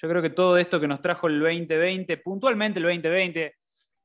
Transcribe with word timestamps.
Yo 0.00 0.08
creo 0.08 0.22
que 0.22 0.30
todo 0.30 0.56
esto 0.56 0.80
que 0.80 0.88
nos 0.88 1.02
trajo 1.02 1.26
el 1.26 1.40
2020, 1.40 2.16
puntualmente 2.18 2.78
el 2.78 2.84
2020, 2.84 3.54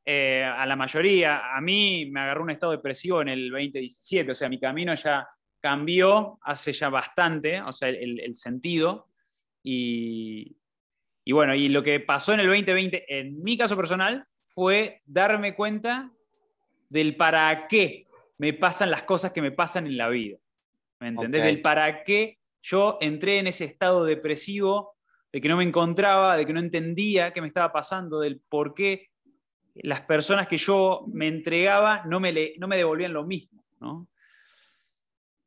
eh, 0.06 0.44
a 0.44 0.66
la 0.66 0.76
mayoría, 0.76 1.56
a 1.56 1.62
mí 1.62 2.10
me 2.12 2.20
agarró 2.20 2.44
un 2.44 2.52
estado 2.52 2.74
depresivo 2.74 3.22
en 3.22 3.30
el 3.30 3.50
2017, 3.50 4.32
o 4.32 4.36
sea, 4.36 4.50
mi 4.50 4.60
camino 4.60 4.94
ya 4.94 5.28
cambió 5.62 6.38
hace 6.42 6.74
ya 6.74 6.90
bastante, 6.90 7.62
o 7.62 7.72
sea, 7.72 7.90
el, 7.90 8.36
sentido. 8.36 9.08
Y, 9.64 10.58
y 11.24 11.32
bueno, 11.32 11.56
y 11.56 11.70
lo 11.70 11.82
que 11.82 12.00
pasó 12.02 12.34
en 12.34 12.42
el 12.42 12.48
2020, 12.48 13.20
en 13.20 13.42
mi 13.42 13.58
caso 13.58 13.76
personal, 13.76 14.28
fue 14.46 15.02
darme 15.06 15.56
cuenta 15.56 16.12
del 16.90 17.16
para 17.16 17.68
qué 17.68 18.06
me 18.38 18.54
pasan 18.54 18.92
las 18.92 19.04
cosas 19.04 19.32
que 19.32 19.42
me 19.42 19.52
pasan 19.52 19.88
en 19.88 19.98
la 19.98 20.10
vida. 20.10 20.38
¿Me 21.00 21.08
entendés? 21.08 21.44
Del 21.44 21.62
para 21.62 22.04
qué 22.04 22.38
yo 22.62 22.98
entré 23.02 23.40
en 23.40 23.48
ese 23.48 23.66
estado 23.66 24.06
depresivo, 24.06 24.95
de 25.36 25.42
que 25.42 25.50
no 25.50 25.58
me 25.58 25.66
encontraba, 25.66 26.38
de 26.38 26.46
que 26.46 26.54
no 26.54 26.62
entendía 26.62 27.34
qué 27.34 27.42
me 27.42 27.48
estaba 27.48 27.74
pasando, 27.74 28.22
del 28.22 28.40
por 28.40 28.74
qué 28.74 29.10
las 29.74 30.00
personas 30.00 30.48
que 30.48 30.56
yo 30.56 31.04
me 31.12 31.28
entregaba 31.28 32.06
no 32.06 32.22
me, 32.22 32.54
no 32.58 32.70
me 32.70 32.78
devolvían 32.78 33.12
lo 33.12 33.26
mismo. 33.26 33.62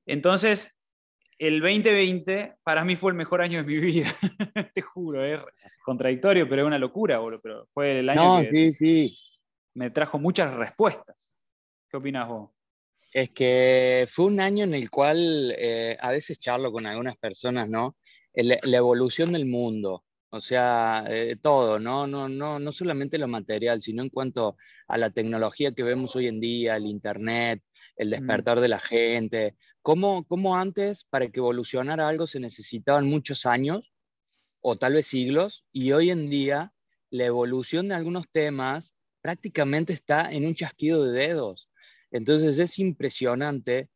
Entonces, 0.04 0.78
el 1.38 1.62
2020 1.62 2.56
para 2.62 2.84
mí 2.84 2.96
fue 2.96 3.12
el 3.12 3.16
mejor 3.16 3.40
año 3.40 3.62
de 3.62 3.64
mi 3.64 3.78
vida, 3.78 4.14
te 4.74 4.82
juro, 4.82 5.24
es 5.24 5.40
contradictorio, 5.82 6.46
pero 6.46 6.64
es 6.64 6.66
una 6.66 6.78
locura, 6.78 7.18
pero 7.42 7.66
fue 7.72 8.00
el 8.00 8.10
año 8.10 8.42
que 8.42 9.10
me 9.72 9.88
trajo 9.88 10.18
muchas 10.18 10.52
respuestas. 10.52 11.34
¿Qué 11.88 11.96
opinas 11.96 12.28
vos? 12.28 12.50
Es 13.10 13.30
que 13.30 14.06
fue 14.10 14.26
un 14.26 14.38
año 14.38 14.64
en 14.64 14.74
el 14.74 14.90
cual 14.90 15.54
eh, 15.56 15.96
a 15.98 16.10
veces 16.10 16.38
charlo 16.38 16.70
con 16.70 16.84
algunas 16.84 17.16
personas, 17.16 17.70
¿no? 17.70 17.96
La 18.46 18.76
evolución 18.76 19.32
del 19.32 19.46
mundo, 19.46 20.04
o 20.30 20.40
sea, 20.40 21.04
eh, 21.08 21.36
todo, 21.40 21.78
¿no? 21.78 22.06
No, 22.06 22.28
no, 22.28 22.58
no 22.58 22.72
solamente 22.72 23.16
lo 23.18 23.28
material, 23.28 23.80
sino 23.80 24.02
en 24.02 24.10
cuanto 24.10 24.56
a 24.86 24.98
la 24.98 25.10
tecnología 25.10 25.72
que 25.72 25.82
vemos 25.82 26.14
hoy 26.16 26.26
en 26.26 26.38
día, 26.38 26.76
el 26.76 26.86
Internet, 26.86 27.62
el 27.96 28.10
despertar 28.10 28.60
de 28.60 28.68
la 28.68 28.78
gente. 28.78 29.56
¿Cómo, 29.80 30.24
¿Cómo, 30.26 30.56
antes, 30.56 31.04
para 31.04 31.28
que 31.28 31.40
evolucionara 31.40 32.08
algo, 32.08 32.26
se 32.26 32.40
necesitaban 32.40 33.06
muchos 33.06 33.46
años 33.46 33.90
o 34.60 34.76
tal 34.76 34.94
vez 34.94 35.06
siglos? 35.06 35.64
Y 35.72 35.92
hoy 35.92 36.10
en 36.10 36.28
día, 36.28 36.74
la 37.08 37.24
evolución 37.24 37.88
de 37.88 37.94
algunos 37.94 38.28
temas 38.30 38.94
prácticamente 39.22 39.94
está 39.94 40.30
en 40.30 40.44
un 40.44 40.54
chasquido 40.54 41.04
de 41.04 41.18
dedos. 41.18 41.70
Entonces 42.10 42.58
es 42.58 42.78
impresionante 42.78 43.88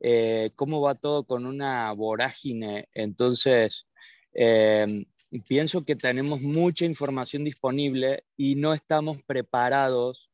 eh, 0.00 0.50
cómo 0.56 0.80
va 0.80 0.94
todo 0.94 1.24
con 1.24 1.46
una 1.46 1.92
vorágine. 1.92 2.88
Entonces, 2.92 3.86
em, 4.32 5.04
pienso 5.48 5.84
que 5.84 5.96
tenemos 5.96 6.40
mucha 6.40 6.84
información 6.84 7.44
disponible 7.44 8.24
y 8.36 8.56
no 8.56 8.74
estamos 8.74 9.22
preparados 9.22 10.30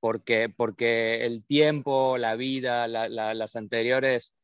porque, 0.00 0.48
porque 0.48 1.24
el 1.24 1.44
tiempo, 1.44 2.18
la 2.18 2.36
vida, 2.36 2.86
las 2.88 3.56
anteriores 3.56 4.34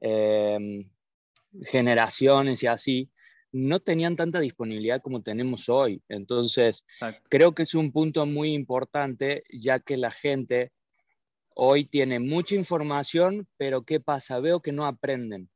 em, 0.00 0.90
generaciones 1.66 2.62
y 2.62 2.66
así, 2.66 3.10
no 3.52 3.80
tenían 3.80 4.16
tanta 4.16 4.40
disponibilidad 4.40 5.00
como 5.00 5.22
tenemos 5.22 5.68
hoy. 5.68 6.02
Entonces, 6.08 6.84
creo 7.28 7.52
que 7.52 7.62
es 7.62 7.74
un 7.74 7.92
punto 7.92 8.26
muy 8.26 8.52
importante, 8.52 9.44
ya 9.48 9.78
que 9.78 9.96
la 9.96 10.10
gente 10.10 10.72
hoy 11.54 11.84
tiene 11.84 12.18
mucha 12.18 12.54
información, 12.54 13.48
pero 13.56 13.82
¿qué 13.82 14.00
pasa? 14.00 14.40
Veo 14.40 14.60
que 14.60 14.72
no 14.72 14.86
aprenden, 14.86 15.50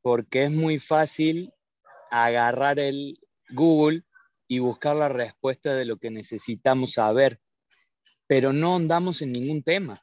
porque 0.00 0.44
es 0.44 0.50
muy 0.50 0.78
fácil 0.78 1.52
agarrar 2.10 2.78
el 2.78 3.20
Google 3.50 4.04
y 4.46 4.60
buscar 4.60 4.96
la 4.96 5.08
respuesta 5.08 5.74
de 5.74 5.84
lo 5.84 5.98
que 5.98 6.10
necesitamos 6.10 6.94
saber, 6.94 7.40
pero 8.26 8.52
no 8.52 8.76
andamos 8.76 9.20
en 9.20 9.32
ningún 9.32 9.62
tema. 9.62 10.02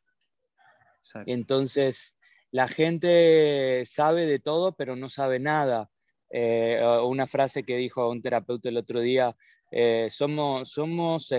Entonces, 1.25 2.15
la 2.51 2.67
gente 2.67 3.83
sabe 3.85 4.25
de 4.25 4.39
todo, 4.39 4.75
pero 4.75 4.95
no 4.95 5.09
sabe 5.09 5.39
nada. 5.39 5.89
Eh, 6.29 6.81
una 7.03 7.27
frase 7.27 7.63
que 7.63 7.77
dijo 7.77 8.09
un 8.09 8.21
terapeuta 8.21 8.69
el 8.69 8.77
otro 8.77 8.99
día, 8.99 9.35
eh, 9.71 10.09
somos, 10.11 10.71
somos, 10.71 11.29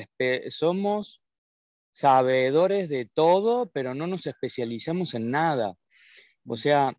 somos 0.50 1.20
sabedores 1.96 2.90
de 2.90 3.06
todo, 3.06 3.70
pero 3.70 3.94
no 3.94 4.06
nos 4.06 4.26
especializamos 4.26 5.14
en 5.14 5.30
nada. 5.30 5.74
O 6.46 6.56
sea, 6.56 6.94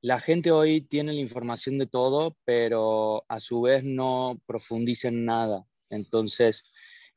la 0.00 0.20
gente 0.20 0.52
hoy 0.52 0.80
tiene 0.80 1.12
la 1.12 1.18
información 1.18 1.76
de 1.76 1.86
todo, 1.86 2.36
pero 2.44 3.24
a 3.28 3.40
su 3.40 3.62
vez 3.62 3.82
no 3.82 4.40
profundiza 4.46 5.08
en 5.08 5.24
nada. 5.24 5.66
Entonces, 5.90 6.62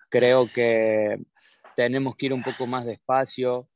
creo 0.10 0.52
que 0.52 1.20
tenemos 1.76 2.16
que 2.16 2.26
ir 2.26 2.34
un 2.34 2.44
poco 2.44 2.66
más 2.66 2.86
despacio, 2.86 3.70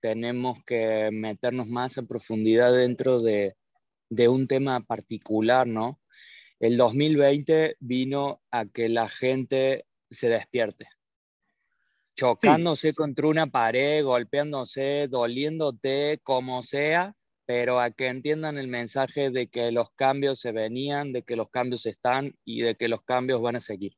tenemos 0.00 0.58
que 0.64 1.10
meternos 1.12 1.68
más 1.68 1.98
en 1.98 2.08
profundidad 2.08 2.74
dentro 2.74 3.20
de, 3.20 3.54
de 4.08 4.28
un 4.28 4.48
tema 4.48 4.80
particular, 4.80 5.68
¿no? 5.68 6.00
El 6.58 6.76
2020 6.76 7.76
vino 7.78 8.42
a 8.50 8.66
que 8.66 8.88
la 8.88 9.08
gente 9.08 9.86
se 10.10 10.28
despierte, 10.28 10.88
chocándose 12.16 12.92
contra 12.92 13.28
una 13.28 13.46
pared, 13.46 14.04
golpeándose, 14.04 15.08
doliéndote, 15.08 16.20
como 16.22 16.62
sea, 16.62 17.14
pero 17.46 17.80
a 17.80 17.90
que 17.90 18.06
entiendan 18.06 18.58
el 18.58 18.68
mensaje 18.68 19.30
de 19.30 19.48
que 19.48 19.72
los 19.72 19.90
cambios 19.92 20.40
se 20.40 20.52
venían, 20.52 21.12
de 21.12 21.22
que 21.22 21.36
los 21.36 21.50
cambios 21.50 21.86
están 21.86 22.32
y 22.44 22.60
de 22.60 22.76
que 22.76 22.88
los 22.88 23.02
cambios 23.02 23.42
van 23.42 23.56
a 23.56 23.60
seguir. 23.60 23.94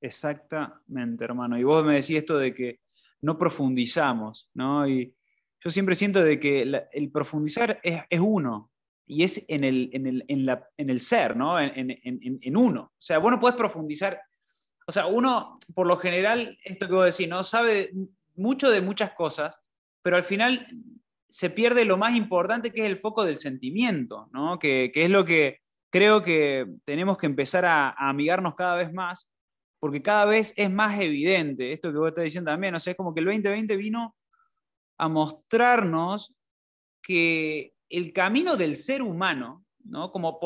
Exactamente, 0.00 1.24
hermano. 1.24 1.58
Y 1.58 1.64
vos 1.64 1.84
me 1.84 1.94
decís 1.94 2.16
esto 2.16 2.38
de 2.38 2.54
que 2.54 2.80
no 3.20 3.38
profundizamos, 3.38 4.50
¿no? 4.54 4.86
Y 4.88 5.14
yo 5.60 5.70
siempre 5.70 5.94
siento 5.94 6.22
de 6.24 6.40
que 6.40 6.62
el 6.92 7.10
profundizar 7.12 7.80
es, 7.82 8.20
uno, 8.20 8.72
y 9.06 9.22
es 9.22 9.44
en 9.48 9.62
el, 9.62 9.90
en 9.92 10.90
el, 10.90 11.00
ser, 11.00 11.36
¿no? 11.36 11.60
En, 11.60 12.56
uno. 12.56 12.82
O 12.82 13.00
sea, 13.00 13.18
vos 13.18 13.30
no 13.30 13.38
podés 13.38 13.54
profundizar. 13.56 14.20
O 14.86 14.92
sea, 14.92 15.06
uno, 15.06 15.58
por 15.74 15.86
lo 15.86 15.96
general, 15.96 16.58
esto 16.64 16.86
que 16.86 16.94
vos 16.94 17.16
decís, 17.16 17.28
¿no? 17.28 17.42
Sabe 17.44 17.92
mucho 18.34 18.70
de 18.70 18.80
muchas 18.80 19.12
cosas, 19.12 19.62
pero 20.02 20.16
al 20.16 20.24
final 20.24 20.66
se 21.32 21.48
pierde 21.48 21.86
lo 21.86 21.96
más 21.96 22.14
importante 22.14 22.72
que 22.72 22.82
es 22.82 22.86
el 22.86 22.98
foco 22.98 23.24
del 23.24 23.38
sentimiento, 23.38 24.28
¿no? 24.32 24.58
que, 24.58 24.92
es 24.94 25.08
lo 25.08 25.24
que 25.24 25.60
creo 25.90 26.22
que 26.22 26.66
tenemos 26.84 27.16
que 27.16 27.24
empezar 27.24 27.64
a, 27.64 27.90
amigarnos 27.90 28.54
cada 28.54 28.76
vez 28.76 28.92
más, 28.92 29.30
porque 29.80 30.02
cada 30.02 30.26
vez 30.26 30.52
es 30.56 30.70
más 30.70 31.00
evidente 31.00 31.72
esto 31.72 31.90
que 31.90 31.98
vos 31.98 32.08
estás 32.08 32.24
diciendo 32.24 32.50
también, 32.50 32.74
o 32.74 32.78
sea, 32.78 32.90
es 32.90 32.96
como 32.98 33.14
que 33.14 33.20
el 33.20 33.26
2020 33.26 33.76
vino 33.76 34.14
a 34.98 35.08
mostrarnos 35.08 36.34
que 37.02 37.72
el 37.88 38.12
camino 38.12 38.56
del 38.56 38.76
ser 38.76 39.00
humano, 39.00 39.61
¿no? 39.84 40.10
Como 40.12 40.38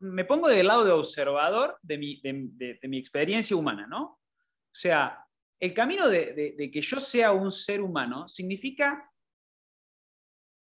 me 0.00 0.24
pongo 0.24 0.48
del 0.48 0.66
lado 0.66 0.84
de 0.84 0.92
observador 0.92 1.78
de 1.82 1.98
mi, 1.98 2.20
de, 2.20 2.78
mi, 2.88 2.98
experiencia 2.98 3.56
humana, 3.56 3.86
¿no? 3.86 4.02
O 4.02 4.74
sea, 4.74 5.24
el 5.60 5.74
camino 5.74 6.08
de, 6.08 6.70
que 6.72 6.82
yo 6.82 6.98
sea 6.98 7.32
un 7.32 7.50
ser 7.50 7.80
humano 7.80 8.28
significa 8.28 9.08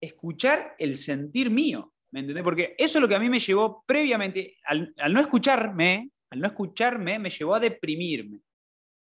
escuchar 0.01 0.75
el 0.79 0.95
sentir 0.97 1.49
mío, 1.49 1.93
¿me 2.11 2.21
entendés? 2.21 2.43
Porque 2.43 2.75
eso 2.77 2.97
es 2.97 3.01
lo 3.01 3.07
que 3.07 3.15
a 3.15 3.19
mí 3.19 3.29
me 3.29 3.39
llevó 3.39 3.83
previamente, 3.85 4.57
al, 4.63 4.93
no 5.09 5.19
escucharme, 5.19 6.11
al 6.29 6.39
no 6.39 6.47
escucharme, 6.47 7.19
me 7.19 7.29
llevó 7.29 7.55
a 7.55 7.59
deprimirme. 7.59 8.41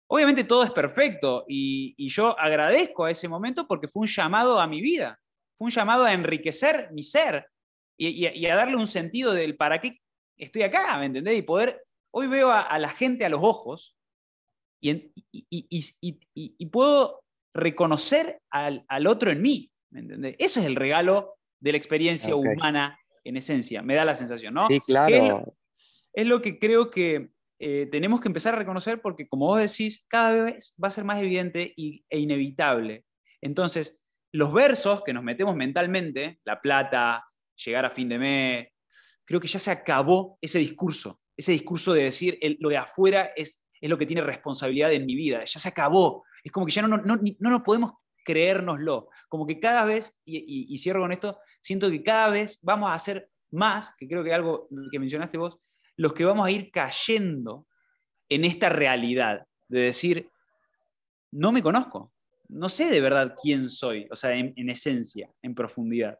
Obviamente 0.07 0.43
todo 0.43 0.63
es 0.63 0.71
perfecto 0.71 1.45
y, 1.47 1.95
yo 2.09 2.37
agradezco 2.39 3.05
a 3.05 3.11
ese 3.11 3.27
momento 3.27 3.67
porque 3.67 3.87
fue 3.87 4.01
un 4.01 4.07
llamado 4.07 4.59
a 4.59 4.67
mi 4.67 4.81
vida, 4.81 5.19
fue 5.57 5.65
un 5.65 5.71
llamado 5.71 6.03
a 6.03 6.13
enriquecer 6.13 6.89
mi 6.91 7.03
ser 7.03 7.47
y, 8.09 8.45
a 8.47 8.55
darle 8.55 8.75
un 8.75 8.87
sentido 8.87 9.33
del 9.33 9.55
para 9.55 9.79
qué 9.79 9.99
estoy 10.37 10.63
acá, 10.63 10.97
¿me 10.97 11.05
entendés? 11.05 11.37
Y 11.37 11.41
poder, 11.41 11.83
hoy 12.11 12.27
veo 12.27 12.51
a, 12.51 12.77
la 12.79 12.89
gente 12.89 13.25
a 13.25 13.29
los 13.29 13.41
ojos 13.43 13.95
y, 14.81 15.11
y 15.41 16.65
puedo 16.67 17.23
reconocer 17.53 18.39
al, 18.49 18.83
al, 18.87 19.07
otro 19.07 19.31
en 19.31 19.41
mí, 19.41 19.71
¿Me 19.91 20.35
Eso 20.39 20.59
es 20.59 20.65
el 20.65 20.75
regalo 20.75 21.35
de 21.59 21.71
la 21.71 21.77
experiencia 21.77 22.35
humana 22.35 22.99
en 23.23 23.37
esencia, 23.37 23.81
me 23.81 23.95
da 23.95 24.03
la 24.03 24.15
sensación, 24.15 24.53
¿no? 24.53 24.67
Sí, 24.67 24.79
claro. 24.81 25.55
Es 26.11 26.25
lo, 26.25 26.41
que 26.41 26.59
creo 26.59 26.91
que 26.91 27.29
eh, 27.59 27.87
tenemos 27.91 28.19
que 28.19 28.27
empezar 28.27 28.53
a 28.53 28.57
reconocer 28.57 29.01
porque, 29.01 29.27
como 29.27 29.47
vos 29.47 29.59
decís, 29.59 30.03
cada 30.07 30.43
vez 30.43 30.75
va 30.83 30.89
a 30.89 30.91
ser 30.91 31.05
más 31.05 31.21
evidente 31.21 31.73
e 31.77 32.19
inevitable. 32.19 33.05
Entonces, 33.41 33.97
los 34.31 34.51
versos 34.51 35.03
que 35.03 35.13
nos 35.13 35.23
metemos 35.23 35.55
mentalmente, 35.55 36.39
la 36.43 36.59
plata, 36.59 37.25
llegar 37.63 37.85
a 37.85 37.89
fin 37.89 38.09
de 38.09 38.19
mes, 38.19 38.67
creo 39.25 39.39
que 39.39 39.47
ya 39.47 39.59
se 39.59 39.71
acabó 39.71 40.37
ese 40.41 40.59
discurso, 40.59 41.19
ese 41.35 41.51
discurso 41.51 41.93
de 41.93 42.03
decir 42.03 42.37
lo 42.59 42.69
de 42.69 42.77
afuera 42.77 43.31
es, 43.35 43.59
lo 43.81 43.97
que 43.97 44.05
tiene 44.05 44.21
responsabilidad 44.21 44.93
en 44.93 45.05
mi 45.05 45.13
vida, 45.15 45.43
ya 45.43 45.59
se 45.59 45.67
acabó. 45.67 46.23
Es 46.41 46.53
como 46.53 46.65
que 46.65 46.71
ya 46.71 46.81
no, 46.81 46.87
no, 46.87 46.97
no, 46.97 47.19
no 47.39 47.49
nos 47.49 47.61
podemos 47.63 47.91
creérnoslo. 48.23 49.09
Como 49.27 49.45
que 49.45 49.59
cada 49.59 49.85
vez, 49.85 50.17
y, 50.25 50.77
cierro 50.77 51.01
con 51.01 51.11
esto, 51.11 51.39
siento 51.61 51.89
que 51.89 52.03
cada 52.03 52.29
vez 52.29 52.59
vamos 52.61 52.89
a 52.89 52.93
hacer 52.93 53.29
más, 53.51 53.93
que 53.97 54.07
creo 54.07 54.23
que 54.23 54.33
algo 54.33 54.67
que 54.91 54.99
mencionaste 54.99 55.37
vos, 55.37 55.59
los 55.97 56.13
que 56.13 56.25
vamos 56.25 56.47
a 56.47 56.51
ir 56.51 56.71
cayendo 56.71 57.67
en 58.29 58.45
esta 58.45 58.69
realidad 58.69 59.45
de 59.67 59.81
decir, 59.81 60.29
no 61.31 61.51
me 61.51 61.61
conozco, 61.61 62.13
no 62.49 62.69
sé 62.69 62.89
de 62.89 63.01
verdad 63.01 63.35
quién 63.39 63.69
soy, 63.69 64.07
o 64.11 64.15
sea, 64.15 64.35
en, 64.35 64.69
esencia, 64.69 65.29
en 65.41 65.55
profundidad. 65.55 66.17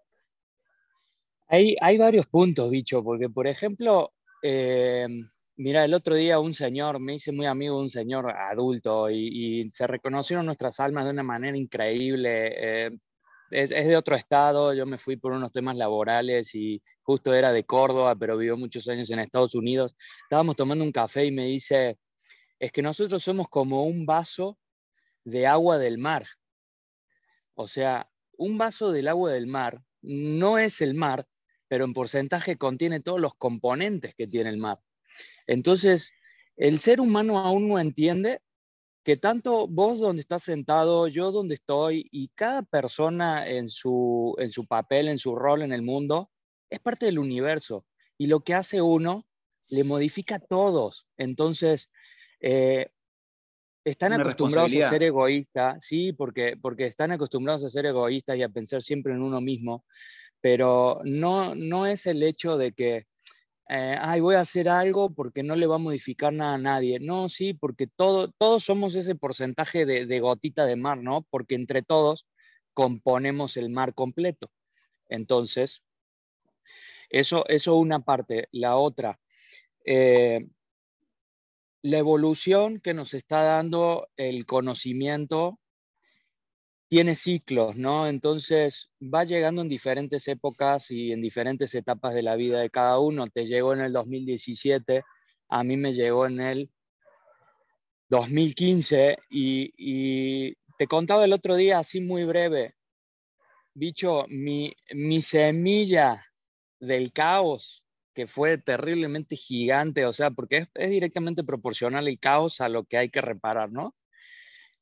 Hay, 1.53 1.97
varios 1.99 2.25
puntos, 2.25 2.71
bicho, 2.71 3.03
porque 3.03 3.29
por 3.29 3.45
ejemplo, 3.45 4.11
eh, 4.41 5.07
mira, 5.55 5.85
el 5.85 5.93
otro 5.93 6.15
día 6.15 6.39
un 6.39 6.55
señor, 6.55 6.99
me 6.99 7.13
hice 7.13 7.31
muy 7.31 7.45
amigo 7.45 7.77
de 7.77 7.83
un 7.83 7.89
señor 7.91 8.31
adulto 8.31 9.07
y, 9.11 9.69
se 9.71 9.85
reconocieron 9.85 10.47
nuestras 10.47 10.79
almas 10.79 11.05
de 11.05 11.11
una 11.11 11.21
manera 11.21 11.55
increíble. 11.55 12.53
Eh, 12.57 12.91
es, 13.51 13.69
de 13.69 13.95
otro 13.95 14.15
estado, 14.15 14.73
yo 14.73 14.87
me 14.87 14.97
fui 14.97 15.15
por 15.15 15.31
unos 15.31 15.51
temas 15.51 15.75
laborales 15.75 16.55
y 16.55 16.81
justo 17.03 17.35
era 17.35 17.53
de 17.53 17.65
Córdoba, 17.65 18.15
pero 18.15 18.35
vivió 18.35 18.57
muchos 18.57 18.87
años 18.87 19.11
en 19.11 19.19
Estados 19.19 19.53
Unidos. 19.53 19.95
Estábamos 20.23 20.55
tomando 20.55 20.83
un 20.83 20.91
café 20.91 21.23
y 21.25 21.31
me 21.31 21.45
dice, 21.45 21.99
es 22.57 22.71
que 22.71 22.81
nosotros 22.81 23.23
somos 23.23 23.47
como 23.47 23.83
un 23.83 24.07
vaso 24.07 24.57
de 25.23 25.45
agua 25.45 25.77
del 25.77 25.99
mar. 25.99 26.25
O 27.53 27.67
sea, 27.67 28.09
un 28.37 28.57
vaso 28.57 28.91
del 28.91 29.07
agua 29.07 29.33
del 29.33 29.45
mar 29.45 29.83
no 30.01 30.57
es 30.57 30.81
el 30.81 30.95
mar, 30.95 31.27
pero 31.73 31.85
en 31.85 31.93
porcentaje 31.93 32.55
contiene 32.55 32.99
todos 32.99 33.19
los 33.19 33.33
componentes 33.33 34.13
que 34.13 34.27
tiene 34.27 34.51
el 34.51 34.59
mar. 34.59 34.79
Entonces, 35.47 36.11
el 36.55 36.79
ser 36.79 37.01
humano 37.01 37.39
aún 37.39 37.67
no 37.67 37.79
entiende 37.79 38.41
que 39.03 39.17
tanto 39.17 39.65
vos 39.65 39.99
donde 39.99 40.21
estás 40.21 40.43
sentado, 40.43 41.07
yo 41.07 41.31
donde 41.31 41.55
estoy 41.55 42.07
y 42.11 42.27
cada 42.35 42.61
persona 42.61 43.49
en 43.49 43.71
su, 43.71 44.35
en 44.37 44.51
su 44.51 44.67
papel, 44.67 45.07
en 45.07 45.17
su 45.17 45.33
rol 45.33 45.63
en 45.63 45.73
el 45.73 45.81
mundo, 45.81 46.29
es 46.69 46.79
parte 46.79 47.07
del 47.07 47.17
universo. 47.17 47.87
Y 48.19 48.27
lo 48.27 48.41
que 48.41 48.53
hace 48.53 48.79
uno 48.79 49.25
le 49.69 49.83
modifica 49.83 50.35
a 50.35 50.39
todos. 50.41 51.07
Entonces, 51.17 51.89
eh, 52.39 52.91
están 53.83 54.13
acostumbrados 54.13 54.71
a 54.75 54.89
ser 54.91 55.01
egoístas, 55.01 55.83
sí, 55.83 56.13
porque, 56.13 56.55
porque 56.55 56.85
están 56.85 57.11
acostumbrados 57.11 57.63
a 57.63 57.69
ser 57.69 57.87
egoístas 57.87 58.37
y 58.37 58.43
a 58.43 58.49
pensar 58.49 58.83
siempre 58.83 59.13
en 59.13 59.23
uno 59.23 59.41
mismo, 59.41 59.85
pero 60.43 60.99
no, 61.05 61.55
no 61.55 61.87
es 61.87 62.05
el 62.05 62.21
hecho 62.21 62.57
de 62.57 62.73
que 62.73 63.05
eh, 63.69 63.97
ay, 63.97 64.19
voy 64.19 64.35
a 64.35 64.41
hacer 64.41 64.67
algo 64.67 65.13
porque 65.13 65.41
no 65.41 65.55
le 65.55 65.67
va 65.67 65.75
a 65.75 65.77
modificar 65.77 66.33
nada 66.33 66.55
a 66.55 66.57
nadie. 66.57 66.99
No, 66.99 67.29
sí, 67.29 67.53
porque 67.53 67.87
todo, 67.87 68.29
todos 68.37 68.65
somos 68.65 68.93
ese 68.93 69.15
porcentaje 69.15 69.85
de, 69.85 70.19
gotita 70.19 70.65
de 70.65 70.75
mar, 70.75 70.97
¿no? 71.01 71.21
Porque 71.29 71.55
entre 71.55 71.81
todos 71.81 72.27
componemos 72.73 73.55
el 73.55 73.69
mar 73.69 73.93
completo. 73.93 74.51
Entonces, 75.07 75.81
eso 77.09 77.47
es 77.47 77.65
una 77.67 78.01
parte. 78.01 78.49
La 78.51 78.75
otra, 78.75 79.21
eh, 79.85 80.49
la 81.83 81.97
evolución 81.99 82.81
que 82.81 82.93
nos 82.93 83.13
está 83.13 83.43
dando 83.43 84.09
el 84.17 84.45
conocimiento 84.45 85.57
tiene 86.93 87.15
ciclos, 87.15 87.75
¿no? 87.75 88.07
Entonces 88.07 88.91
va 89.01 89.23
llegando 89.23 89.63
en 89.63 89.67
diferentes 89.67 90.27
épocas 90.27 90.91
y 90.91 91.11
en 91.11 91.23
diferentes 91.23 91.73
etapas 91.73 92.13
de 92.13 92.21
la 92.21 92.35
vida 92.35 92.59
de 92.59 92.69
cada 92.69 92.99
uno. 92.99 93.25
Te 93.25 93.47
llegó 93.47 93.73
en 93.73 93.81
el 93.81 93.93
2017, 93.93 95.01
a 95.49 95.63
mí 95.63 95.75
me 95.75 95.93
llegó 95.93 96.27
en 96.27 96.39
el 96.39 96.69
2015 98.09 99.17
y, 99.31 100.53
te 100.77 100.85
contaba 100.85 101.25
el 101.25 101.33
otro 101.33 101.55
día, 101.55 101.79
así 101.79 101.99
muy 101.99 102.25
breve, 102.25 102.75
bicho, 103.73 104.25
mi, 104.29 104.75
mi 104.91 105.23
semilla 105.23 106.23
del 106.79 107.11
caos, 107.11 107.83
que 108.13 108.27
fue 108.27 108.59
terriblemente 108.59 109.35
gigante, 109.35 110.05
o 110.05 110.13
sea, 110.13 110.29
porque 110.29 110.67
es 110.75 110.89
directamente 110.91 111.43
proporcional 111.43 112.07
el 112.07 112.19
caos 112.19 112.61
a 112.61 112.69
lo 112.69 112.83
que 112.83 112.97
hay 112.97 113.09
que 113.09 113.21
reparar, 113.21 113.71
¿no? 113.71 113.95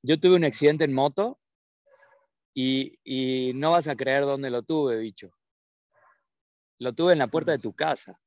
Yo 0.02 0.20
tuve 0.20 0.36
un 0.36 0.44
accidente 0.44 0.84
en 0.84 0.94
moto 0.94 1.41
y, 2.54 3.52
no 3.56 3.72
vas 3.72 3.88
a 3.88 3.96
creer 3.96 4.24
dónde 4.24 4.50
lo 4.50 4.64
tuve, 4.64 4.98
bicho. 4.98 5.32
Lo 6.80 6.94
tuve 6.94 7.14
en 7.14 7.20
la 7.20 7.28
puerta 7.28 7.52
de 7.52 7.60
tu 7.60 7.74
casa. 7.74 8.18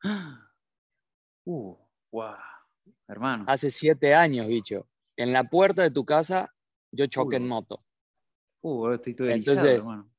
Uh, 1.50 1.74
wow, 2.12 2.36
hermano. 3.08 3.46
Hace 3.48 3.70
siete 3.70 4.14
años, 4.14 4.46
bicho. 4.48 4.86
En 5.16 5.32
la 5.32 5.44
puerta 5.44 5.80
de 5.80 5.90
tu 5.90 6.04
casa 6.04 6.54
yo 6.92 7.06
choqué 7.06 7.36
en 7.36 7.48
moto. 7.48 7.82
Uh, 8.60 8.90
estoy 8.90 9.14
todo 9.14 9.30
Entonces, 9.30 9.78
hermano. 9.78 10.10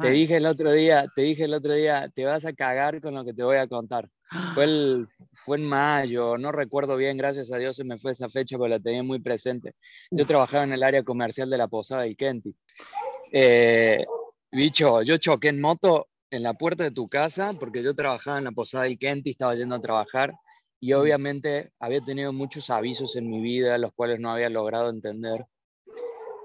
Te 0.00 0.10
dije 0.10 0.36
el 0.36 0.46
otro 0.46 0.72
día, 0.72 1.06
te 1.14 1.22
dije 1.22 1.44
el 1.44 1.54
otro 1.54 1.74
día, 1.74 2.08
te 2.08 2.24
vas 2.24 2.44
a 2.44 2.52
cagar 2.52 3.00
con 3.00 3.14
lo 3.14 3.24
que 3.24 3.34
te 3.34 3.42
voy 3.42 3.56
a 3.56 3.66
contar. 3.66 4.08
Fue, 4.54 4.64
el, 4.64 5.08
fue 5.44 5.58
en 5.58 5.64
mayo, 5.64 6.38
no 6.38 6.52
recuerdo 6.52 6.96
bien, 6.96 7.16
gracias 7.16 7.52
a 7.52 7.58
Dios 7.58 7.76
se 7.76 7.84
me 7.84 7.98
fue 7.98 8.12
esa 8.12 8.28
fecha, 8.28 8.56
pero 8.56 8.68
la 8.68 8.80
tenía 8.80 9.02
muy 9.02 9.20
presente. 9.20 9.74
Yo 10.10 10.26
trabajaba 10.26 10.64
en 10.64 10.72
el 10.72 10.82
área 10.82 11.02
comercial 11.02 11.50
de 11.50 11.58
la 11.58 11.68
Posada 11.68 12.02
del 12.02 12.16
Kenti. 12.16 12.54
Eh, 13.32 14.04
bicho, 14.50 15.02
yo 15.02 15.16
choqué 15.18 15.48
en 15.48 15.60
moto 15.60 16.08
en 16.30 16.42
la 16.42 16.54
puerta 16.54 16.84
de 16.84 16.90
tu 16.90 17.08
casa 17.08 17.52
porque 17.58 17.82
yo 17.82 17.94
trabajaba 17.94 18.38
en 18.38 18.44
la 18.44 18.52
Posada 18.52 18.84
del 18.84 18.98
Kenti, 18.98 19.30
estaba 19.30 19.54
yendo 19.54 19.74
a 19.74 19.82
trabajar 19.82 20.32
y 20.80 20.94
obviamente 20.94 21.70
había 21.78 22.00
tenido 22.00 22.32
muchos 22.32 22.68
avisos 22.70 23.16
en 23.16 23.30
mi 23.30 23.40
vida, 23.40 23.78
los 23.78 23.92
cuales 23.92 24.18
no 24.18 24.30
había 24.30 24.48
logrado 24.48 24.90
entender 24.90 25.46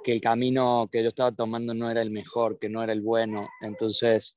que 0.03 0.11
el 0.11 0.21
camino 0.21 0.87
que 0.91 1.01
yo 1.01 1.09
estaba 1.09 1.31
tomando 1.31 1.73
no 1.73 1.89
era 1.89 2.01
el 2.01 2.11
mejor, 2.11 2.59
que 2.59 2.69
no 2.69 2.83
era 2.83 2.93
el 2.93 3.01
bueno. 3.01 3.49
Entonces 3.61 4.35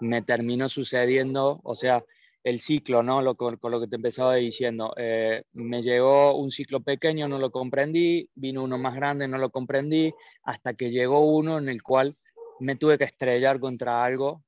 me 0.00 0.22
terminó 0.22 0.68
sucediendo, 0.68 1.60
o 1.62 1.74
sea, 1.74 2.02
el 2.46 2.60
ciclo, 2.60 3.02
¿no? 3.02 3.22
Lo, 3.22 3.34
con, 3.34 3.58
lo 3.60 3.80
que 3.80 3.88
te 3.88 3.96
empezaba 3.96 4.36
diciendo. 4.36 4.94
Eh, 4.96 5.42
me 5.54 5.82
llegó 5.82 6.36
un 6.36 6.52
ciclo 6.52 6.80
pequeño, 6.80 7.26
no 7.26 7.40
lo 7.40 7.50
comprendí, 7.50 8.30
vino 8.36 8.62
uno 8.62 8.78
más 8.78 8.94
grande, 8.94 9.26
no 9.26 9.36
lo 9.36 9.50
comprendí, 9.50 10.14
hasta 10.44 10.74
que 10.74 10.92
llegó 10.92 11.26
uno 11.26 11.58
en 11.58 11.68
el 11.68 11.82
cual 11.82 12.14
me 12.60 12.76
tuve 12.76 12.98
que 12.98 13.04
estrellar 13.04 13.58
contra 13.58 14.04
algo 14.04 14.44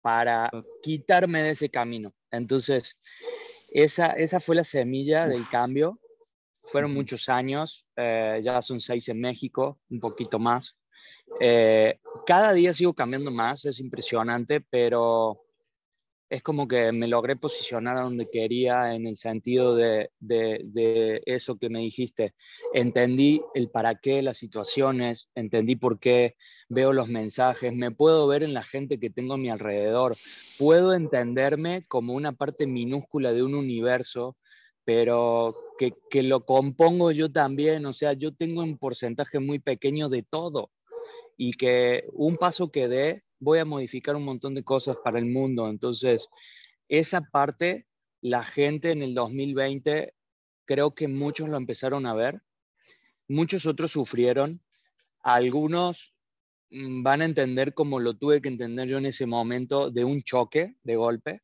para 0.00 0.50
quitarme 0.82 1.42
de 1.42 1.50
ese 1.50 1.68
camino. 1.68 2.14
Entonces, 2.30 2.96
esa, 3.68 4.12
esa 4.12 4.40
fue 4.40 4.56
la 4.56 4.64
semilla 4.64 5.28
del 5.28 5.46
cambio. 5.46 6.00
Fueron 6.62 6.94
muchos 6.94 7.28
años, 7.28 7.86
eh, 7.94 8.40
ya 8.42 8.62
son 8.62 8.80
seis 8.80 9.06
en 9.10 9.20
México, 9.20 9.78
un 9.90 10.00
poquito 10.00 10.38
más. 10.38 10.78
Eh, 11.40 12.00
cada 12.24 12.54
día 12.54 12.72
sigo 12.72 12.94
cambiando 12.94 13.30
más, 13.30 13.66
es 13.66 13.80
impresionante, 13.80 14.62
pero 14.62 15.43
es 16.30 16.42
como 16.42 16.66
que 16.66 16.90
me 16.92 17.06
logré 17.06 17.36
posicionar 17.36 17.98
a 17.98 18.02
donde 18.02 18.28
quería 18.28 18.94
en 18.94 19.06
el 19.06 19.16
sentido 19.16 19.76
de, 19.76 20.10
de, 20.20 21.22
eso 21.26 21.56
que 21.56 21.68
me 21.68 21.80
dijiste. 21.80 22.34
Entendí 22.72 23.42
el 23.54 23.70
para 23.70 23.96
qué 23.96 24.22
las 24.22 24.38
situaciones, 24.38 25.28
entendí 25.34 25.76
por 25.76 25.98
qué 25.98 26.36
veo 26.68 26.92
los 26.92 27.08
mensajes, 27.08 27.74
me 27.74 27.90
puedo 27.90 28.26
ver 28.26 28.42
en 28.42 28.54
la 28.54 28.62
gente 28.62 28.98
que 28.98 29.10
tengo 29.10 29.34
a 29.34 29.38
mi 29.38 29.50
alrededor, 29.50 30.16
puedo 30.58 30.94
entenderme 30.94 31.84
como 31.88 32.14
una 32.14 32.32
parte 32.32 32.66
minúscula 32.66 33.32
de 33.32 33.42
un 33.42 33.54
universo, 33.54 34.36
pero 34.84 35.54
que, 35.78 35.92
que 36.10 36.22
lo 36.22 36.44
compongo 36.44 37.10
yo 37.10 37.30
también, 37.30 37.84
o 37.86 37.92
sea, 37.92 38.12
yo 38.14 38.34
tengo 38.34 38.62
un 38.62 38.78
porcentaje 38.78 39.40
muy 39.40 39.58
pequeño 39.58 40.08
de 40.08 40.22
todo 40.22 40.70
y 41.36 41.52
que 41.52 42.04
un 42.12 42.36
paso 42.36 42.70
que 42.70 42.88
dé 42.88 43.23
voy 43.40 43.58
a 43.58 43.64
modificar 43.64 44.16
un 44.16 44.24
montón 44.24 44.54
de 44.54 44.64
cosas 44.64 44.96
para 45.02 45.18
el 45.18 45.26
mundo. 45.26 45.68
Entonces, 45.68 46.28
esa 46.88 47.20
parte, 47.20 47.86
la 48.20 48.44
gente 48.44 48.90
en 48.90 49.02
el 49.02 49.14
2020, 49.14 50.14
creo 50.64 50.94
que 50.94 51.08
muchos 51.08 51.48
lo 51.48 51.56
empezaron 51.56 52.06
a 52.06 52.14
ver, 52.14 52.42
muchos 53.28 53.66
otros 53.66 53.92
sufrieron, 53.92 54.62
algunos 55.22 56.14
mm, 56.70 57.02
van 57.02 57.22
a 57.22 57.24
entender 57.24 57.74
como 57.74 58.00
lo 58.00 58.14
tuve 58.14 58.40
que 58.40 58.48
entender 58.48 58.88
yo 58.88 58.98
en 58.98 59.06
ese 59.06 59.26
momento 59.26 59.90
de 59.90 60.04
un 60.04 60.22
choque, 60.22 60.76
de 60.82 60.96
golpe, 60.96 61.42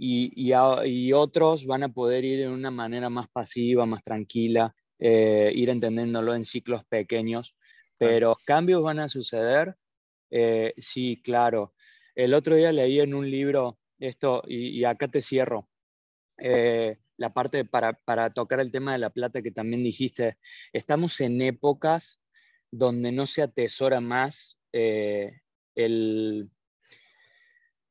y, 0.00 0.32
y, 0.36 1.12
otros 1.12 1.66
van 1.66 1.82
a 1.82 1.88
poder 1.88 2.24
ir 2.24 2.38
de 2.38 2.48
una 2.48 2.70
manera 2.70 3.10
más 3.10 3.28
pasiva, 3.28 3.84
más 3.84 4.04
tranquila, 4.04 4.72
eh, 5.00 5.50
ir 5.54 5.70
entendiéndolo 5.70 6.36
en 6.36 6.44
ciclos 6.44 6.84
pequeños, 6.84 7.56
pero 7.98 8.36
cambios 8.44 8.80
van 8.82 9.00
a 9.00 9.08
suceder 9.08 9.76
eh, 10.30 10.74
sí, 10.78 11.20
claro. 11.22 11.74
El 12.14 12.34
otro 12.34 12.56
día 12.56 12.72
leí 12.72 13.00
en 13.00 13.14
un 13.14 13.30
libro 13.30 13.78
esto, 13.98 14.42
y, 14.46 14.84
acá 14.84 15.08
te 15.08 15.22
cierro, 15.22 15.68
eh, 16.38 16.98
la 17.16 17.32
parte 17.32 17.64
para, 17.64 18.30
tocar 18.30 18.60
el 18.60 18.70
tema 18.70 18.92
de 18.92 18.98
la 18.98 19.10
plata 19.10 19.42
que 19.42 19.50
también 19.50 19.82
dijiste. 19.82 20.38
Estamos 20.72 21.20
en 21.20 21.40
épocas 21.40 22.20
donde 22.70 23.12
no 23.12 23.26
se 23.26 23.42
atesora 23.42 24.00
más 24.00 24.58
eh, 24.72 25.40
el 25.74 26.50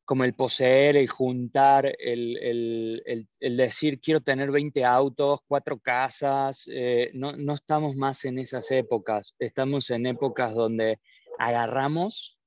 como 0.05 0.23
el 0.23 0.33
poseer, 0.33 0.95
el 0.95 1.09
juntar, 1.09 1.93
el, 1.99 3.27
decir 3.41 3.99
quiero 3.99 4.21
tener 4.21 4.51
20 4.51 4.85
autos, 4.85 5.41
cuatro 5.45 5.79
casas, 5.79 6.63
no, 7.11 7.33
no, 7.33 7.55
estamos 7.55 7.97
más 7.97 8.23
en 8.23 8.39
esas 8.39 8.71
épocas, 8.71 9.35
estamos 9.37 9.89
en 9.89 10.05
épocas 10.05 10.53
donde 10.53 11.01
agarramos 11.37 12.37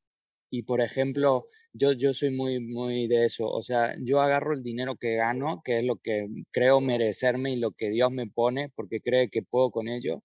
y, 0.51 0.63
por 0.63 0.81
ejemplo, 0.81 1.49
yo, 1.73 1.93
yo 1.93 2.15
soy 2.15 2.31
muy, 2.31 2.61
muy 2.61 3.07
de 3.07 3.27
eso. 3.27 3.49
O 3.49 3.63
sea, 3.63 3.95
yo 4.01 4.21
agarro 4.21 4.55
el 4.55 4.63
dinero 4.63 4.97
que 4.97 5.17
gano, 5.17 5.63
que 5.65 5.79
es 5.79 5.85
lo 5.85 5.97
que 5.97 6.29
creo 6.51 6.81
merecerme 6.81 7.53
y 7.53 7.57
lo 7.57 7.73
que 7.73 7.91
Dios 7.91 8.11
me 8.11 8.27
pone, 8.27 8.71
porque 8.75 9.01
cree 9.01 9.31
que 9.31 9.43
puedo 9.43 9.71
con 9.71 9.89
ello, 9.89 10.23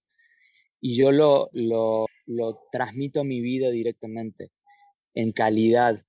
y 0.80 0.96
yo 0.96 1.12
lo, 1.12 1.48
lo, 1.52 2.06
lo 2.26 2.60
transmito 2.70 3.20
a 3.20 3.24
mi 3.24 3.40
vida 3.40 3.70
directamente, 3.70 4.50
en 5.14 5.32
calidad, 5.32 6.04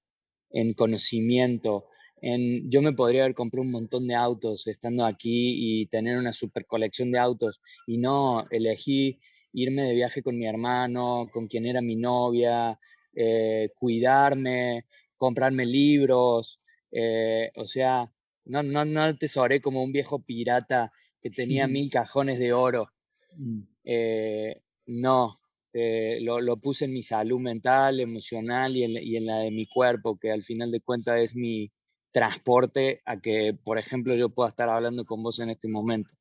en 0.50 0.74
conocimiento. 0.74 1.88
En, 2.22 2.70
yo 2.70 2.82
me 2.82 2.94
podría 2.94 3.24
haber 3.24 3.36
comprado 3.36 3.64
un 3.66 3.72
montón 3.72 4.08
de 4.08 4.16
autos 4.16 4.66
estando 4.68 5.06
aquí 5.06 5.82
y 5.82 5.86
tener 5.88 6.18
una 6.18 6.34
super 6.34 6.66
colección 6.66 7.12
de 7.12 7.20
autos, 7.20 7.62
y 7.86 7.98
no, 7.98 8.48
elegí 8.50 9.20
irme 9.54 9.84
de 9.84 9.96
viaje 9.96 10.22
con 10.22 10.38
mi 10.38 10.46
hermano, 10.46 11.28
con 11.32 11.48
quien 11.48 11.66
era 11.66 11.82
mi 11.82 11.96
novia, 11.96 12.80
eh, 13.14 13.72
cuidarme, 13.80 14.86
comprarme 15.16 15.66
libros, 15.66 16.60
eh, 16.92 17.52
o 17.56 17.66
sea, 17.66 18.12
no, 18.46 18.62
no, 18.64 18.86
no 18.86 19.18
tesoré 19.18 19.60
como 19.62 19.84
un 19.84 19.92
viejo 19.92 20.20
pirata 20.20 20.92
que 21.22 21.30
tenía 21.32 21.68
mil 21.68 21.90
cajones 21.90 22.40
de 22.40 22.54
oro. 22.54 22.92
Mm. 23.36 23.62
Eh, 23.84 24.62
no, 24.86 25.40
lo, 25.74 26.42
lo, 26.42 26.58
puse 26.58 26.86
en 26.86 26.94
mi 26.94 27.04
salud 27.04 27.40
mental, 27.40 28.00
emocional 28.00 28.76
y 28.76 28.84
en, 28.84 28.92
y 28.92 29.18
en, 29.18 29.26
la 29.26 29.40
de 29.40 29.52
mi 29.52 29.68
cuerpo, 29.68 30.18
que 30.18 30.32
al 30.32 30.44
final 30.44 30.72
de 30.72 30.82
cuentas 30.82 31.20
es 31.20 31.36
mi 31.36 31.72
transporte 32.12 33.02
a 33.06 33.20
que, 33.20 33.54
por 33.64 33.78
ejemplo, 33.78 34.16
yo 34.16 34.30
pueda 34.30 34.50
estar 34.50 34.70
hablando 34.70 35.06
con 35.06 35.22
vos 35.24 35.40
en 35.40 35.50
este 35.50 35.68
momento. 35.68 36.16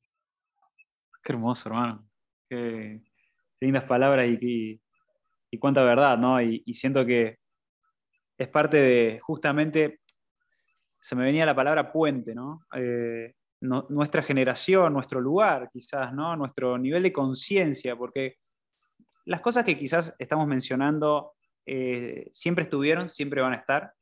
Qué 1.23 1.33
hermoso, 1.33 1.69
hermano. 1.69 2.09
Qué, 2.47 3.01
lindas 3.59 3.83
palabras 3.83 4.27
y, 4.27 4.79
y, 5.51 5.57
cuánta 5.57 5.83
verdad, 5.83 6.17
¿no? 6.17 6.41
y 6.41 6.73
siento 6.73 7.05
que 7.05 7.37
es 8.37 8.47
parte 8.47 8.77
de, 8.77 9.19
justamente, 9.21 10.01
se 10.99 11.15
me 11.15 11.23
venía 11.23 11.45
la 11.45 11.55
palabra 11.55 11.91
puente, 11.91 12.35
¿no? 12.35 12.61
Eh, 12.75 13.33
nuestra 13.61 14.21
generación, 14.21 14.93
nuestro 14.93 15.19
lugar, 15.19 15.69
quizás, 15.71 16.13
¿no? 16.13 16.35
Nuestro 16.35 16.77
nivel 16.77 17.01
de 17.03 17.13
conciencia, 17.13 17.95
porque 17.95 18.37
las 19.25 19.41
cosas 19.41 19.65
que 19.65 19.77
quizás 19.77 20.15
estamos 20.19 20.47
mencionando 20.47 21.33
eh, 21.65 22.29
siempre 22.33 22.65
estuvieron, 22.65 23.09
siempre 23.09 23.41
van 23.41 23.53
a 23.53 23.57
estar, 23.57 23.93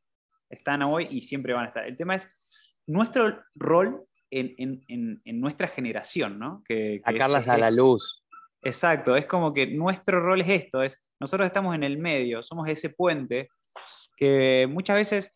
están 0.49 0.81
hoy 0.83 1.07
y 1.09 1.21
siempre 1.21 1.53
van 1.53 1.65
a 1.65 1.67
estar. 1.69 1.85
El 1.85 1.95
tema 1.95 2.15
es 2.15 2.27
nuestro 2.85 3.43
rol 3.55 4.05
en, 4.29 5.21
nuestra 5.39 5.69
generación, 5.69 6.37
¿no? 6.37 6.61
Que, 6.67 7.01
Sacarlas 7.05 7.47
a 7.47 7.57
la 7.57 7.71
luz. 7.71 8.24
Exacto, 8.65 9.15
es 9.15 9.27
como 9.27 9.53
que 9.53 9.67
nuestro 9.67 10.19
rol 10.19 10.41
es 10.41 10.49
esto, 10.49 10.81
es 10.81 11.05
nosotros 11.19 11.45
estamos 11.45 11.75
en 11.75 11.83
el 11.83 11.99
medio, 11.99 12.41
somos 12.41 12.67
ese 12.67 12.89
puente 12.89 13.49
que 14.17 14.67
muchas 14.67 14.95
veces, 14.97 15.35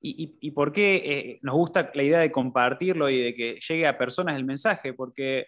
y, 0.00 0.50
por 0.50 0.72
qué 0.72 0.96
eh, 1.04 1.38
nos 1.42 1.54
gusta 1.54 1.92
la 1.94 2.02
idea 2.02 2.18
de 2.18 2.32
compartirlo 2.32 3.08
y 3.08 3.20
de 3.20 3.34
que 3.34 3.60
llegue 3.60 3.86
a 3.86 3.96
personas 3.96 4.34
el 4.34 4.44
mensaje, 4.44 4.92
porque 4.92 5.46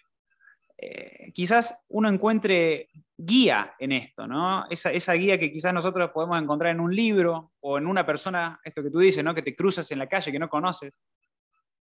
eh, 0.76 1.32
quizás 1.34 1.84
uno 1.88 2.08
encuentre 2.08 2.88
guía 3.16 3.74
en 3.80 3.90
esto, 3.90 4.28
¿no? 4.28 4.64
Esa, 4.70 4.92
esa, 4.92 5.14
guía 5.14 5.36
que 5.36 5.52
quizás 5.52 5.74
nosotros 5.74 6.12
podemos 6.12 6.40
encontrar 6.40 6.70
en 6.70 6.80
un 6.80 6.94
libro 6.94 7.54
o 7.58 7.78
en 7.78 7.88
una 7.88 8.06
persona, 8.06 8.60
esto 8.62 8.84
que 8.84 8.90
tú 8.90 9.00
dices, 9.00 9.24
¿no? 9.24 9.34
Que 9.34 9.42
te 9.42 9.56
cruzas 9.56 9.90
en 9.90 9.98
la 9.98 10.08
calle 10.08 10.30
que 10.30 10.38
no 10.38 10.48
conoces. 10.48 11.00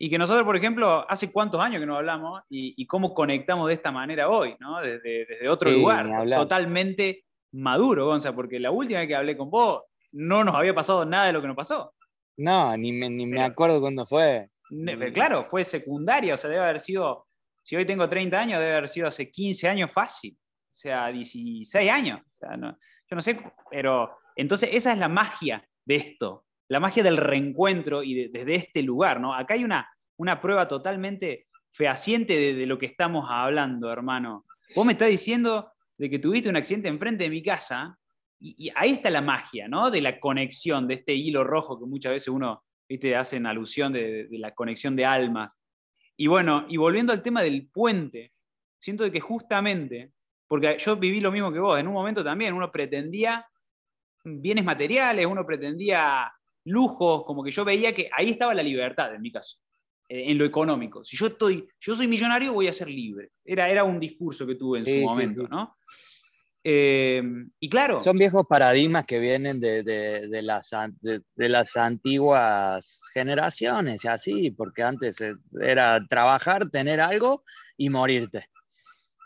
Y 0.04 0.10
que 0.10 0.18
nosotros, 0.18 0.44
por 0.44 0.54
ejemplo, 0.54 1.06
hace 1.08 1.32
cuántos 1.32 1.58
años 1.62 1.80
que 1.80 1.86
no 1.86 1.96
hablamos 1.96 2.42
y, 2.50 2.86
cómo 2.86 3.14
conectamos 3.14 3.68
de 3.68 3.72
esta 3.72 3.90
manera 3.90 4.28
hoy, 4.28 4.54
¿no? 4.60 4.78
Desde, 4.82 5.24
desde 5.24 5.48
otro 5.48 5.70
lugar, 5.70 6.28
totalmente 6.28 7.24
maduro, 7.52 8.04
Gonza, 8.04 8.34
porque 8.34 8.60
la 8.60 8.70
última 8.70 8.98
vez 8.98 9.08
que 9.08 9.16
hablé 9.16 9.34
con 9.34 9.48
vos, 9.48 9.84
no 10.12 10.44
nos 10.44 10.56
había 10.56 10.74
pasado 10.74 11.06
nada 11.06 11.28
de 11.28 11.32
lo 11.32 11.40
que 11.40 11.46
nos 11.46 11.56
pasó. 11.56 11.94
No, 12.36 12.76
ni 12.76 12.92
me, 12.92 13.08
ni 13.08 13.24
me 13.24 13.42
acuerdo 13.42 13.80
cuándo 13.80 14.04
fue. 14.04 14.50
Claro, 15.14 15.44
fue 15.44 15.64
secundaria, 15.64 16.34
o 16.34 16.36
sea, 16.36 16.50
debe 16.50 16.64
haber 16.64 16.80
sido, 16.80 17.26
si 17.62 17.74
hoy 17.74 17.86
tengo 17.86 18.06
30 18.06 18.38
años, 18.38 18.60
debe 18.60 18.76
haber 18.76 18.90
sido 18.90 19.08
hace 19.08 19.30
15 19.30 19.70
años 19.70 19.90
fácil, 19.90 20.36
o 20.36 20.74
sea, 20.76 21.06
16 21.08 21.90
años. 21.90 22.20
O 22.20 22.34
sea, 22.34 22.56
yo 22.58 23.16
no 23.16 23.22
sé, 23.22 23.40
pero 23.70 24.18
entonces 24.36 24.68
esa 24.70 24.92
es 24.92 24.98
la 24.98 25.08
magia 25.08 25.66
de 25.82 25.96
esto, 25.96 26.44
la 26.68 26.78
magia 26.78 27.02
del 27.02 27.16
reencuentro 27.16 28.02
y 28.02 28.28
desde 28.28 28.54
este 28.54 28.82
lugar, 28.82 29.18
¿no? 29.18 29.32
Acá 29.34 29.54
hay 29.54 29.64
una, 29.64 29.88
una 30.16 30.40
prueba 30.40 30.68
totalmente 30.68 31.46
fehaciente 31.72 32.36
de, 32.38 32.54
de, 32.54 32.66
lo 32.66 32.78
que 32.78 32.86
estamos 32.86 33.26
hablando, 33.28 33.90
hermano. 33.90 34.44
Vos 34.74 34.86
me 34.86 34.92
estás 34.92 35.08
diciendo 35.08 35.72
de 35.96 36.10
que 36.10 36.18
tuviste 36.18 36.48
un 36.48 36.56
accidente 36.56 36.88
enfrente 36.88 37.24
de 37.24 37.30
mi 37.30 37.42
casa 37.42 37.98
y, 38.44 38.70
ahí 38.74 38.92
está 38.92 39.10
la 39.10 39.22
magia, 39.22 39.68
¿no? 39.68 39.90
De 39.90 40.00
la 40.00 40.20
conexión, 40.20 40.86
de 40.86 40.94
este 40.94 41.14
hilo 41.14 41.44
rojo 41.44 41.78
que 41.78 41.86
muchas 41.86 42.12
veces 42.12 42.28
uno, 42.28 42.62
viste, 42.88 43.16
hacen 43.16 43.46
alusión 43.46 43.92
de, 43.92 44.28
la 44.32 44.52
conexión 44.52 44.96
de 44.96 45.06
almas. 45.06 45.56
Y 46.16 46.26
bueno, 46.26 46.66
y 46.68 46.76
volviendo 46.76 47.12
al 47.12 47.22
tema 47.22 47.42
del 47.42 47.68
puente, 47.68 48.32
siento 48.78 49.10
que 49.10 49.20
justamente, 49.20 50.12
porque 50.46 50.76
yo 50.78 50.96
viví 50.96 51.20
lo 51.20 51.32
mismo 51.32 51.52
que 51.52 51.58
vos, 51.58 51.78
en 51.78 51.88
un 51.88 51.94
momento 51.94 52.22
también 52.22 52.54
uno 52.54 52.70
pretendía 52.70 53.46
bienes 54.24 54.64
materiales, 54.64 55.26
uno 55.26 55.44
pretendía 55.46 56.30
lujos, 56.64 57.24
como 57.24 57.42
que 57.42 57.50
yo 57.50 57.64
veía 57.64 57.94
que 57.94 58.10
ahí 58.12 58.30
estaba 58.30 58.54
la 58.54 58.62
libertad, 58.62 59.14
en 59.14 59.22
mi 59.22 59.32
caso, 59.32 59.58
eh, 60.08 60.30
en 60.30 60.38
lo 60.38 60.44
económico. 60.44 61.02
Si 61.02 61.16
yo 61.16 61.26
estoy, 61.26 61.66
yo 61.80 61.94
soy 61.94 62.06
millonario, 62.08 62.52
voy 62.52 62.68
a 62.68 62.72
ser 62.72 62.88
libre. 62.88 63.30
Era, 63.44 63.68
era 63.68 63.84
un 63.84 63.98
discurso 63.98 64.46
que 64.46 64.54
tuve 64.54 64.80
en 64.80 64.86
su 64.86 64.96
momento, 64.96 65.48
¿no? 65.48 65.76
Eh, 66.66 67.22
y 67.60 67.68
claro. 67.68 68.02
Son 68.02 68.16
viejos 68.16 68.46
paradigmas 68.48 69.04
que 69.04 69.18
vienen 69.18 69.60
de, 69.60 69.82
de, 69.82 70.42
las, 70.42 70.70
de, 71.00 71.48
las 71.48 71.76
antiguas 71.76 73.02
generaciones, 73.12 74.06
así, 74.06 74.50
porque 74.50 74.82
antes 74.82 75.18
era 75.60 76.06
trabajar, 76.08 76.70
tener 76.70 77.00
algo 77.00 77.44
y 77.76 77.90
morirte. 77.90 78.48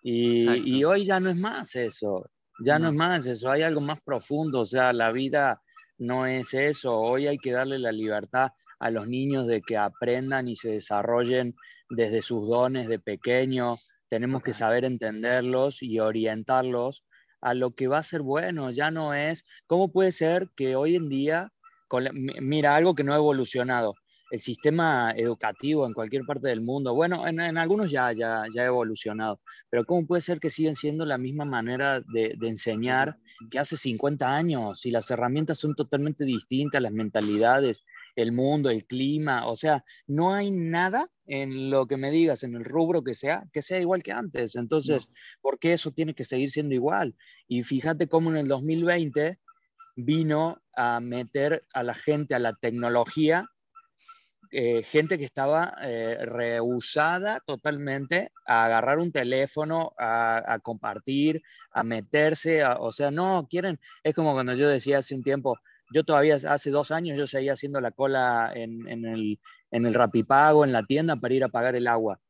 Y, 0.03 0.79
y 0.79 0.85
hoy 0.85 1.05
ya 1.05 1.21
no 1.21 1.31
es 1.31 1.37
más 1.37 1.77
eso, 1.77 2.29
ya 2.65 2.79
no. 2.79 2.89
es 2.89 2.95
más 2.95 3.27
eso, 3.27 3.51
hay 3.51 3.63
algo 3.63 3.81
más 3.81 4.01
profundo, 4.01 4.61
o 4.61 4.65
sea, 4.65 4.93
la 4.93 5.13
vida 5.13 5.61
no 5.99 6.27
es 6.27 6.55
eso, 6.55 6.97
hoy 6.97 7.27
hay 7.27 7.39
que 7.39 7.53
darle 7.53 7.79
la 7.79 7.93
libertad 7.93 8.53
a 8.79 8.91
los 8.91 9.09
niños 9.09 9.47
de 9.47 9.61
que 9.61 9.77
aprendan 9.77 10.49
y 10.49 10.57
se 10.57 10.71
desarrollen 10.71 11.55
desde 11.91 12.23
sus 12.23 12.49
dones 12.49 12.89
de 12.89 12.99
pequeño, 12.99 13.79
tenemos 14.09 14.43
que 14.43 14.55
saber 14.55 14.85
entenderlos 14.85 15.83
y 15.83 16.01
orientarlos 16.01 17.05
a 17.41 17.55
lo 17.55 17.75
que 17.75 17.89
va 17.89 17.99
a 17.99 18.03
ser 18.03 18.23
bueno, 18.23 18.71
ya 18.71 18.91
no 18.91 19.15
es, 19.15 19.45
¿cómo 19.67 19.93
puede 19.93 20.13
ser 20.13 20.49
que 20.57 20.77
hoy 20.77 20.97
en 20.97 21.09
día, 21.09 21.53
mira, 22.41 22.75
algo 22.75 22.95
que 22.95 23.05
no 23.05 23.13
ha 23.13 23.17
evolucionado, 23.17 23.95
el 24.31 24.41
sistema 24.41 25.13
educativo 25.17 25.87
en 25.87 25.95
cualquier 25.95 26.25
parte 26.27 26.49
del 26.49 26.61
mundo, 26.61 26.95
bueno, 26.95 27.27
en, 27.27 27.41
algunos 27.57 27.91
ya, 27.91 28.13
ya, 28.13 28.45
ya 28.55 28.63
ha 28.63 28.67
evolucionado, 28.67 29.41
pero 29.71 29.85
¿cómo 29.85 30.07
puede 30.07 30.23
ser 30.23 30.41
que 30.41 30.51
siguen 30.51 30.75
siendo 30.75 31.07
la 31.07 31.17
misma 31.17 31.45
manera 31.45 32.01
de, 32.01 32.35
de 32.37 32.49
enseñar 32.49 33.17
que 33.51 33.59
hace 33.59 33.77
50 33.77 34.27
años, 34.27 34.81
si 34.81 34.91
las 34.91 35.11
herramientas 35.11 35.59
son 35.59 35.75
totalmente 35.75 36.25
distintas, 36.25 36.83
las 36.83 36.93
mentalidades, 36.93 37.85
el 38.19 38.33
mundo, 38.33 38.69
el 38.69 38.85
clima, 38.85 39.47
o 39.47 39.57
sea, 39.57 39.85
no 40.09 40.35
hay 40.35 40.51
nada 40.51 41.09
en 41.27 41.71
lo 41.71 41.87
que 41.87 41.97
me 41.97 42.11
digas, 42.11 42.43
en 42.43 42.57
el 42.57 42.65
rubro 42.65 43.05
que 43.05 43.15
sea, 43.15 43.45
que 43.53 43.63
sea 43.63 43.79
igual 43.79 44.03
que 44.03 44.11
antes. 44.11 44.57
Entonces, 44.57 45.09
¿por 45.41 45.61
qué 45.61 45.73
eso 45.73 45.93
tiene 45.93 46.15
que 46.15 46.25
seguir 46.25 46.51
siendo 46.51 46.75
igual? 46.75 47.15
Y 47.47 47.63
fíjate 47.63 48.09
cómo 48.09 48.31
en 48.31 48.39
el 48.39 48.49
2020 48.49 49.39
vino 49.95 50.61
a 50.75 50.99
meter 50.99 51.63
a 51.73 51.85
la 51.85 51.95
gente, 51.95 52.35
a 52.35 52.41
la 52.41 52.55
tecnología, 52.55 53.49
eh, 54.51 54.83
gente 54.83 55.17
que 55.19 55.25
estaba 55.25 55.77
eh, 55.83 56.19
rehusada 56.23 57.41
totalmente 57.47 58.33
a 58.47 58.65
agarrar 58.65 58.99
un 58.99 59.13
teléfono, 59.13 59.93
a, 59.97 60.59
compartir, 60.63 61.43
a 61.71 61.85
meterse, 61.85 62.65
o 62.65 62.91
sea, 62.91 63.13
no 63.13 63.47
quieren, 63.49 63.79
es 64.03 64.15
como 64.15 64.33
cuando 64.33 64.55
yo 64.55 64.69
decía 64.69 64.99
hace 64.99 65.15
un 65.15 65.23
tiempo, 65.23 65.57
yo 65.93 66.05
todavía 66.05 66.37
hace 66.37 66.71
dos 66.71 66.91
años 66.91 67.17
yo 67.17 67.27
seguía 67.27 67.55
haciendo 67.55 67.81
la 67.81 67.91
cola 67.91 68.53
en, 68.55 68.87
el, 68.89 69.41
en 69.71 69.87
el 69.87 69.95
Rapipago, 69.95 70.65
en 70.65 70.73
la 70.73 70.83
tienda 70.83 71.17
para 71.17 71.35
ir 71.35 71.45
a 71.45 71.49
pagar 71.49 71.77
el 71.77 71.87
agua. 71.87 72.21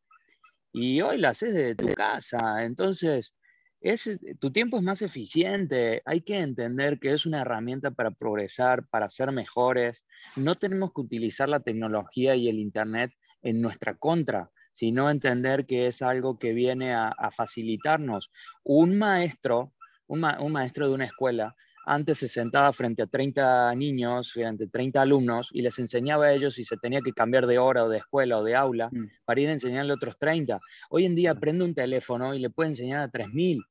Y 0.73 1.01
hoy 1.01 1.19
la 1.19 1.31
haces 1.31 1.55
desde 1.55 1.75
tu 1.75 1.93
casa. 1.95 2.65
Entonces, 2.65 3.35
es, 3.81 4.11
tu 4.39 4.51
tiempo 4.51 4.79
es 4.79 4.83
más 4.83 5.03
eficiente. 5.03 6.03
Hay 6.05 6.21
que 6.21 6.39
entender 6.39 6.99
que 6.99 7.13
es 7.13 7.27
una 7.27 7.41
herramienta 7.41 7.91
para 7.91 8.11
progresar, 8.11 8.87
para 8.89 9.11
ser 9.11 9.33
mejores. 9.33 10.05
No 10.37 10.57
tenemos 10.57 10.93
que 10.93 11.01
utilizar 11.01 11.49
la 11.49 11.61
tecnología 11.61 12.35
y 12.35 12.49
el 12.49 12.59
Internet 12.59 13.13
en 13.43 13.61
nuestra 13.61 13.95
contra, 13.95 14.51
sino 14.73 15.11
entender 15.11 15.67
que 15.67 15.87
es 15.87 16.03
algo 16.03 16.39
que 16.39 16.53
viene 16.53 16.93
a, 16.93 17.15
facilitarnos. 17.35 18.31
Un 18.63 18.99
maestro, 18.99 19.73
un 20.07 20.53
maestro 20.53 20.89
de 20.89 20.95
una 20.95 21.05
escuela, 21.05 21.57
antes 21.91 22.19
se 22.19 22.29
sentaba 22.29 22.71
frente 22.73 23.03
a 23.03 23.07
30 23.07 23.75
niños, 23.75 24.33
frente 24.33 24.65
a 24.65 24.69
30 24.69 25.01
alumnos, 25.01 25.49
y 25.53 25.63
les 25.63 25.79
enseñaba 25.79 26.27
a 26.27 26.33
ellos 26.35 26.55
si 26.55 26.65
se 26.65 26.77
tenía 26.77 27.01
que 27.01 27.13
cambiar 27.13 27.47
de 27.47 27.59
hora 27.59 27.85
o 27.85 27.89
de 27.89 27.99
escuela 27.99 28.39
o 28.39 28.45
de 28.45 28.55
aula 28.55 28.91
mm. 28.93 29.07
para 29.25 29.41
ir 29.41 29.49
a 29.49 29.53
enseñarle 29.53 29.93
a 29.93 29.97
otros 29.97 30.19
30. 30.19 30.61
Hoy 30.91 31.07
en 31.07 31.15
día 31.15 31.35
prende 31.35 31.65
un 31.65 31.75
teléfono 31.75 32.35
y 32.35 32.41
le 32.41 32.51
puede 32.51 32.71
enseñar 32.71 33.01
a 33.01 33.11
3.000. 33.11 33.65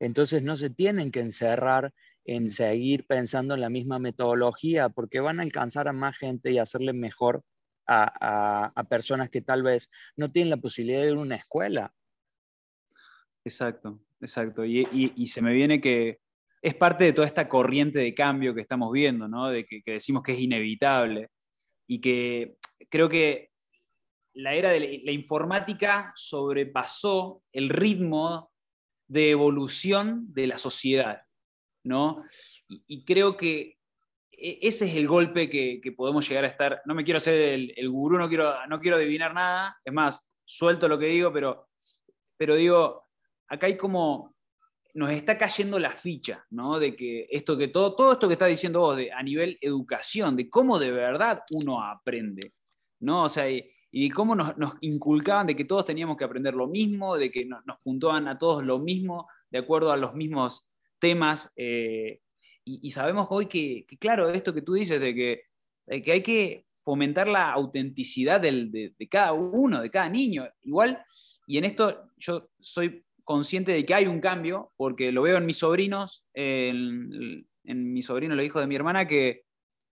Entonces 0.00 0.42
no 0.42 0.56
se 0.56 0.70
tienen 0.70 1.10
que 1.10 1.20
encerrar 1.20 1.92
en 2.24 2.50
seguir 2.50 3.06
pensando 3.06 3.54
en 3.54 3.60
la 3.60 3.68
misma 3.68 3.98
metodología, 3.98 4.88
porque 4.88 5.20
van 5.20 5.38
a 5.38 5.42
alcanzar 5.42 5.88
a 5.88 5.92
más 5.92 6.16
gente 6.16 6.50
y 6.50 6.58
hacerle 6.58 6.94
mejor 6.94 7.44
a, 7.86 8.86
personas 8.88 9.28
que 9.28 9.42
tal 9.42 9.62
vez 9.62 9.90
no 10.16 10.32
tienen 10.32 10.48
la 10.48 10.56
posibilidad 10.56 11.02
de 11.02 11.10
ir 11.10 11.18
a 11.18 11.20
una 11.20 11.36
escuela. 11.36 11.92
Exacto, 13.44 14.00
exacto. 14.20 14.64
Y, 14.64 15.26
se 15.26 15.42
me 15.42 15.52
viene 15.52 15.80
que 15.82 16.21
es 16.62 16.74
parte 16.76 17.04
de 17.04 17.12
toda 17.12 17.26
esta 17.26 17.48
corriente 17.48 17.98
de 17.98 18.14
cambio 18.14 18.54
que 18.54 18.60
estamos 18.60 18.92
viendo, 18.92 19.26
¿no? 19.26 19.50
De 19.50 19.66
que, 19.66 19.82
decimos 19.84 20.22
que 20.22 20.32
es 20.32 20.38
inevitable 20.38 21.28
y 21.88 22.00
que 22.00 22.56
creo 22.88 23.08
que 23.08 23.50
la 24.34 24.54
era 24.54 24.70
de 24.70 25.02
la 25.04 25.10
informática 25.10 26.12
sobrepasó 26.14 27.42
el 27.52 27.68
ritmo 27.68 28.52
de 29.08 29.30
evolución 29.30 30.32
de 30.32 30.46
la 30.46 30.56
sociedad, 30.56 31.22
¿no? 31.84 32.24
Y, 32.68 33.04
creo 33.04 33.36
que 33.36 33.78
e, 34.30 34.58
ese 34.62 34.86
es 34.86 34.94
el 34.94 35.08
golpe 35.08 35.50
que, 35.50 35.80
podemos 35.96 36.26
llegar 36.28 36.44
a 36.44 36.48
estar. 36.48 36.80
No 36.86 36.94
me 36.94 37.02
quiero 37.02 37.18
hacer 37.18 37.74
el, 37.76 37.90
gurú, 37.90 38.16
no 38.16 38.28
quiero, 38.28 38.54
no 38.68 38.80
quiero 38.80 38.96
adivinar 38.96 39.34
nada, 39.34 39.76
es 39.84 39.92
más, 39.92 40.30
suelto 40.44 40.88
lo 40.88 40.98
que 40.98 41.06
digo, 41.06 41.32
pero, 41.32 41.68
pero 42.38 42.54
digo, 42.54 43.08
acá 43.48 43.66
hay 43.66 43.76
como, 43.76 44.31
nos 44.94 45.10
está 45.10 45.38
cayendo 45.38 45.78
la 45.78 45.96
ficha, 45.96 46.44
¿no? 46.50 46.78
De 46.78 46.94
que 46.94 47.26
esto 47.30 47.56
que 47.56 47.68
todo, 47.68 47.94
todo 47.94 48.12
esto 48.12 48.28
que 48.28 48.34
está 48.34 48.46
diciendo 48.46 48.80
vos 48.80 48.96
de, 48.96 49.10
a 49.12 49.22
nivel 49.22 49.58
educación, 49.60 50.36
de 50.36 50.50
cómo 50.50 50.78
de 50.78 50.92
verdad 50.92 51.42
uno 51.52 51.82
aprende, 51.82 52.52
¿no? 53.00 53.24
O 53.24 53.28
sea, 53.28 53.46
y 53.94 54.08
cómo 54.10 54.34
nos, 54.34 54.54
inculcaban 54.80 55.46
de 55.46 55.54
que 55.54 55.66
todos 55.66 55.84
teníamos 55.84 56.16
que 56.16 56.24
aprender 56.24 56.54
lo 56.54 56.66
mismo, 56.66 57.16
de 57.16 57.30
que 57.30 57.44
nos 57.44 57.78
puntuaban 57.82 58.26
a 58.26 58.38
todos 58.38 58.64
lo 58.64 58.78
mismo, 58.78 59.28
de 59.50 59.58
acuerdo 59.58 59.92
a 59.92 59.98
los 59.98 60.14
mismos 60.14 60.66
temas. 60.98 61.52
Eh, 61.56 62.20
y, 62.64 62.90
sabemos 62.90 63.26
hoy 63.30 63.46
que, 63.46 63.86
claro, 63.98 64.30
esto 64.30 64.54
que 64.54 64.62
tú 64.62 64.74
dices, 64.74 65.00
de 65.00 65.14
que, 65.14 65.42
que 66.02 66.12
hay 66.12 66.22
que 66.22 66.66
fomentar 66.84 67.28
la 67.28 67.52
autenticidad 67.52 68.40
de, 68.40 68.94
cada 69.10 69.32
uno, 69.32 69.82
de 69.82 69.90
cada 69.90 70.08
niño. 70.08 70.48
Igual, 70.62 71.04
y 71.46 71.58
en 71.58 71.64
esto 71.64 72.08
yo 72.16 72.48
soy 72.60 73.04
consciente 73.24 73.72
de 73.72 73.84
que 73.84 73.94
hay 73.94 74.06
un 74.06 74.20
cambio, 74.20 74.72
porque 74.76 75.12
lo 75.12 75.22
veo 75.22 75.36
en 75.36 75.46
mis 75.46 75.58
sobrinos, 75.58 76.24
en, 76.34 77.46
en 77.64 77.92
mi 77.92 78.02
sobrino, 78.02 78.34
el 78.34 78.40
hijo 78.40 78.60
de 78.60 78.66
mi 78.66 78.76
hermana, 78.76 79.06
que, 79.06 79.42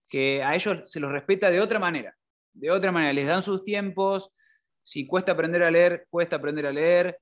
que 0.09 0.43
a 0.43 0.55
ellos 0.55 0.89
se 0.89 0.99
los 0.99 1.11
respeta 1.11 1.51
de 1.51 1.61
otra 1.61 1.79
manera 1.79 2.17
de 2.57 2.71
otra 2.71 2.91
manera, 2.91 3.13
les 3.13 3.27
dan 3.27 3.41
sus 3.41 3.63
tiempos, 3.63 4.31
si 4.83 5.05
cuesta 5.05 5.33
aprender 5.33 5.63
a 5.63 5.71
leer, 5.71 6.07
cuesta 6.09 6.37
aprender 6.37 6.65
a 6.65 6.71
leer, 6.71 7.19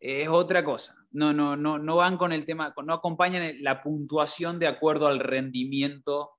es 0.00 0.28
otra 0.28 0.64
cosa. 0.64 0.96
No, 1.12 1.32
no, 1.32 1.56
no, 1.56 1.78
no 1.78 1.96
van 1.96 2.16
con 2.16 2.32
el 2.32 2.44
tema, 2.44 2.74
no 2.84 2.94
acompañan 2.94 3.62
la 3.62 3.82
puntuación 3.82 4.58
de 4.58 4.66
acuerdo 4.66 5.06
al 5.06 5.20
rendimiento 5.20 6.32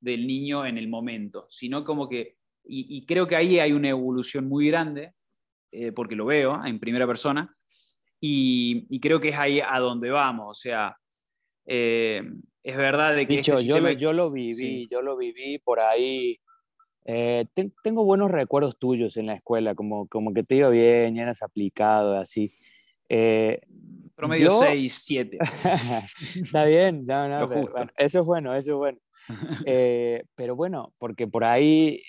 del 0.00 0.26
niño 0.26 0.66
en 0.66 0.78
el 0.78 0.88
momento, 0.88 1.46
sino 1.48 1.84
como 1.84 2.08
que, 2.08 2.36
y, 2.68 3.06
creo 3.06 3.28
que 3.28 3.36
ahí 3.36 3.60
hay 3.60 3.72
una 3.72 3.90
evolución 3.90 4.48
muy 4.48 4.66
grande, 4.68 5.14
eh, 5.70 5.92
porque 5.92 6.16
lo 6.16 6.26
veo 6.26 6.64
en 6.64 6.80
primera 6.80 7.06
persona, 7.06 7.54
y, 8.20 9.00
creo 9.00 9.20
que 9.20 9.30
es 9.30 9.38
ahí 9.38 9.60
a 9.60 9.78
donde 9.78 10.10
vamos, 10.10 10.46
o 10.48 10.54
sea, 10.54 10.96
eh, 11.66 12.22
es 12.62 12.76
verdad 12.76 13.14
de 13.14 13.26
que... 13.26 13.40
Este 13.40 13.64
yo, 13.64 13.80
lo, 13.80 13.90
yo 13.92 14.12
lo 14.12 14.30
viví, 14.30 14.88
yo 14.90 15.02
lo 15.02 15.16
viví 15.16 15.58
por 15.58 15.80
ahí 15.80 16.40
eh, 17.08 17.46
tengo 17.84 18.04
buenos 18.04 18.32
recuerdos 18.32 18.78
tuyos 18.78 19.16
en 19.16 19.26
la 19.26 19.34
escuela, 19.34 19.76
como, 19.76 20.08
como 20.08 20.34
que 20.34 20.42
te 20.42 20.56
iba 20.56 20.68
bien, 20.68 21.16
eras 21.18 21.42
aplicado, 21.42 22.18
así. 22.18 22.52
Eh, 23.08 23.60
Promedio 24.16 24.50
6, 24.58 25.02
7. 25.04 25.38
Está 26.42 26.64
bien, 26.64 27.02
eso 27.96 28.20
es 28.20 28.24
bueno, 28.24 28.54
eso 28.54 28.72
es 28.72 28.76
bueno. 28.76 28.98
Eh, 29.66 30.22
pero 30.36 30.54
bueno, 30.54 30.94
porque 30.98 31.26
por 31.26 31.42
ahí 31.42 32.00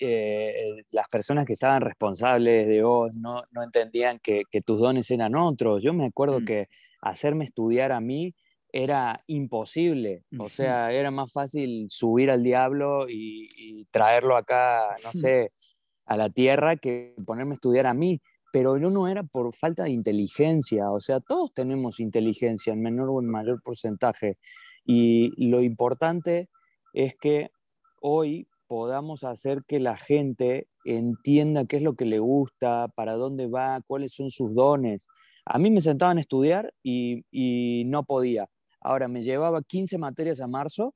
las 0.90 1.08
personas 1.08 1.46
que 1.46 1.54
estaban 1.54 1.82
responsables 1.82 2.68
de 2.68 2.82
vos 2.82 3.16
no, 3.16 3.42
no 3.50 3.62
entendían 3.62 4.20
que, 4.20 4.42
que, 4.50 4.60
tus 4.60 4.78
dones 4.78 5.10
eran 5.10 5.34
otros. 5.34 5.82
Yo 5.82 5.92
me 5.92 6.06
acuerdo 6.06 6.40
mm. 6.40 6.44
que 6.44 6.68
hacerme 7.02 7.44
estudiar 7.44 7.90
a 7.90 8.00
mí 8.00 8.34
era 8.72 9.22
imposible. 9.26 10.24
O 10.38 10.48
sea, 10.48 10.92
era 10.92 11.10
más 11.10 11.32
fácil 11.32 11.86
subir 11.88 12.30
al 12.30 12.42
diablo 12.42 13.06
y, 13.08 13.86
traerlo 13.90 14.36
acá, 14.36 14.96
no 15.04 15.12
sé, 15.12 15.52
a 16.04 16.16
la 16.16 16.30
tierra 16.30 16.76
que 16.76 17.14
ponerme 17.26 17.52
a 17.52 17.54
estudiar 17.54 17.86
a 17.86 17.94
mí. 17.94 18.20
Pero 18.52 18.78
no, 18.78 19.08
era 19.08 19.22
por 19.22 19.54
falta 19.54 19.84
de 19.84 19.90
inteligencia. 19.90 20.90
O 20.90 21.00
sea, 21.00 21.20
todos 21.20 21.52
tenemos 21.54 22.00
inteligencia 22.00 22.72
en 22.72 22.82
menor 22.82 23.10
o 23.10 23.20
en 23.20 23.26
mayor 23.26 23.62
porcentaje. 23.62 24.36
Y 24.84 25.32
lo 25.50 25.62
importante 25.62 26.48
es 26.94 27.16
que 27.16 27.50
hoy 28.00 28.48
podamos 28.66 29.24
hacer 29.24 29.64
que 29.66 29.80
la 29.80 29.96
gente 29.96 30.68
entienda 30.84 31.66
qué 31.66 31.76
es 31.76 31.82
lo 31.82 31.94
que 31.94 32.04
le 32.06 32.18
gusta, 32.18 32.88
para 32.94 33.14
dónde 33.14 33.48
va, 33.48 33.80
cuáles 33.86 34.14
son 34.14 34.30
sus 34.30 34.54
dones. 34.54 35.06
A 35.44 35.58
mí 35.58 35.70
me 35.70 35.80
sentaban 35.80 36.18
a 36.18 36.20
estudiar 36.20 36.74
y, 36.82 37.24
y 37.30 37.84
no 37.86 38.04
podía 38.04 38.48
Ahora, 38.80 39.08
me 39.08 39.22
llevaba 39.22 39.62
15 39.62 39.98
materias 39.98 40.40
a 40.40 40.46
marzo 40.46 40.94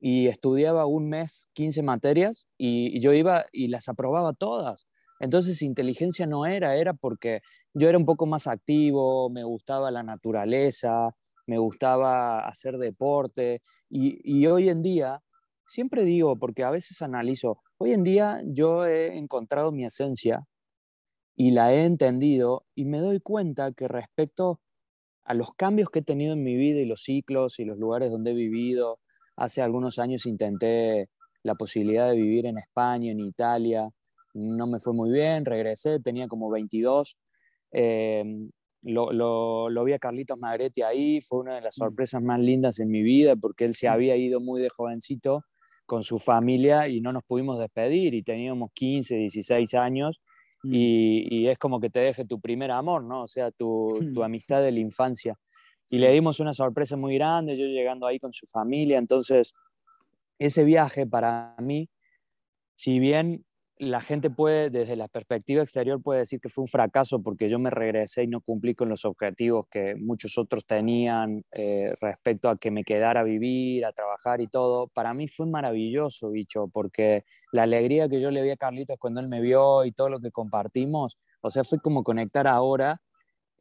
y 0.00 0.28
estudiaba 0.28 0.86
un 0.86 1.08
mes 1.08 1.48
15 1.54 1.82
materias 1.82 2.46
y, 2.56 3.00
yo 3.00 3.12
iba 3.12 3.46
y 3.52 3.68
las 3.68 3.88
aprobaba 3.88 4.32
todas. 4.32 4.86
Entonces, 5.20 5.62
inteligencia 5.62 6.26
no 6.26 6.46
era, 6.46 6.76
era 6.76 6.92
porque 6.94 7.40
yo 7.72 7.88
era 7.88 7.98
un 7.98 8.04
poco 8.06 8.26
más 8.26 8.46
activo, 8.46 9.30
me 9.30 9.44
gustaba 9.44 9.90
la 9.90 10.02
naturaleza, 10.02 11.14
me 11.46 11.58
gustaba 11.58 12.40
hacer 12.46 12.76
deporte 12.78 13.62
y, 13.90 14.46
hoy 14.46 14.68
en 14.68 14.82
día, 14.82 15.22
siempre 15.66 16.04
digo, 16.04 16.36
porque 16.38 16.64
a 16.64 16.70
veces 16.70 17.00
analizo, 17.02 17.60
hoy 17.78 17.92
en 17.92 18.02
día 18.02 18.42
yo 18.46 18.86
he 18.86 19.16
encontrado 19.16 19.72
mi 19.72 19.84
esencia 19.84 20.46
y 21.36 21.50
la 21.52 21.72
he 21.74 21.84
entendido 21.84 22.66
y 22.74 22.84
me 22.84 22.98
doy 22.98 23.20
cuenta 23.20 23.72
que 23.72 23.88
respecto 23.88 24.60
a 25.24 25.34
los 25.34 25.54
cambios 25.54 25.90
que 25.90 26.00
he 26.00 26.02
tenido 26.02 26.34
en 26.34 26.42
mi 26.44 26.54
vida 26.56 26.80
y 26.80 26.86
los 26.86 27.02
ciclos 27.02 27.58
y 27.58 27.64
los 27.64 27.78
lugares 27.78 28.10
donde 28.10 28.32
he 28.32 28.34
vivido. 28.34 29.00
Hace 29.36 29.62
algunos 29.62 29.98
años 29.98 30.26
intenté 30.26 31.08
la 31.42 31.54
posibilidad 31.54 32.08
de 32.10 32.16
vivir 32.16 32.46
en 32.46 32.58
España, 32.58 33.10
en 33.10 33.20
Italia. 33.20 33.88
No 34.34 34.66
me 34.66 34.78
fue 34.80 34.92
muy 34.92 35.10
bien, 35.10 35.44
regresé, 35.44 36.00
tenía 36.00 36.28
como 36.28 36.50
22. 36.50 37.16
Em, 37.72 38.50
lo, 38.82 39.12
lo, 39.12 39.84
vi 39.84 39.92
a 39.92 39.98
Carlitos 39.98 40.38
Magretti 40.38 40.82
ahí, 40.82 41.20
fue 41.22 41.40
una 41.40 41.54
de 41.54 41.62
las 41.62 41.78
mm. 41.78 41.80
sorpresas 41.80 42.22
más 42.22 42.40
lindas 42.40 42.78
en 42.78 42.90
mi 42.90 43.02
vida 43.02 43.36
porque 43.36 43.64
él 43.64 43.74
se 43.74 43.88
mm. 43.88 43.92
había 43.92 44.16
ido 44.16 44.40
muy 44.40 44.60
de 44.60 44.68
jovencito 44.68 45.42
con 45.86 46.02
su 46.02 46.18
familia 46.18 46.88
y 46.88 47.00
no 47.00 47.12
nos 47.12 47.22
pudimos 47.24 47.58
despedir 47.58 48.14
y 48.14 48.22
teníamos 48.22 48.70
15, 48.74 49.16
16 49.16 49.74
años 49.74 50.20
Mm. 50.64 50.72
y, 50.72 51.48
es 51.48 51.58
como 51.58 51.78
que 51.78 51.90
te 51.90 52.00
deje 52.00 52.24
tu 52.24 52.40
primer 52.40 52.70
amor, 52.70 53.04
¿no? 53.04 53.24
O 53.24 53.28
sea, 53.28 53.50
tu, 53.50 53.98
tu 54.14 54.24
amistad 54.24 54.62
de 54.62 54.72
la 54.72 54.80
infancia. 54.80 55.38
Y 55.90 55.98
le 55.98 56.10
dimos 56.10 56.40
una 56.40 56.54
sorpresa 56.54 56.96
muy 56.96 57.14
grande, 57.14 57.58
yo 57.58 57.66
llegando 57.66 58.06
ahí 58.06 58.18
con 58.18 58.32
su 58.32 58.46
familia, 58.46 58.98
entonces 58.98 59.52
ese 60.38 60.64
viaje 60.64 61.06
para 61.06 61.54
mí, 61.60 61.90
si 62.74 62.98
bien 62.98 63.44
la 63.78 64.00
gente 64.00 64.30
puede, 64.30 64.70
desde 64.70 64.94
la 64.94 65.08
perspectiva 65.08 65.62
exterior, 65.62 66.00
puede 66.00 66.20
decir 66.20 66.40
que 66.40 66.48
fue 66.48 66.62
un 66.62 66.68
fracaso 66.68 67.20
porque 67.22 67.48
yo 67.48 67.58
me 67.58 67.70
regresé 67.70 68.22
y 68.22 68.28
no 68.28 68.40
cumplí 68.40 68.74
con 68.74 68.88
los 68.88 69.04
objetivos 69.04 69.66
que 69.68 69.96
muchos 69.96 70.38
otros 70.38 70.64
tenían 70.64 71.42
eh, 71.52 71.94
respecto 72.00 72.48
a 72.48 72.56
que 72.56 72.70
me 72.70 72.84
quedara 72.84 73.20
a 73.20 73.24
vivir, 73.24 73.84
a 73.84 73.92
trabajar 73.92 74.40
y 74.40 74.46
todo. 74.46 74.86
Para 74.88 75.12
mí 75.12 75.26
fue 75.26 75.46
maravilloso, 75.46 76.30
bicho, 76.30 76.68
porque 76.72 77.24
la 77.52 77.64
alegría 77.64 78.08
que 78.08 78.20
yo 78.20 78.30
le 78.30 78.42
vi 78.42 78.50
a 78.50 78.56
Carlitos 78.56 78.96
cuando 78.98 79.20
él 79.20 79.28
me 79.28 79.40
vio 79.40 79.84
y 79.84 79.92
todo 79.92 80.08
lo 80.08 80.20
que 80.20 80.30
compartimos, 80.30 81.18
o 81.40 81.50
sea, 81.50 81.64
fue 81.64 81.78
como 81.80 82.04
conectar 82.04 82.46
ahora 82.46 83.00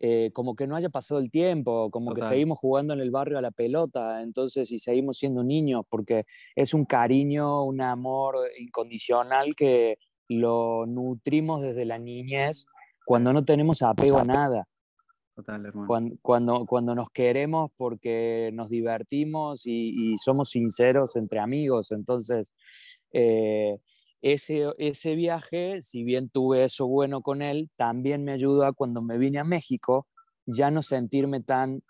eh, 0.06 0.32
como 0.34 0.54
que 0.58 0.68
no 0.68 0.76
haya 0.76 0.90
pasado 0.90 1.22
el 1.22 1.32
tiempo, 1.32 1.90
como 1.90 2.14
que 2.14 2.22
seguimos 2.24 2.60
jugando 2.60 2.94
en 2.94 3.00
el 3.00 3.10
barrio 3.10 3.38
a 3.38 3.42
la 3.42 3.52
pelota, 3.52 4.22
entonces, 4.22 4.70
y 4.70 4.80
seguimos 4.80 5.18
siendo 5.18 5.46
niños, 5.46 5.86
porque 5.90 6.26
es 6.58 6.74
un 6.74 6.84
cariño, 6.84 7.64
un 7.64 7.80
amor 7.80 8.36
incondicional 8.60 9.56
que 9.56 9.98
lo 10.28 10.86
nutrimos 10.88 11.62
desde 11.62 11.86
la 11.86 12.00
niñez 12.00 12.66
cuando 13.06 13.32
no 13.32 13.46
tenemos 13.46 13.82
apego 13.82 14.18
a 14.18 14.26
nada. 14.26 14.68
Total, 15.38 15.66
hermano. 15.68 15.88
Cuando, 16.22 16.66
cuando, 16.66 16.96
nos 16.96 17.10
queremos 17.10 17.72
porque 17.78 18.52
nos 18.54 18.68
divertimos 18.68 19.62
y, 19.66 20.18
somos 20.18 20.50
sinceros 20.50 21.16
entre 21.16 21.40
amigos, 21.40 21.94
entonces... 21.94 22.52
Eh, 23.14 23.78
ese, 24.24 24.74
ese 24.78 25.16
viaje, 25.16 25.82
si 25.82 26.04
bien 26.04 26.30
tuve 26.30 26.64
eso 26.64 26.88
bueno 26.88 27.22
con 27.22 27.42
él, 27.42 27.70
también 27.76 28.24
me 28.24 28.32
ayudó 28.32 28.66
a 28.66 28.74
cuando 28.74 29.02
me 29.02 29.18
vine 29.18 29.40
a 29.40 29.44
México 29.44 30.08
ya 30.46 30.72
no 30.72 30.82
sentirme 30.82 31.42
tan, 31.42 31.84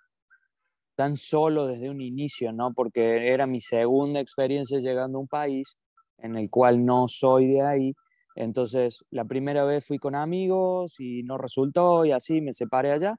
tan 0.96 1.16
solo 1.16 1.68
desde 1.68 1.92
un 1.92 2.02
inicio, 2.02 2.52
¿no? 2.52 2.74
Porque 2.74 3.32
era 3.32 3.46
mi 3.46 3.60
segunda 3.60 4.20
experiencia 4.20 4.80
llegando 4.80 5.20
a 5.20 5.22
un 5.22 5.28
país 5.28 5.78
en 6.18 6.36
el 6.36 6.50
cual 6.50 6.84
no 6.84 7.08
soy 7.08 7.48
de 7.48 7.62
ahí. 7.62 7.94
Entonces, 8.36 9.06
la 9.12 9.26
primera 9.26 9.64
vez 9.64 9.86
fui 9.86 10.00
con 10.00 10.16
amigos 10.16 11.00
y 11.00 11.22
no 11.24 11.38
resultó 11.38 12.04
y 12.04 12.12
así 12.14 12.42
me 12.42 12.52
separé 12.52 12.92
allá. 12.94 13.16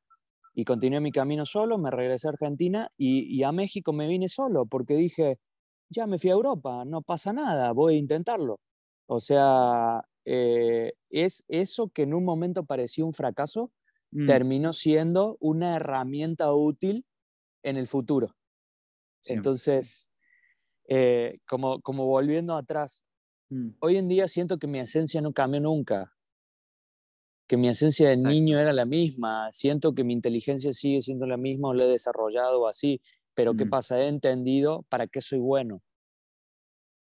Y 0.54 0.64
continué 0.64 1.00
mi 1.00 1.12
camino 1.12 1.46
solo, 1.46 1.78
me 1.78 1.90
regresé 1.90 2.28
a 2.28 2.30
Argentina 2.30 2.88
y, 2.96 3.42
a 3.44 3.52
México 3.52 3.92
me 3.92 4.08
vine 4.08 4.28
solo 4.28 4.66
porque 4.66 4.94
dije, 4.94 5.38
ya 5.88 6.06
me 6.06 6.18
fui 6.18 6.30
a 6.30 6.34
Europa, 6.34 6.84
no 6.84 7.02
pasa 7.02 7.32
nada, 7.32 7.72
voy 7.72 7.94
a 7.96 7.98
intentarlo. 7.98 8.58
O 9.06 9.20
sea, 9.20 10.06
eh, 10.24 10.94
es 11.10 11.44
eso 11.48 11.88
que 11.88 12.02
en 12.02 12.14
un 12.14 12.24
momento 12.24 12.64
parecía 12.64 13.04
un 13.04 13.14
fracaso, 13.14 13.70
mm. 14.12 14.26
terminó 14.26 14.72
siendo 14.72 15.36
una 15.40 15.76
herramienta 15.76 16.52
útil 16.52 17.04
en 17.62 17.76
el 17.76 17.86
futuro. 17.86 18.34
Entonces, 19.26 20.10
eh, 20.88 21.38
como, 21.48 21.80
como 21.80 22.06
volviendo 22.06 22.54
atrás, 22.54 23.04
mm. 23.50 23.70
hoy 23.80 23.96
en 23.96 24.08
día 24.08 24.28
siento 24.28 24.58
que 24.58 24.66
mi 24.66 24.78
esencia 24.78 25.20
no 25.20 25.32
cambió 25.32 25.60
nunca, 25.60 26.12
que 27.46 27.56
mi 27.56 27.68
esencia 27.68 28.08
de 28.08 28.16
niño 28.16 28.58
era 28.58 28.72
la 28.72 28.84
misma, 28.86 29.50
siento 29.52 29.94
que 29.94 30.04
mi 30.04 30.14
inteligencia 30.14 30.72
sigue 30.72 31.02
siendo 31.02 31.26
la 31.26 31.36
misma 31.36 31.68
o 31.68 31.74
la 31.74 31.84
he 31.84 31.88
desarrollado 31.88 32.66
así, 32.66 33.00
pero 33.34 33.54
¿qué 33.54 33.66
mm. 33.66 33.70
pasa? 33.70 34.00
He 34.00 34.08
entendido 34.08 34.84
para 34.88 35.06
qué 35.06 35.20
soy 35.20 35.38
bueno. 35.38 35.82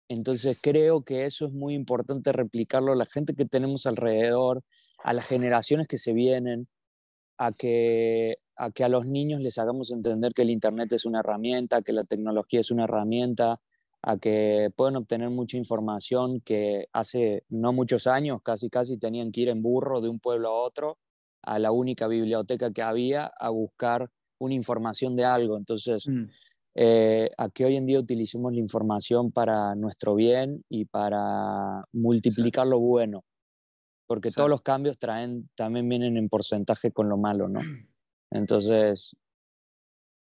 Entonces 0.08 0.60
creo 0.62 1.02
que 1.02 1.26
eso 1.26 1.46
es 1.46 1.52
muy 1.52 1.74
importante 1.74 2.32
replicarlo 2.32 2.92
a 2.92 2.96
la 2.96 3.06
gente 3.06 3.34
que 3.34 3.46
tenemos 3.46 3.86
alrededor, 3.86 4.62
a 5.02 5.12
las 5.12 5.26
generaciones 5.26 5.88
que 5.88 5.98
se 5.98 6.12
vienen, 6.12 6.68
a 7.38 7.52
que, 7.52 8.36
a 8.56 8.70
que 8.70 8.84
a 8.84 8.88
los 8.88 9.06
niños 9.06 9.40
les 9.40 9.58
hagamos 9.58 9.90
entender 9.90 10.32
que 10.34 10.42
el 10.42 10.50
Internet 10.50 10.92
es 10.92 11.04
una 11.04 11.20
herramienta, 11.20 11.82
que 11.82 11.92
la 11.92 12.04
tecnología 12.04 12.60
es 12.60 12.70
una 12.70 12.84
herramienta, 12.84 13.60
a 14.02 14.16
que 14.18 14.70
pueden 14.76 14.96
obtener 14.96 15.30
mucha 15.30 15.56
información 15.56 16.40
que 16.40 16.88
hace 16.92 17.44
no 17.50 17.72
muchos 17.72 18.08
años 18.08 18.40
casi 18.42 18.68
casi 18.68 18.98
tenían 18.98 19.30
que 19.30 19.42
ir 19.42 19.48
en 19.48 19.62
burro 19.62 20.00
de 20.00 20.08
un 20.08 20.18
pueblo 20.18 20.48
a 20.48 20.52
otro 20.52 20.98
a 21.42 21.58
la 21.58 21.70
única 21.72 22.08
biblioteca 22.08 22.72
que 22.72 22.82
había 22.82 23.26
a 23.38 23.50
buscar 23.50 24.10
una 24.38 24.54
información 24.54 25.16
de 25.16 25.24
algo. 25.24 25.56
Entonces, 25.56 26.06
mm. 26.06 26.24
Eh, 26.74 27.30
a 27.36 27.48
que 27.50 27.64
hoy 27.64 27.76
en 27.76 27.86
día 27.86 28.00
utilicemos 28.00 28.52
la 28.52 28.60
información 28.60 29.30
para 29.32 29.74
nuestro 29.74 30.14
bien 30.14 30.64
y 30.68 30.84
para 30.86 31.84
multiplicar 31.92 32.66
lo 32.66 32.78
bueno, 32.80 33.24
porque 34.06 34.30
todos 34.30 34.48
los 34.48 34.62
cambios 34.62 34.98
traen, 34.98 35.48
también 35.54 35.88
vienen 35.88 36.16
en 36.16 36.28
porcentaje 36.28 36.92
con 36.92 37.08
lo 37.08 37.16
malo, 37.16 37.48
¿no? 37.48 37.60
Entonces, 38.30 39.14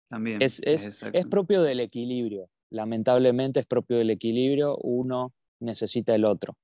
también 0.08 0.42
es, 0.42 0.62
es, 0.64 1.02
es 1.02 1.26
propio 1.26 1.62
del 1.64 1.82
equilibrio 1.82 2.50
lamentablemente 2.70 3.60
es 3.60 3.66
propio 3.66 3.98
del 3.98 4.10
equilibrio, 4.10 4.78
uno 4.78 5.34
necesita 5.60 6.16
el 6.16 6.26
otro. 6.26 6.58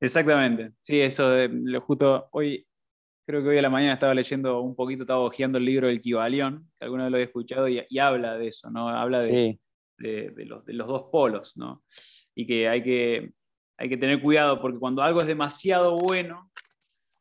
Exactamente, 0.00 0.72
sí, 0.80 1.00
eso 1.00 1.30
de 1.30 1.48
lo 1.48 1.80
justo 1.80 2.28
hoy, 2.32 2.66
creo 3.26 3.42
que 3.42 3.48
hoy 3.48 3.58
a 3.58 3.62
la 3.62 3.70
mañana 3.70 3.94
estaba 3.94 4.14
leyendo 4.14 4.60
un 4.60 4.74
poquito, 4.74 5.02
estaba 5.02 5.20
hojeando 5.20 5.58
el 5.58 5.64
libro 5.64 5.88
del 5.88 6.00
Kibalión, 6.00 6.70
que 6.78 6.84
alguna 6.84 7.04
vez 7.04 7.12
lo 7.12 7.18
he 7.18 7.22
escuchado 7.22 7.68
y, 7.68 7.98
habla 7.98 8.36
de 8.36 8.48
eso, 8.48 8.70
¿no? 8.70 8.88
Habla 8.88 9.22
de, 9.22 9.58
de, 9.98 10.44
los, 10.44 10.64
de, 10.64 10.72
los, 10.72 10.88
dos 10.88 11.04
polos, 11.10 11.56
¿no? 11.56 11.82
Y 12.34 12.46
que 12.46 12.68
hay, 12.68 12.82
que 12.82 13.32
hay 13.78 13.88
que 13.88 13.96
tener 13.96 14.20
cuidado 14.20 14.60
porque 14.60 14.78
cuando 14.78 15.02
algo 15.02 15.20
es 15.20 15.26
demasiado 15.26 15.96
bueno, 15.96 16.50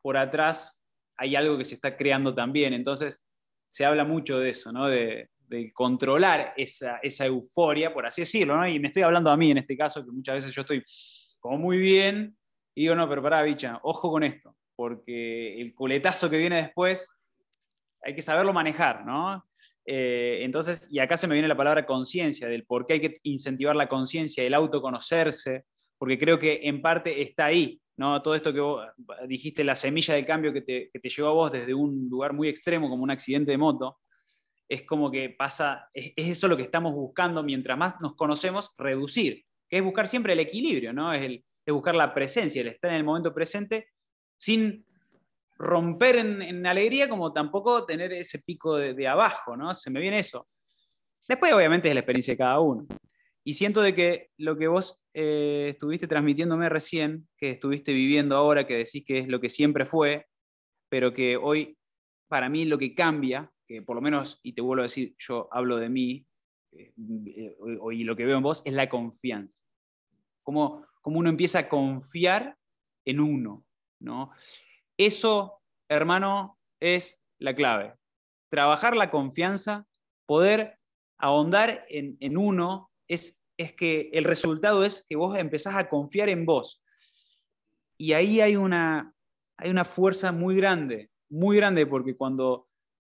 por 0.01 0.17
atrás 0.17 0.83
hay 1.17 1.35
algo 1.35 1.57
que 1.57 1.65
se 1.65 1.75
está 1.75 1.95
creando 1.95 2.33
también. 2.33 2.73
Entonces, 2.73 3.23
se 3.69 3.85
habla 3.85 4.03
mucho 4.03 4.39
de 4.39 4.49
eso, 4.49 4.71
¿no? 4.71 4.87
De, 4.87 5.29
de 5.51 5.71
controlar 5.73 6.53
esa, 6.55 6.97
esa, 7.03 7.25
euforia, 7.25 7.93
por 7.93 8.05
así 8.05 8.21
decirlo, 8.21 8.57
¿no? 8.57 8.67
Y 8.67 8.79
me 8.79 8.87
estoy 8.87 9.03
hablando 9.03 9.29
a 9.29 9.37
mí 9.37 9.51
en 9.51 9.57
este 9.57 9.77
caso, 9.77 10.03
que 10.03 10.11
muchas 10.11 10.35
veces 10.35 10.53
yo 10.53 10.61
estoy 10.61 10.83
como 11.39 11.57
muy 11.57 11.77
bien 11.77 12.37
y 12.73 12.83
digo, 12.83 12.95
no, 12.95 13.07
pero 13.09 13.21
pará, 13.21 13.43
bicha, 13.43 13.79
ojo 13.83 14.09
con 14.09 14.23
esto, 14.23 14.55
porque 14.81 15.61
el 15.61 15.75
coletazo 15.75 16.27
que 16.27 16.39
viene 16.39 16.55
después 16.55 17.15
hay 18.03 18.15
que 18.15 18.23
saberlo 18.23 18.51
manejar, 18.51 19.05
¿no? 19.05 19.45
Eh, 19.85 20.39
entonces, 20.41 20.89
y 20.91 20.97
acá 20.97 21.17
se 21.17 21.27
me 21.27 21.35
viene 21.35 21.47
la 21.47 21.55
palabra 21.55 21.85
conciencia, 21.85 22.47
del 22.47 22.65
por 22.65 22.87
qué 22.87 22.93
hay 22.93 22.99
que 22.99 23.19
incentivar 23.21 23.75
la 23.75 23.87
conciencia, 23.87 24.43
el 24.43 24.55
autoconocerse, 24.55 25.65
porque 25.99 26.17
creo 26.17 26.39
que 26.39 26.61
en 26.63 26.81
parte 26.81 27.21
está 27.21 27.45
ahí, 27.45 27.79
¿no? 27.95 28.23
Todo 28.23 28.33
esto 28.33 28.51
que 28.51 28.59
vos 28.59 28.83
dijiste, 29.27 29.63
la 29.63 29.75
semilla 29.75 30.15
del 30.15 30.25
cambio 30.25 30.51
que 30.51 30.61
te, 30.63 30.89
que 30.91 30.99
te 30.99 31.09
llevó 31.09 31.29
a 31.29 31.33
vos 31.33 31.51
desde 31.51 31.75
un 31.75 32.09
lugar 32.09 32.33
muy 32.33 32.47
extremo 32.47 32.89
como 32.89 33.03
un 33.03 33.11
accidente 33.11 33.51
de 33.51 33.59
moto, 33.59 33.99
es 34.67 34.81
como 34.81 35.11
que 35.11 35.29
pasa, 35.29 35.91
es, 35.93 36.11
eso 36.15 36.47
lo 36.47 36.57
que 36.57 36.63
estamos 36.63 36.95
buscando 36.95 37.43
mientras 37.43 37.77
más 37.77 38.01
nos 38.01 38.15
conocemos, 38.15 38.71
reducir, 38.79 39.45
que 39.69 39.77
es 39.77 39.83
buscar 39.83 40.07
siempre 40.07 40.33
el 40.33 40.39
equilibrio, 40.39 40.91
¿no? 40.91 41.13
Es, 41.13 41.21
el, 41.21 41.43
buscar 41.67 41.93
la 41.93 42.15
presencia, 42.15 42.61
el 42.61 42.69
estar 42.69 42.89
en 42.89 42.97
el 42.97 43.03
momento 43.03 43.31
presente 43.31 43.89
sin 44.41 44.85
romper 45.57 46.15
en, 46.15 46.65
alegría 46.65 47.07
como 47.07 47.31
tampoco 47.31 47.85
tener 47.85 48.11
ese 48.13 48.39
pico 48.39 48.77
de, 48.77 49.07
abajo, 49.07 49.55
¿no? 49.55 49.73
Se 49.73 49.91
me 49.91 49.99
viene 49.99 50.19
eso. 50.19 50.47
Después 51.27 51.53
obviamente 51.53 51.87
es 51.87 51.93
la 51.93 51.99
experiencia 51.99 52.33
de 52.33 52.39
cada 52.39 52.59
uno. 52.59 52.87
Y 53.43 53.53
siento 53.53 53.81
de 53.81 53.93
que 53.93 54.29
lo 54.37 54.57
que 54.57 54.67
vos 54.67 55.01
eh, 55.13 55.69
estuviste 55.73 56.07
transmitiéndome 56.07 56.69
recién, 56.69 57.27
que 57.37 57.51
estuviste 57.51 57.93
viviendo 57.93 58.35
ahora, 58.35 58.65
que 58.65 58.77
decís 58.77 59.03
que 59.05 59.19
es 59.19 59.27
lo 59.27 59.39
que 59.39 59.49
siempre 59.49 59.85
fue, 59.85 60.25
pero 60.89 61.13
que 61.13 61.37
hoy 61.37 61.77
para 62.27 62.49
mí 62.49 62.65
lo 62.65 62.77
que 62.77 62.95
cambia 62.95 63.51
por 63.79 63.95
lo 63.95 64.01
menos, 64.01 64.41
y 64.43 64.51
te 64.51 64.61
vuelvo 64.61 64.81
a 64.81 64.83
decir, 64.83 65.15
yo 65.17 65.47
hablo 65.51 65.77
de 65.77 65.87
mí, 65.87 66.25
eh, 66.73 66.93
y 66.97 68.03
lo 68.03 68.15
que 68.17 68.25
veo 68.25 68.35
en 68.35 68.43
vos, 68.43 68.61
es 68.65 68.73
la 68.73 68.89
confianza. 68.89 69.63
Cómo, 70.43 70.85
uno 71.05 71.29
empieza 71.29 71.59
a 71.59 71.69
confiar 71.69 72.57
en 73.05 73.21
uno, 73.21 73.63
¿no? 74.01 74.31
Eso, 74.97 75.61
hermano, 75.89 76.59
es 76.79 77.23
la 77.39 77.55
clave. 77.55 77.95
Trabajar 78.49 78.95
la 78.95 79.09
confianza, 79.09 79.85
poder 80.25 80.79
ahondar 81.17 81.85
en, 81.89 82.37
uno, 82.37 82.91
es, 83.07 83.43
es 83.57 83.73
que 83.73 84.09
el 84.13 84.23
resultado 84.23 84.83
es 84.83 85.05
que 85.07 85.15
vos 85.15 85.37
empezás 85.37 85.75
a 85.75 85.87
confiar 85.87 86.29
en 86.29 86.45
vos. 86.45 86.83
Y 87.97 88.13
ahí 88.13 88.41
hay 88.41 88.55
una, 88.55 89.13
hay 89.57 89.69
una 89.69 89.85
fuerza 89.85 90.31
muy 90.31 90.55
grande, 90.55 91.11
muy 91.29 91.57
grande, 91.57 91.85
porque 91.85 92.17
cuando 92.17 92.67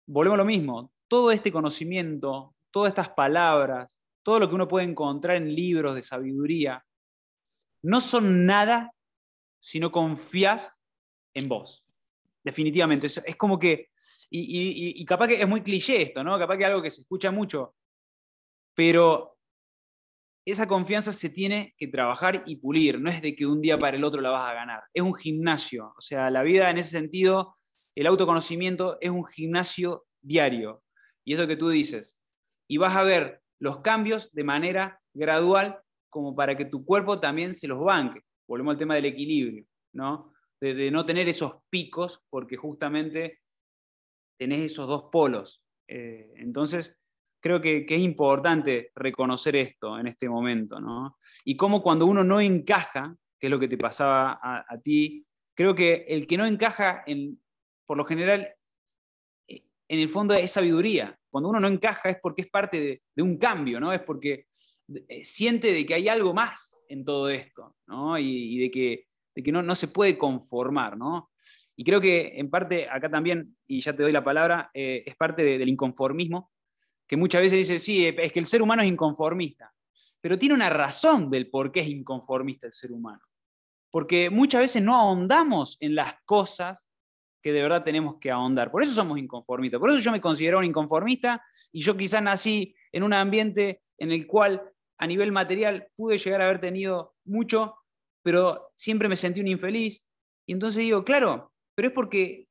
volvemos 0.07 0.35
a 0.35 0.43
lo 0.43 0.45
mismo, 0.45 0.91
todo 1.07 1.31
este 1.31 1.51
conocimiento, 1.51 2.55
todas 2.71 2.89
estas 2.89 3.09
palabras, 3.09 3.97
todo 4.23 4.39
lo 4.39 4.49
que 4.49 4.55
uno 4.55 4.67
puede 4.67 4.85
encontrar 4.85 5.37
en 5.37 5.53
libros 5.53 5.95
de 5.95 6.03
sabiduría, 6.03 6.85
no 7.81 8.01
son 8.01 8.45
nada 8.45 8.93
si 9.59 9.79
no 9.79 9.91
confías 9.91 10.78
en 11.39 11.47
vos. 11.47 11.85
Definitivamente. 12.43 13.07
Es, 13.07 13.35
como 13.35 13.59
que, 13.59 13.89
y, 14.29 15.03
capaz 15.05 15.27
que 15.27 15.41
es 15.41 15.47
muy 15.47 15.61
cliché 15.61 16.01
esto, 16.01 16.23
¿no? 16.23 16.37
Capaz 16.39 16.57
que 16.57 16.63
es 16.63 16.69
algo 16.69 16.81
que 16.81 16.91
se 16.91 17.01
escucha 17.01 17.31
mucho, 17.31 17.75
pero 18.73 19.37
esa 20.45 20.67
confianza 20.67 21.11
se 21.11 21.29
tiene 21.29 21.75
que 21.77 21.87
trabajar 21.87 22.43
y 22.45 22.55
pulir, 22.55 22.99
no 22.99 23.09
es 23.09 23.21
de 23.21 23.35
que 23.35 23.45
un 23.45 23.61
día 23.61 23.77
para 23.77 23.97
el 23.97 24.03
otro 24.03 24.21
la 24.21 24.31
vas 24.31 24.49
a 24.49 24.53
ganar, 24.53 24.81
es 24.93 25.03
un 25.03 25.13
gimnasio, 25.13 25.93
o 25.95 26.01
sea, 26.01 26.31
la 26.31 26.43
vida 26.43 26.69
en 26.69 26.77
ese 26.77 26.91
sentido 26.91 27.59
el 27.99 28.07
autoconocimiento 28.07 28.97
es 29.01 29.09
un 29.09 29.25
gimnasio 29.25 30.05
diario. 30.21 30.83
Y 31.25 31.33
es 31.33 31.39
lo 31.39 31.47
que 31.47 31.57
tú 31.57 31.67
dices. 31.67 32.17
Y 32.65 32.77
vas 32.77 32.95
a 32.95 33.03
ver 33.03 33.41
los 33.59 33.81
cambios 33.81 34.31
de 34.31 34.45
manera 34.45 35.01
gradual 35.13 35.81
como 36.09 36.33
para 36.33 36.55
que 36.55 36.63
tu 36.63 36.85
cuerpo 36.85 37.19
también 37.19 37.53
se 37.53 37.67
los 37.67 37.83
banque. 37.83 38.21
Volvemos 38.47 38.71
al 38.71 38.77
tema 38.77 38.95
del 38.95 39.05
equilibrio, 39.05 39.65
¿no? 39.93 40.31
De, 40.61 40.91
no 40.91 41.05
tener 41.05 41.29
esos 41.29 41.53
picos 41.69 42.23
porque 42.29 42.57
justamente 42.57 43.39
tenés 44.37 44.71
esos 44.71 44.87
dos 44.87 45.05
polos. 45.11 45.63
Eh, 45.87 46.33
entonces, 46.35 46.97
creo 47.41 47.61
que, 47.61 47.85
es 47.87 48.01
importante 48.01 48.91
reconocer 48.95 49.55
esto 49.55 49.97
en 49.97 50.07
este 50.07 50.27
momento, 50.27 50.79
¿no? 50.79 51.17
Y 51.45 51.55
cómo 51.55 51.81
cuando 51.81 52.05
uno 52.05 52.23
no 52.23 52.41
encaja, 52.41 53.15
que 53.39 53.47
es 53.47 53.51
lo 53.51 53.59
que 53.59 53.69
te 53.69 53.77
pasaba 53.77 54.39
a 54.41 54.79
ti, 54.81 55.25
creo 55.55 55.75
que 55.75 56.05
el 56.07 56.25
que 56.25 56.37
no 56.37 56.45
encaja 56.45 57.03
en, 57.05 57.37
por 57.85 57.97
lo 57.97 58.05
general, 58.05 58.47
eh, 59.47 59.63
en 59.87 59.99
el 59.99 60.07
fondo 60.07 60.35
es 60.35 60.51
sabiduría. 60.51 61.19
Cuando 61.29 61.49
uno 61.49 61.59
no 61.59 61.67
encaja 61.67 62.07
es 62.09 62.17
porque 62.21 62.43
es 62.43 62.49
parte 62.49 63.01
de, 63.15 63.23
un 63.23 63.37
cambio, 63.37 63.79
¿no? 63.79 63.91
Es 63.91 64.01
porque 64.03 64.45
eh, 64.87 65.25
siente 65.25 65.73
de 65.73 65.85
que 65.87 65.95
hay 65.95 66.07
algo 66.07 66.33
más 66.33 66.81
en 66.87 67.03
todo 67.03 67.29
esto, 67.29 67.75
¿no? 67.87 68.17
Y, 68.17 68.57
de 68.59 68.71
que, 68.71 69.07
que 69.43 69.51
no, 69.51 69.61
no, 69.61 69.75
se 69.75 69.87
puede 69.87 70.17
conformar, 70.17 70.97
¿no? 70.97 71.31
Y 71.75 71.83
creo 71.83 72.01
que 72.01 72.33
en 72.35 72.49
parte 72.49 72.89
acá 72.89 73.09
también, 73.09 73.55
y 73.65 73.81
ya 73.81 73.95
te 73.95 74.03
doy 74.03 74.11
la 74.11 74.23
palabra, 74.23 74.69
eh, 74.73 75.03
es 75.05 75.15
parte 75.15 75.43
del 75.43 75.69
inconformismo, 75.69 76.51
que 77.07 77.17
muchas 77.17 77.41
veces 77.41 77.57
dice, 77.57 77.79
sí, 77.79 78.05
es 78.05 78.31
que 78.31 78.39
el 78.39 78.45
ser 78.45 78.61
humano 78.61 78.81
es 78.81 78.87
inconformista, 78.87 79.73
pero 80.21 80.37
tiene 80.37 80.55
una 80.55 80.69
razón 80.69 81.29
del 81.29 81.49
por 81.49 81.71
qué 81.71 81.79
es 81.79 81.87
inconformista 81.87 82.67
el 82.67 82.73
ser 82.73 82.91
humano. 82.91 83.21
Porque 83.89 84.29
muchas 84.29 84.61
veces 84.61 84.83
no 84.83 84.95
ahondamos 84.95 85.77
en 85.79 85.95
las 85.95 86.13
cosas 86.25 86.87
que 87.41 87.51
de 87.51 87.61
verdad 87.61 87.83
tenemos 87.83 88.17
que 88.19 88.29
ahondar. 88.31 88.71
Por 88.71 88.83
eso 88.83 88.93
somos 88.93 89.17
inconformistas. 89.17 89.79
Por 89.79 89.89
eso 89.89 89.99
yo 89.99 90.11
me 90.11 90.21
considero 90.21 90.59
un 90.59 90.65
inconformista 90.65 91.41
y 91.71 91.81
yo 91.81 91.95
quizá 91.95 92.21
nací 92.21 92.75
en 92.91 93.03
un 93.03 93.13
ambiente 93.13 93.81
en 93.97 94.11
el 94.11 94.27
cual 94.27 94.61
a 94.97 95.07
nivel 95.07 95.31
material 95.31 95.87
pude 95.95 96.17
llegar 96.17 96.41
a 96.41 96.45
haber 96.45 96.59
tenido 96.59 97.15
mucho, 97.25 97.75
pero 98.23 98.71
siempre 98.75 99.07
me 99.07 99.15
sentí 99.15 99.39
un 99.39 99.47
infeliz. 99.47 100.05
Y 100.45 100.53
entonces 100.53 100.83
digo, 100.83 101.03
claro, 101.03 101.51
pero 101.75 101.89
es 101.89 101.93
porque 101.93 102.47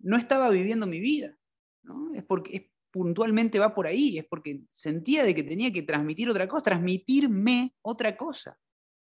no 0.00 0.16
estaba 0.16 0.50
viviendo 0.50 0.86
mi 0.86 1.00
vida. 1.00 1.36
¿no? 1.82 2.14
Es 2.14 2.24
porque 2.24 2.70
puntualmente 2.90 3.58
va 3.58 3.74
por 3.74 3.86
ahí, 3.86 4.18
es 4.18 4.24
porque 4.24 4.60
sentía 4.70 5.24
de 5.24 5.34
que 5.34 5.42
tenía 5.42 5.72
que 5.72 5.82
transmitir 5.82 6.28
otra 6.30 6.46
cosa, 6.46 6.62
transmitirme 6.62 7.74
otra 7.82 8.16
cosa, 8.16 8.56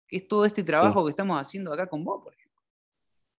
que 0.06 0.18
es 0.18 0.28
todo 0.28 0.44
este 0.44 0.62
trabajo 0.62 1.04
que 1.04 1.10
estamos 1.10 1.40
haciendo 1.40 1.72
acá 1.72 1.88
con 1.88 2.04
vos, 2.04 2.22
por 2.22 2.32
ejemplo. 2.32 2.62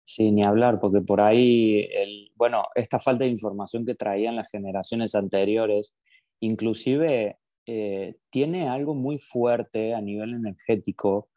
Sí, 0.04 0.32
ni 0.32 0.44
hablar, 0.44 0.80
porque 0.82 1.00
por 1.00 1.22
ahí, 1.22 1.88
el, 1.94 2.32
bueno, 2.36 2.65
esta 2.76 3.00
falta 3.00 3.24
de 3.24 3.32
información 3.32 3.86
que 3.86 3.96
traían 3.96 4.36
las 4.36 4.52
generaciones 4.52 5.15
anteriores, 5.15 5.96
inclusive 6.41 7.39
eh, 7.65 8.18
tiene 8.30 8.68
algo 8.68 8.94
muy 8.94 9.18
fuerte 9.18 9.96
a 9.96 10.02
nivel 10.02 10.34
energético 10.34 11.30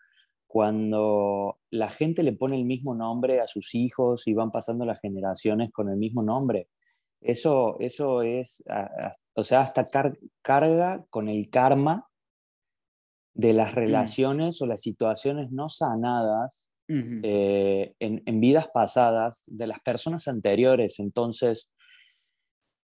cuando 0.48 1.58
la 1.70 1.88
gente 1.88 2.22
le 2.22 2.32
pone 2.32 2.56
el 2.56 2.64
mismo 2.64 2.94
nombre 2.94 3.40
a 3.40 3.46
sus 3.46 3.74
hijos 3.74 4.26
y 4.26 4.32
van 4.32 4.50
pasando 4.50 4.84
las 4.87 4.98
generaciones 5.00 5.70
con 5.70 5.90
el 5.90 5.98
mismo 5.98 6.22
nombre. 6.22 6.68
Eso, 7.20 7.76
eso 7.80 8.22
es, 8.22 8.64
o 9.34 9.44
sea, 9.44 9.61
hasta 9.61 9.84
carga 10.42 11.04
con 11.11 11.28
el 11.28 11.50
karma 11.50 12.08
de 13.34 13.52
las 13.52 13.72
mm. 13.72 13.76
relaciones 13.76 14.62
o 14.62 14.66
las 14.66 14.80
situaciones 14.80 15.50
no 15.52 15.68
sanadas 15.68 16.70
eh, 16.88 17.94
en, 17.98 18.22
en, 18.24 18.40
vidas 18.40 18.68
pasadas 18.72 19.42
de 19.44 19.66
las 19.66 19.80
personas 19.80 20.26
anteriores. 20.28 20.98
Entonces, 20.98 21.68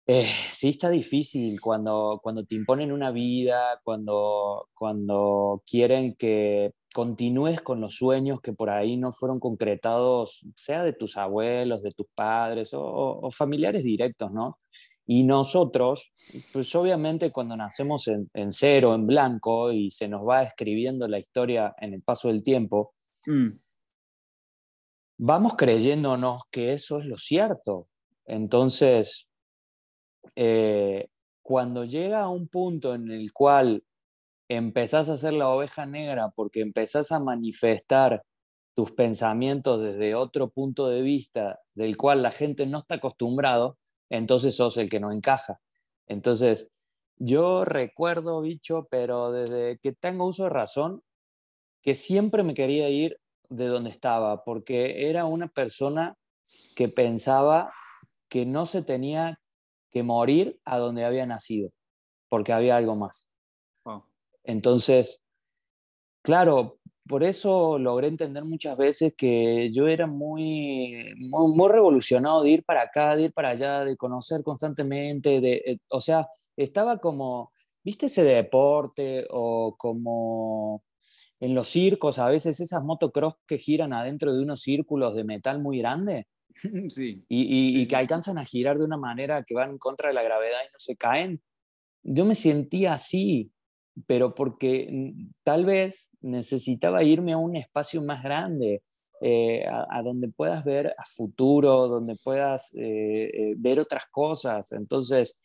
eh, 0.07 0.27
sí 0.53 0.69
está 0.69 0.89
difícil 0.89 1.61
cuando, 1.61 2.19
cuando 2.23 2.43
te 2.43 2.55
imponen 2.55 2.91
una 2.91 3.11
vida, 3.11 3.79
cuando, 3.83 4.67
cuando 4.73 5.61
quieren 5.67 6.15
que 6.15 6.71
continúes 6.93 7.61
con 7.61 7.79
los 7.81 7.95
sueños 7.95 8.41
que 8.41 8.53
por 8.53 8.69
ahí 8.69 8.97
no 8.97 9.11
fueron 9.11 9.39
concretados, 9.39 10.45
sea 10.55 10.83
de 10.83 10.93
tus 10.93 11.17
abuelos, 11.17 11.81
de 11.81 11.91
tus 11.91 12.07
padres 12.13 12.71
o, 12.73 13.29
familiares 13.31 13.83
directos, 13.83 14.31
¿no? 14.31 14.59
Y 15.05 15.23
nosotros, 15.23 16.11
pues 16.53 16.73
obviamente 16.75 17.31
cuando 17.31 17.57
nacemos 17.57 18.07
en, 18.07 18.51
cero, 18.51 18.93
en 18.93 19.07
blanco, 19.07 19.71
y 19.71 19.91
se 19.91 20.07
nos 20.07 20.21
va 20.27 20.43
escribiendo 20.43 21.07
la 21.07 21.19
historia 21.19 21.73
en 21.79 21.93
el 21.93 22.01
paso 22.01 22.27
del 22.27 22.43
tiempo, 22.43 22.93
mm. 23.25 23.49
vamos 25.17 25.53
creyéndonos 25.57 26.43
que 26.51 26.73
eso 26.73 26.99
es 26.99 27.05
lo 27.05 27.17
cierto. 27.17 27.87
Entonces, 28.25 29.27
eh, 30.35 31.07
cuando 31.41 31.83
llega 31.83 32.21
a 32.21 32.29
un 32.29 32.47
punto 32.47 32.93
en 32.93 33.11
el 33.11 33.33
cual 33.33 33.83
empezás 34.55 35.07
a 35.07 35.17
ser 35.17 35.33
la 35.33 35.49
oveja 35.49 35.85
negra 35.85 36.29
porque 36.35 36.59
empezás 36.61 37.11
a 37.13 37.19
manifestar 37.19 38.23
tus 38.75 38.91
pensamientos 38.91 39.81
desde 39.81 40.15
otro 40.15 40.49
punto 40.49 40.89
de 40.89 41.01
vista 41.01 41.59
del 41.73 41.95
cual 41.95 42.21
la 42.21 42.31
gente 42.31 42.65
no 42.65 42.79
está 42.79 42.95
acostumbrado, 42.95 43.77
entonces 44.09 44.55
sos 44.55 44.75
el 44.75 44.89
que 44.89 44.99
no 44.99 45.11
encaja. 45.11 45.61
Entonces, 46.05 46.67
yo 47.15 47.63
recuerdo, 47.63 48.41
bicho, 48.41 48.87
pero 48.91 49.31
desde 49.31 49.79
que 49.79 49.93
tengo 49.93 50.25
uso 50.25 50.45
de 50.45 50.49
razón, 50.49 51.01
que 51.81 51.95
siempre 51.95 52.43
me 52.43 52.53
quería 52.53 52.89
ir 52.89 53.19
de 53.49 53.67
donde 53.67 53.89
estaba, 53.89 54.43
porque 54.43 55.09
era 55.09 55.25
una 55.25 55.47
persona 55.47 56.15
que 56.75 56.89
pensaba 56.89 57.71
que 58.27 58.45
no 58.45 58.65
se 58.65 58.81
tenía 58.81 59.39
que 59.91 60.03
morir 60.03 60.59
a 60.65 60.77
donde 60.77 61.05
había 61.05 61.25
nacido, 61.25 61.69
porque 62.29 62.53
había 62.53 62.75
algo 62.75 62.95
más. 62.97 63.30
Entonces, 64.43 65.21
claro, 66.23 66.79
por 67.07 67.23
eso 67.23 67.77
logré 67.77 68.07
entender 68.07 68.45
muchas 68.45 68.77
veces 68.77 69.13
que 69.17 69.71
yo 69.73 69.87
era 69.87 70.07
muy, 70.07 71.13
muy, 71.17 71.69
revolucionado 71.69 72.43
de 72.43 72.51
ir 72.51 72.63
para 72.63 72.83
acá, 72.83 73.15
de 73.15 73.23
ir 73.23 73.33
para 73.33 73.49
allá, 73.49 73.83
de 73.83 73.97
conocer 73.97 74.43
constantemente, 74.43 75.41
de, 75.41 75.61
eh, 75.65 75.77
o 75.89 76.01
sea, 76.01 76.27
estaba 76.55 76.99
como, 76.99 77.51
¿viste 77.83 78.05
ese 78.05 78.23
deporte 78.23 79.25
o 79.29 79.75
como 79.77 80.83
en 81.39 81.55
los 81.55 81.67
circos 81.69 82.19
a 82.19 82.29
veces 82.29 82.59
esas 82.59 82.83
motocross 82.83 83.35
que 83.47 83.57
giran 83.57 83.93
adentro 83.93 84.33
de 84.33 84.43
unos 84.43 84.61
círculos 84.61 85.15
de 85.15 85.23
metal 85.23 85.59
muy 85.59 85.79
grande? 85.79 86.27
Sí. 86.89 87.25
Y, 87.27 87.87
que 87.87 87.95
alcanzan 87.95 88.37
a 88.37 88.45
girar 88.45 88.77
de 88.77 88.83
una 88.85 88.97
manera 88.97 89.43
que 89.43 89.55
van 89.55 89.71
en 89.71 89.77
contra 89.77 90.09
de 90.09 90.13
la 90.15 90.23
gravedad 90.23 90.59
y 90.63 90.71
no 90.71 90.79
se 90.79 90.95
caen. 90.95 91.41
Yo 92.03 92.25
me 92.25 92.35
sentía 92.35 92.93
así, 92.93 93.51
pero 94.07 94.35
porque 94.35 94.87
mm, 94.91 95.31
tal 95.43 95.65
vez 95.65 96.11
necesitaba 96.21 97.03
irme 97.03 97.33
a 97.33 97.37
un 97.37 97.55
espacio 97.55 98.01
más 98.01 98.23
grande, 98.23 98.83
eh, 99.23 99.67
a, 99.67 100.01
donde 100.01 100.29
puedas 100.29 100.63
ver 100.63 100.95
a 100.97 101.05
futuro, 101.05 101.87
donde 101.87 102.15
puedas 102.23 102.73
eh, 102.73 103.29
eh, 103.31 103.53
ver 103.55 103.79
otras 103.79 104.05
cosas. 104.09 104.71
Entonces, 104.71 105.37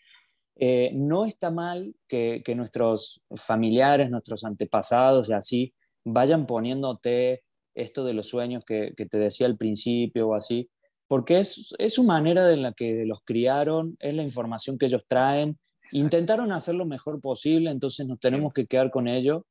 no 0.94 1.26
está 1.26 1.50
mal 1.50 1.94
que, 2.08 2.42
nuestros 2.56 3.20
familiares, 3.36 4.08
nuestros 4.08 4.44
antepasados 4.44 5.28
y 5.28 5.34
así 5.34 5.74
vayan 6.06 6.46
poniéndote 6.46 7.42
esto 7.74 8.02
de 8.06 8.14
los 8.14 8.28
sueños 8.28 8.64
que, 8.64 8.94
te 8.96 9.18
decía 9.18 9.46
al 9.46 9.58
principio 9.58 10.28
o 10.28 10.34
así, 10.34 10.70
porque 11.06 11.40
es, 11.40 11.74
es 11.78 11.92
su 11.92 12.04
manera 12.04 12.50
en 12.54 12.62
la 12.62 12.72
que 12.72 13.04
los 13.04 13.20
criaron, 13.22 13.98
es 14.00 14.14
la 14.14 14.22
información 14.22 14.78
que 14.78 14.86
ellos 14.86 15.04
traen. 15.06 15.58
Intentaron 15.92 16.52
hacer 16.52 16.74
lo 16.74 16.86
mejor 16.86 17.20
posible, 17.20 17.70
entonces 17.70 18.06
nos 18.06 18.18
tenemos 18.20 18.52
que 18.52 18.66
quedar 18.66 18.90
con 18.90 19.08
ello. 19.08 19.46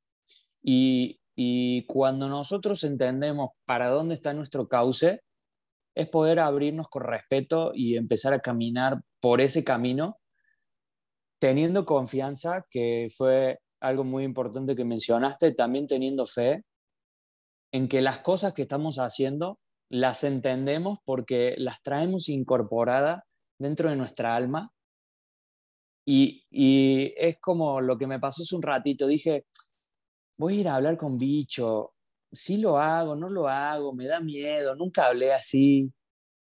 Y, 0.61 1.19
y 1.35 1.85
cuando 1.85 2.27
nosotros 2.29 2.83
entendemos 2.83 3.51
para 3.65 3.87
dónde 3.87 4.15
está 4.15 4.33
nuestro 4.33 4.67
cauce, 4.67 5.21
es 5.95 6.09
poder 6.09 6.39
abrirnos 6.39 6.89
con 6.89 7.03
respeto 7.03 7.71
y 7.73 7.95
empezar 7.95 8.33
a 8.33 8.39
caminar 8.39 9.01
por 9.21 9.41
ese 9.41 9.63
camino, 9.63 10.17
teniendo 11.39 11.85
confianza, 11.85 12.65
que 12.69 13.07
fue 13.15 13.59
algo 13.79 14.03
muy 14.03 14.23
importante 14.23 14.75
que 14.75 14.83
mencionaste, 14.83 15.53
también 15.53 15.87
teniendo 15.87 16.25
fe 16.25 16.63
en 17.71 17.87
que 17.87 18.01
las 18.01 18.19
cosas 18.19 18.53
que 18.53 18.63
estamos 18.63 18.97
haciendo 18.97 19.59
las 19.89 20.23
entendemos 20.23 20.99
porque 21.05 21.55
las 21.57 21.81
traemos 21.81 22.29
incorporadas 22.29 23.21
dentro 23.59 23.89
de 23.89 23.95
nuestra 23.95 24.35
alma. 24.35 24.71
Y, 26.05 27.13
es 27.17 27.37
como 27.39 27.81
lo 27.81 27.97
que 27.97 28.07
me 28.07 28.19
pasó 28.19 28.43
hace 28.43 28.55
un 28.55 28.61
ratito, 28.61 29.07
dije, 29.07 29.45
voy 30.37 30.57
a 30.57 30.59
ir 30.61 30.67
a 30.67 30.75
hablar 30.75 30.97
con 30.97 31.17
bicho, 31.17 31.93
si 32.31 32.57
lo 32.57 32.77
hago, 32.77 33.15
no 33.15 33.29
lo 33.29 33.47
hago, 33.47 33.93
me 33.93 34.05
da 34.05 34.19
miedo, 34.19 34.75
nunca 34.75 35.07
hablé 35.07 35.33
así. 35.33 35.91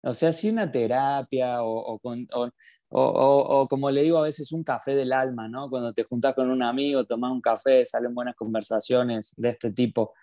O 0.02 0.14
sea, 0.14 0.34
si 0.34 0.50
una 0.50 0.72
terapia 0.72 1.64
o, 1.64 2.00
o, 2.90 3.68
como 3.68 3.92
le 3.92 4.02
digo 4.04 4.18
a 4.20 4.24
veces, 4.24 4.52
un 4.52 4.64
café 4.64 4.96
del 4.96 5.14
alma, 5.14 5.48
¿no? 5.48 5.70
Cuando 5.70 5.94
te 5.94 6.04
juntas 6.04 6.34
con 6.36 6.50
un 6.50 6.62
amigo, 6.62 7.06
tomas 7.06 7.32
un 7.32 7.42
café, 7.42 7.86
salen 7.86 8.14
buenas 8.14 8.36
conversaciones 8.36 9.34
de 9.38 9.50
este 9.50 9.72
tipo. 9.72 10.14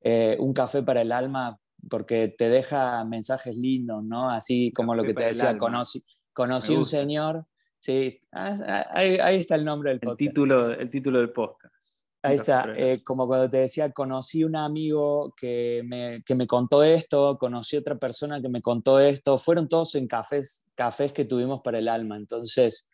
Eh, 0.00 0.36
un 0.40 0.52
café 0.52 0.82
para 0.82 1.02
el 1.02 1.12
alma 1.12 1.58
porque 1.88 2.34
te 2.36 2.48
deja 2.48 3.04
mensajes 3.04 3.56
lindos, 3.56 4.02
¿no? 4.04 4.30
Así 4.30 4.72
como 4.72 4.94
lo 4.94 5.04
que 5.04 5.14
te 5.14 5.24
decía, 5.24 5.56
conocí, 5.56 6.04
conocí 6.32 6.74
un 6.74 6.84
señor, 6.84 7.46
sí, 7.78 8.20
ah, 8.32 8.58
ah, 8.66 8.86
ahí, 8.92 9.36
está 9.36 9.54
el 9.54 9.64
nombre 9.64 9.90
del 9.90 10.00
podcast. 10.00 10.20
El 10.20 10.28
título, 10.28 10.70
el 10.72 10.90
título 10.90 11.18
del 11.18 11.32
podcast. 11.32 11.74
Ahí 12.22 12.36
está, 12.36 12.74
eh, 12.76 13.02
como 13.04 13.28
cuando 13.28 13.48
te 13.48 13.58
decía, 13.58 13.92
conocí 13.92 14.42
un 14.42 14.56
amigo 14.56 15.34
que 15.36 15.82
me, 15.86 16.22
que 16.24 16.34
me, 16.34 16.48
contó 16.48 16.82
esto, 16.82 17.38
conocí 17.38 17.76
otra 17.76 17.96
persona 17.96 18.42
que 18.42 18.48
me 18.48 18.60
contó 18.60 18.98
esto, 18.98 19.38
fueron 19.38 19.68
todos 19.68 19.94
en 19.94 20.08
cafés, 20.08 20.66
cafés 20.74 21.12
que 21.12 21.24
tuvimos 21.24 21.60
para 21.62 21.78
el 21.78 21.86
alma. 21.86 22.16
Entonces, 22.16 22.88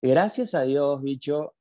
gracias 0.00 0.54
a 0.54 0.62
Dios, 0.62 1.02
bicho, 1.02 1.54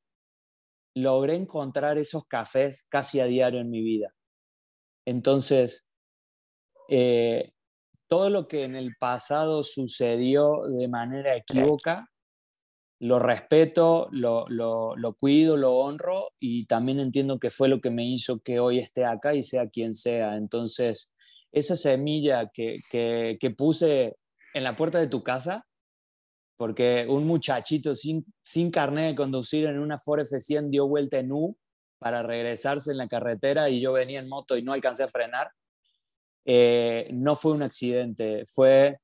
logré 0.96 1.36
encontrar 1.36 1.98
esos 1.98 2.26
cafés 2.26 2.86
casi 2.90 3.20
a 3.20 3.26
diario 3.26 3.60
en 3.60 3.70
mi 3.70 3.82
vida. 3.82 4.16
Entonces, 5.06 5.86
eh, 6.88 7.52
todo 8.08 8.30
lo 8.30 8.48
que 8.48 8.64
en 8.64 8.76
el 8.76 8.96
pasado 8.98 9.64
sucedió 9.64 10.64
de 10.68 10.88
manera 10.88 11.36
equívoca, 11.36 12.10
lo 13.00 13.18
respeto, 13.18 14.10
lo, 14.12 14.46
cuido, 15.18 15.56
lo 15.56 15.74
honro 15.78 16.32
y 16.38 16.66
también 16.66 17.00
entiendo 17.00 17.40
que 17.40 17.50
fue 17.50 17.70
lo 17.70 17.80
que 17.80 17.90
me 17.90 18.06
hizo 18.06 18.40
que 18.40 18.60
hoy 18.60 18.80
esté 18.80 19.06
acá 19.06 19.34
y 19.34 19.44
sea 19.44 19.70
quien 19.70 19.96
sea. 19.96 20.36
Entonces, 20.36 21.10
esa 21.54 21.78
semilla 21.78 22.52
que, 22.54 22.82
que, 22.92 23.56
puse 23.58 24.18
en 24.54 24.64
la 24.66 24.76
puerta 24.76 25.00
de 25.00 25.08
tu 25.08 25.24
casa, 25.24 25.66
porque 26.58 27.06
un 27.08 27.26
muchachito 27.26 27.96
sin, 27.96 28.26
sin 28.44 28.70
carnet 28.70 29.12
de 29.12 29.16
conducir 29.16 29.66
en 29.66 29.80
una 29.80 29.98
Ford 29.98 30.20
F100 30.20 30.70
dio 30.70 30.86
vuelta 30.88 31.20
en 31.20 31.32
U 31.32 31.58
para 32.00 32.22
regresarse 32.22 32.92
en 32.92 32.98
la 32.98 33.08
carretera 33.08 33.70
y 33.70 33.80
yo 33.80 33.94
venía 33.94 34.20
en 34.20 34.28
moto 34.28 34.58
y 34.58 34.64
no 34.64 34.74
alcancé 34.74 35.04
a 35.04 35.08
frenar. 35.08 35.52
Eh, 36.44 37.08
no 37.14 37.38
fue 37.38 37.54
un 37.54 37.62
accidente, 37.62 38.46
fue 38.46 39.00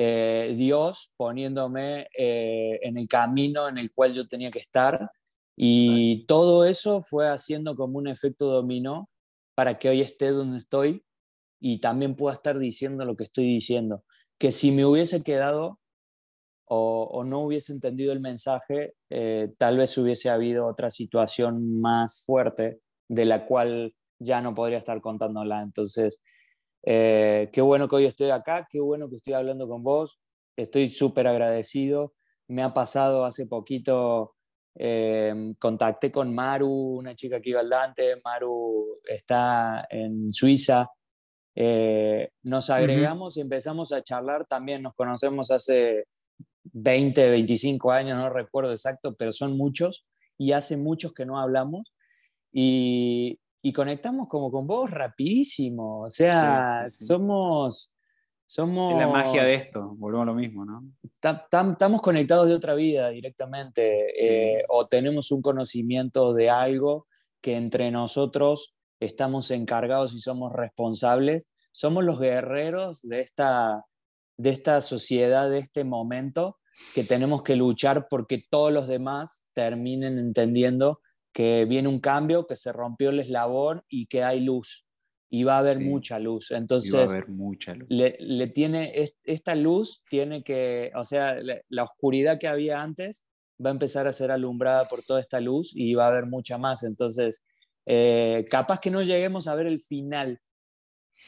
eh, 0.00 0.54
Dios 0.56 1.12
poniéndome 1.16 2.06
eh, 2.16 2.78
en 2.82 2.96
el 2.96 3.08
camino 3.08 3.68
en 3.68 3.78
el 3.78 3.92
cual 3.92 4.14
yo 4.14 4.28
tenía 4.28 4.52
que 4.52 4.60
estar 4.60 5.10
y 5.56 6.24
todo 6.26 6.64
eso 6.64 7.02
fue 7.02 7.28
haciendo 7.28 7.74
como 7.74 7.98
un 7.98 8.06
efecto 8.06 8.46
dominó 8.46 9.10
para 9.56 9.76
que 9.80 9.88
hoy 9.88 10.00
esté 10.00 10.28
donde 10.28 10.58
estoy 10.58 11.04
y 11.60 11.80
también 11.80 12.14
pueda 12.14 12.36
estar 12.36 12.60
diciendo 12.60 13.04
lo 13.04 13.16
que 13.16 13.24
estoy 13.24 13.46
diciendo. 13.46 14.04
Que 14.38 14.52
si 14.52 14.70
me 14.70 14.84
hubiese 14.86 15.24
quedado 15.24 15.80
o, 16.66 17.24
no 17.24 17.40
hubiese 17.40 17.72
entendido 17.72 18.12
el 18.12 18.20
mensaje, 18.20 18.94
eh, 19.10 19.52
tal 19.58 19.78
vez 19.78 19.98
hubiese 19.98 20.30
habido 20.30 20.68
otra 20.68 20.92
situación 20.92 21.80
más 21.80 22.22
fuerte 22.24 22.78
de 23.08 23.24
la 23.24 23.44
cual 23.46 23.96
ya 24.20 24.40
no 24.40 24.54
podría 24.54 24.78
estar 24.78 25.00
contándola. 25.00 25.62
Entonces, 25.62 26.20
eh, 26.82 27.50
qué 27.52 27.60
bueno 27.60 27.88
que 27.88 27.96
hoy 27.96 28.04
estoy 28.06 28.30
acá, 28.30 28.66
qué 28.70 28.80
bueno 28.80 29.08
que 29.08 29.16
estoy 29.16 29.34
hablando 29.34 29.68
con 29.68 29.82
vos, 29.82 30.20
estoy 30.56 30.88
súper 30.88 31.26
agradecido. 31.26 32.14
Me 32.48 32.62
ha 32.62 32.72
pasado 32.72 33.24
hace 33.24 33.46
poquito, 33.46 34.34
eh, 34.74 35.54
contacté 35.58 36.10
con 36.10 36.34
Maru, 36.34 36.98
una 36.98 37.14
chica 37.14 37.40
que 37.40 37.50
iba 37.50 37.60
al 37.60 37.68
Dante, 37.68 38.20
Maru 38.24 39.00
está 39.04 39.86
en 39.90 40.32
Suiza. 40.32 40.88
nos 42.42 42.70
agregamos 42.70 43.36
y 43.36 43.40
empezamos 43.40 43.92
a 43.92 44.02
charlar, 44.02 44.46
también. 44.46 44.82
Nos 44.82 44.94
conocemos 44.94 45.50
hace 45.50 46.04
20, 46.72 47.30
25 47.30 47.92
años, 47.92 48.16
no 48.16 48.30
recuerdo 48.30 48.70
exacto, 48.70 49.14
pero 49.14 49.32
son 49.32 49.56
muchos 49.56 50.06
y 50.38 50.52
hace 50.52 50.76
muchos 50.76 51.12
que 51.12 51.26
no 51.26 51.38
hablamos. 51.40 51.92
Y, 52.52 53.40
y 53.68 53.72
conectamos 53.72 54.28
como 54.28 54.50
con 54.50 54.66
vos 54.66 54.90
rapidísimo, 54.90 56.00
o 56.00 56.10
sea, 56.10 56.86
somos... 56.88 57.92
Somos, 58.50 58.94
es 58.94 58.98
la 59.00 59.08
magia 59.08 59.44
de 59.44 59.52
esto, 59.52 59.94
volvemos 59.98 60.22
a 60.22 60.30
lo 60.30 60.34
mismo, 60.34 60.64
¿no? 60.64 60.82
Estamos 61.02 62.00
conectados 62.00 62.48
de 62.48 62.54
otra 62.54 62.74
vida 62.74 63.10
directamente, 63.10 64.06
eh, 64.18 64.64
o 64.70 64.86
tenemos 64.86 65.30
un 65.32 65.42
conocimiento 65.42 66.32
de 66.32 66.48
algo 66.48 67.06
que 67.42 67.56
entre 67.58 67.90
nosotros 67.90 68.74
estamos 69.00 69.50
encargados 69.50 70.14
y 70.14 70.20
somos 70.20 70.50
responsables. 70.54 71.50
Somos 71.72 72.04
los 72.04 72.18
guerreros 72.18 73.02
de 73.02 73.20
esta, 73.20 73.84
de 74.38 74.48
esta 74.48 74.80
sociedad, 74.80 75.50
de 75.50 75.58
este 75.58 75.84
momento, 75.84 76.58
que 76.94 77.04
tenemos 77.04 77.42
que 77.42 77.54
luchar 77.54 78.06
porque 78.08 78.42
todos 78.48 78.72
los 78.72 78.88
demás 78.88 79.44
terminen 79.52 80.18
entendiendo 80.18 81.00
que 81.38 81.66
viene 81.66 81.86
un 81.86 82.00
cambio, 82.00 82.48
que 82.48 82.56
se 82.56 82.72
rompió 82.72 83.10
el 83.10 83.20
eslabón 83.20 83.84
y 83.88 84.06
que 84.06 84.24
hay 84.24 84.40
luz. 84.40 84.84
Y 85.30 85.44
va 85.44 85.54
a 85.54 85.58
haber 85.60 85.78
mucha 85.78 86.18
luz. 86.18 86.50
Entonces, 86.50 86.92
va 86.92 87.02
a 87.02 87.04
haber 87.04 87.28
mucha 87.28 87.76
luz. 87.76 87.86
Le, 87.88 88.48
tiene, 88.48 88.92
esta 89.22 89.54
luz 89.54 90.02
tiene 90.10 90.42
que, 90.42 90.90
o 90.96 91.04
sea, 91.04 91.36
la 91.68 91.84
oscuridad 91.84 92.40
que 92.40 92.48
había 92.48 92.82
antes 92.82 93.24
va 93.64 93.70
a 93.70 93.72
empezar 93.72 94.08
a 94.08 94.12
ser 94.12 94.32
alumbrada 94.32 94.88
por 94.88 95.04
toda 95.04 95.20
esta 95.20 95.40
luz 95.40 95.70
y 95.76 95.94
va 95.94 96.06
a 96.06 96.08
haber 96.08 96.26
mucha 96.26 96.58
más. 96.58 96.82
Entonces, 96.82 97.44
eh, 97.86 98.44
capaz 98.50 98.80
que 98.80 98.90
no 98.90 99.04
lleguemos 99.04 99.46
a 99.46 99.54
ver 99.54 99.68
el 99.68 99.78
final, 99.78 100.40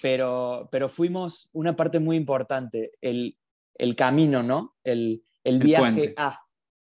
pero, 0.02 0.68
pero 0.72 0.88
fuimos 0.88 1.50
una 1.52 1.76
parte 1.76 2.00
muy 2.00 2.16
importante, 2.16 2.90
el, 3.00 3.38
el 3.74 3.94
camino, 3.94 4.42
¿no? 4.42 4.74
El, 4.82 5.22
el, 5.44 5.60
viaje 5.60 6.14
a, 6.16 6.40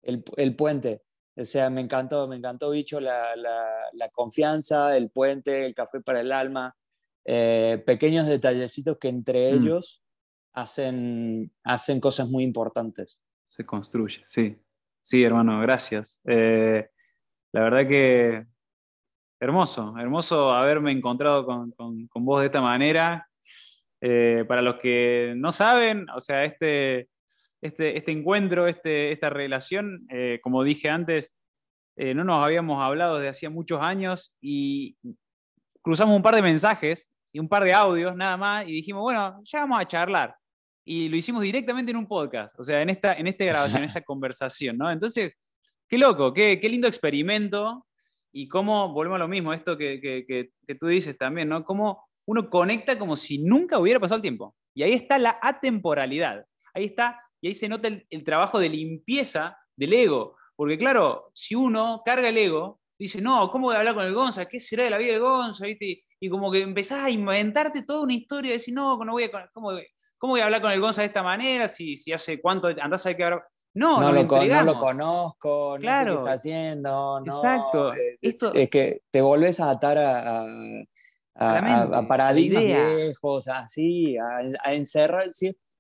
el, 0.03 0.24
el, 0.37 0.57
puente. 0.57 1.05
O 1.37 1.44
sea, 1.44 1.68
me 1.70 1.81
encantó, 1.81 2.29
me 2.29 2.37
encantó, 2.37 2.70
bicho, 2.70 3.01
la, 3.01 3.35
la, 3.37 3.68
la 3.92 4.09
confianza, 4.11 4.97
el 4.97 5.11
puente, 5.11 5.66
el 5.66 5.75
café 5.75 6.01
para 6.01 6.20
el 6.20 6.31
alma, 6.31 6.77
eh, 7.25 7.83
pequeños 7.85 8.27
detallecitos 8.27 8.99
que 8.99 9.09
entre 9.09 9.53
mm. 9.53 9.57
ellos 9.57 10.03
hacen, 10.53 11.53
hacen 11.64 12.01
cosas 12.01 12.29
muy 12.29 12.44
importantes. 12.44 13.20
Se 13.49 13.64
construye, 13.66 14.23
sí. 14.27 14.57
Sí, 15.03 15.23
hermano, 15.23 15.61
gracias. 15.61 16.20
Eh, 16.25 16.88
la 17.53 17.61
verdad 17.61 17.87
que 17.87 18.47
hermoso, 19.38 19.94
hermoso 19.99 20.53
haberme 20.53 20.92
encontrado 20.92 21.44
con, 21.44 21.73
con, 21.73 22.07
con 22.07 22.25
vos 22.25 22.40
de 22.40 22.47
esta 22.47 22.62
manera. 22.62 23.29
Eh, 24.01 24.44
para 24.47 24.61
los 24.61 24.77
que 24.77 25.35
no 25.37 25.51
saben, 25.51 26.07
o 26.11 26.20
sea, 26.20 26.44
este, 26.44 27.09
este, 27.64 27.96
este 27.96 28.12
encuentro, 28.12 28.68
este, 28.68 29.11
esta 29.11 29.31
relación, 29.31 30.07
eh, 30.11 30.38
como 30.42 30.62
dije 30.62 30.90
antes, 30.90 31.33
eh, 31.96 32.12
no 32.12 32.22
nos 32.22 32.44
habíamos 32.44 32.83
hablado 32.83 33.16
desde 33.16 33.31
hacía 33.31 33.48
muchos 33.48 33.81
años 33.81 34.35
y 34.38 34.98
cruzamos 35.81 36.14
un 36.14 36.22
par 36.22 36.35
de 36.35 36.42
mensajes 36.42 37.11
y 37.33 37.38
un 37.38 37.48
par 37.48 37.64
de 37.64 37.72
audios 37.72 38.14
nada 38.14 38.37
más 38.37 38.68
y 38.68 38.72
dijimos, 38.72 39.00
bueno, 39.00 39.40
ya 39.44 39.61
vamos 39.61 39.81
a 39.81 39.87
charlar. 39.87 40.37
Y 40.85 41.09
lo 41.09 41.16
hicimos 41.16 41.40
directamente 41.40 41.90
en 41.90 41.96
un 41.96 42.07
podcast, 42.07 42.55
o 42.61 42.64
sea, 42.64 42.83
en 42.83 42.90
esta, 42.90 43.14
en 43.14 43.29
esta 43.29 43.46
grabación, 43.46 43.83
en 43.83 43.88
esta 43.88 44.03
conversación, 44.03 44.77
¿no? 44.77 44.90
Entonces, 44.90 45.33
qué 45.88 45.96
loco, 45.96 46.35
qué, 46.35 46.61
qué 46.61 46.68
lindo 46.68 46.87
experimento 46.87 47.87
y 48.31 48.46
cómo, 48.46 48.92
volvemos 48.92 49.16
a 49.16 49.20
lo 49.20 49.29
mismo, 49.29 49.55
esto 49.55 49.79
que, 49.79 50.03
que, 50.03 50.27
que, 50.27 50.74
tú 50.74 50.87
dices 50.87 51.16
también, 51.16 51.48
¿no? 51.48 51.64
Cómo 51.64 52.05
uno 52.27 52.50
conecta 52.50 52.98
como 52.98 53.16
si 53.16 53.38
nunca 53.38 53.79
hubiera 53.79 53.98
pasado 53.98 54.16
el 54.16 54.22
tiempo. 54.22 54.55
Y 54.74 54.83
ahí 54.83 54.92
está 54.92 55.16
la 55.16 55.38
atemporalidad. 55.40 56.44
Ahí 56.74 56.85
está, 56.87 57.23
y 57.44 57.48
ahí 57.48 57.54
se 57.54 57.68
nota 57.68 57.88
el, 57.88 58.24
trabajo 58.24 58.59
de 58.59 58.70
limpieza 58.70 59.54
del 59.76 59.92
ego. 59.92 60.35
Porque 60.57 60.78
claro, 60.78 61.30
si 61.35 61.54
uno 61.54 62.00
carga 62.02 62.30
el 62.30 62.38
ego, 62.38 62.80
dice, 62.98 63.20
no, 63.20 63.50
¿cómo 63.50 63.66
voy 63.66 63.76
a 63.76 63.80
hablar 63.80 63.94
con 63.94 64.07
el 64.07 64.14
Gonza? 64.14 64.46
¿Qué 64.46 64.59
será 64.59 64.85
de 64.85 64.88
la 64.88 64.96
vida 64.96 65.12
de 65.12 65.18
Gonza? 65.18 65.66
Y 65.68 66.30
como 66.30 66.50
que 66.50 66.62
empezás 66.62 67.04
a 67.04 67.11
inventarte 67.11 67.83
toda 67.83 68.00
una 68.00 68.14
historia, 68.14 68.52
de 68.52 68.57
decir, 68.57 68.72
no, 68.72 68.96
no 69.04 69.12
voy 69.12 69.24
a, 69.24 69.30
¿cómo, 69.52 69.72
¿cómo, 70.16 70.33
voy 70.33 70.40
a 70.40 70.46
hablar 70.46 70.62
con 70.62 70.72
el 70.72 70.80
Gonza 70.80 71.02
de 71.02 71.09
esta 71.09 71.22
manera? 71.22 71.68
Si, 71.68 71.98
si 71.98 72.14
hace 72.14 72.40
cuánto, 72.40 72.68
andás 72.80 73.04
a 73.04 73.14
qué 73.14 73.24
habrá... 73.24 73.46
No, 73.74 74.00
no, 74.00 74.11
lo, 74.11 74.22
no 74.24 74.62
lo 74.62 74.78
conozco, 74.78 75.76
claro. 75.78 76.14
no 76.14 76.16
sé 76.16 76.22
qué 76.22 76.22
está 76.22 76.33
haciendo. 76.33 77.20
No, 77.20 77.26
Exacto. 77.26 77.92
Es, 78.22 78.42
es, 78.54 78.70
que 78.70 79.02
te 79.11 79.20
volvés 79.20 79.61
a 79.61 79.68
atar 79.68 79.98
a, 79.98 80.46
a, 81.35 82.09
paradigmas 82.09 82.62
viejos, 82.62 83.48
así, 83.48 84.16
a, 84.16 84.72
encerrar. 84.72 85.28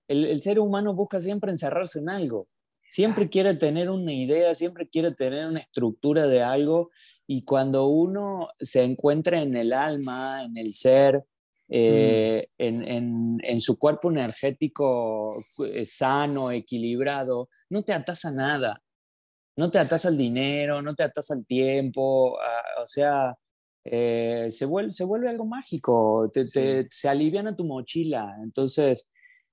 El, 0.08 0.24
el, 0.26 0.42
ser 0.42 0.58
humano 0.58 0.94
busca 0.94 1.20
siempre 1.20 1.50
encerrarse 1.50 1.98
en 1.98 2.10
algo. 2.10 2.48
Siempre 2.90 3.28
quiere 3.28 3.54
tener 3.54 3.90
una 3.90 4.12
idea, 4.12 4.54
siempre 4.54 4.88
quiere 4.88 5.12
tener 5.12 5.46
una 5.46 5.60
estructura 5.60 6.26
de 6.26 6.42
algo. 6.42 6.90
Y 7.26 7.44
cuando 7.44 7.86
uno 7.86 8.48
se 8.60 8.84
encuentra 8.84 9.40
en 9.40 9.56
el 9.56 9.72
alma, 9.72 10.44
en 10.44 10.56
el 10.56 10.74
ser, 10.74 11.24
eh, 11.68 12.48
mm. 12.58 12.62
en, 12.62 12.88
en, 12.88 13.38
en, 13.42 13.60
su 13.60 13.78
cuerpo 13.78 14.10
energético 14.10 15.42
eh, 15.66 15.86
sano, 15.86 16.50
equilibrado, 16.52 17.48
no 17.70 17.82
te 17.82 17.92
atas 17.92 18.24
a 18.24 18.30
nada. 18.30 18.80
No 19.56 19.70
te 19.70 19.78
atas 19.78 20.04
al 20.04 20.18
dinero, 20.18 20.82
no 20.82 20.94
te 20.94 21.04
atas 21.04 21.30
al 21.30 21.46
tiempo, 21.46 22.32
o 22.32 22.86
sea, 22.86 23.36
eh, 23.84 24.48
se, 24.50 24.64
vuelve, 24.64 24.90
se 24.92 25.04
vuelve 25.04 25.28
algo 25.28 25.44
mágico, 25.44 26.28
te, 26.32 26.46
te, 26.46 26.88
se 26.90 27.08
aliviana 27.08 27.54
tu 27.54 27.64
mochila. 27.64 28.36
Entonces, 28.42 29.06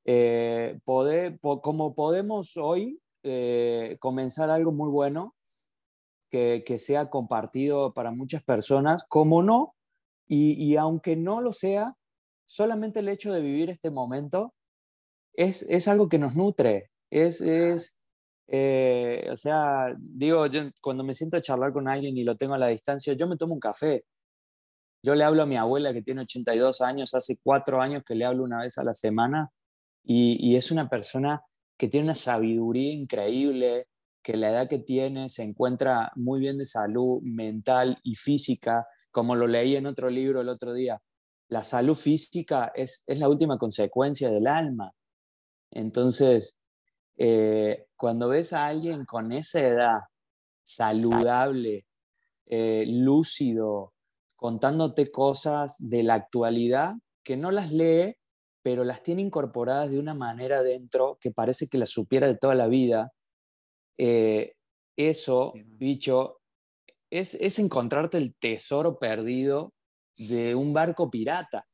eh, 0.06 0.80
poder, 0.84 1.40
como 1.40 1.94
podemos 1.94 2.58
hoy 2.58 3.00
eh, 3.24 3.98
comenzar 4.00 4.50
algo 4.50 4.72
muy 4.72 4.90
bueno 4.90 5.36
que, 6.32 6.64
que, 6.66 6.80
sea 6.80 7.10
compartido 7.10 7.94
para 7.94 8.12
muchas 8.12 8.44
personas, 8.44 9.04
como 9.10 9.44
no, 9.44 9.76
y, 10.28 10.54
y, 10.54 10.78
aunque 10.78 11.16
no 11.16 11.42
lo 11.42 11.54
sea, 11.54 11.96
solamente 12.46 13.02
el 13.02 13.10
hecho 13.10 13.34
de 13.34 13.42
vivir 13.42 13.70
este 13.70 13.92
momento 13.92 14.54
es, 15.34 15.64
es 15.64 15.88
algo 15.88 16.10
que 16.10 16.20
nos 16.20 16.36
nutre, 16.36 16.90
es, 17.10 17.42
es 17.42 17.96
o 19.32 19.38
sea, 19.38 19.96
digo, 19.98 20.46
yo, 20.48 20.64
cuando 20.82 21.04
me 21.04 21.14
siento 21.14 21.38
a 21.38 21.42
charlar 21.42 21.72
con 21.72 21.88
alguien 21.88 22.18
y 22.18 22.24
lo 22.24 22.36
tengo 22.36 22.54
a 22.54 22.58
la 22.58 22.68
distancia, 22.68 23.14
yo 23.14 23.28
me 23.28 23.38
tomo 23.38 23.54
un 23.54 23.62
café. 23.62 24.04
Yo 25.04 25.16
le 25.16 25.24
hablo 25.24 25.44
a 25.44 25.46
mi 25.46 25.56
abuela 25.58 25.94
que 25.94 26.02
tiene 26.02 26.22
82 26.22 26.82
años, 26.82 27.14
hace 27.16 27.38
cuatro 27.42 27.80
años 27.82 28.04
que 28.06 28.16
le 28.16 28.26
hablo 28.26 28.44
una 28.44 28.60
vez 28.62 28.78
a 28.78 28.84
la 28.84 28.94
semana 28.94 29.52
y, 30.04 30.56
es 30.56 30.72
una 30.72 30.90
persona 30.90 31.42
que 31.78 31.88
tiene 31.88 32.06
una 32.06 32.16
sabiduría 32.16 32.92
increíble, 32.94 33.88
que 34.24 34.38
la 34.38 34.50
edad 34.50 34.70
que 34.70 34.80
tiene 34.80 35.30
se 35.30 35.44
encuentra 35.44 36.12
muy 36.16 36.40
bien 36.40 36.58
de 36.58 36.66
salud 36.66 37.22
mental 37.24 37.98
y 38.04 38.16
física, 38.16 38.88
como 39.12 39.36
lo 39.36 39.48
leí 39.48 39.76
en 39.76 39.88
otro 39.88 40.10
libro 40.10 40.42
el 40.42 40.50
otro 40.50 40.74
día. 40.74 41.02
La 41.50 41.64
salud 41.64 41.96
física 41.96 42.72
es, 42.76 43.04
es 43.08 43.20
la 43.20 43.30
última 43.30 43.58
consecuencia 43.58 44.30
del 44.30 44.48
alma. 44.48 44.92
Entonces, 45.72 46.56
eh, 47.18 47.86
cuando 47.96 48.30
ves 48.30 48.54
a 48.54 48.68
alguien 48.68 49.06
con 49.06 49.32
esa 49.32 49.60
edad, 49.60 50.00
saludable, 50.64 51.86
eh, 52.46 52.86
lúcido, 52.88 53.94
contándote 54.36 55.08
cosas 55.12 55.76
de 55.80 56.04
la 56.04 56.16
actualidad 56.16 56.94
que 57.24 57.38
no 57.38 57.52
las 57.52 57.72
lee, 57.72 58.16
pero 58.64 58.84
las 58.84 59.04
tiene 59.04 59.22
incorporadas 59.22 59.90
de 59.90 60.00
una 60.00 60.14
manera 60.14 60.62
dentro 60.62 61.18
que 61.20 61.32
parece 61.32 61.68
que 61.68 61.78
las 61.78 61.90
supiera 61.90 62.28
de 62.28 62.38
toda 62.38 62.56
la 62.56 62.68
vida. 62.68 63.12
Eh, 63.98 64.56
eso, 64.96 65.54
bicho, 65.56 66.42
es, 67.10 67.36
es 67.36 67.60
encontrarte 67.60 68.18
el 68.18 68.36
tesoro 68.36 69.00
perdido 69.00 69.74
de 70.18 70.56
un 70.56 70.74
barco 70.74 71.10
pirata. 71.10 71.68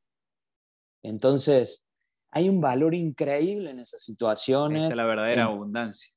Entonces, 1.02 1.84
hay 2.30 2.48
un 2.48 2.60
valor 2.60 2.94
increíble 2.94 3.70
en 3.70 3.80
esas 3.80 4.02
situaciones. 4.02 4.90
es 4.90 4.96
la 4.96 5.04
verdadera 5.04 5.44
abundancia. 5.44 6.12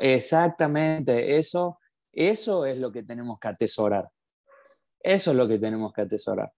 exactamente, 0.00 1.38
eso, 1.38 1.78
eso 2.12 2.66
es 2.66 2.78
lo 2.78 2.90
que 2.90 3.02
tenemos 3.02 3.38
que 3.38 3.48
atesorar. 3.48 4.10
Eso 5.02 5.30
es 5.30 5.36
lo 5.36 5.48
que 5.48 5.58
tenemos 5.58 5.92
que 5.92 6.02
atesorar. 6.02 6.52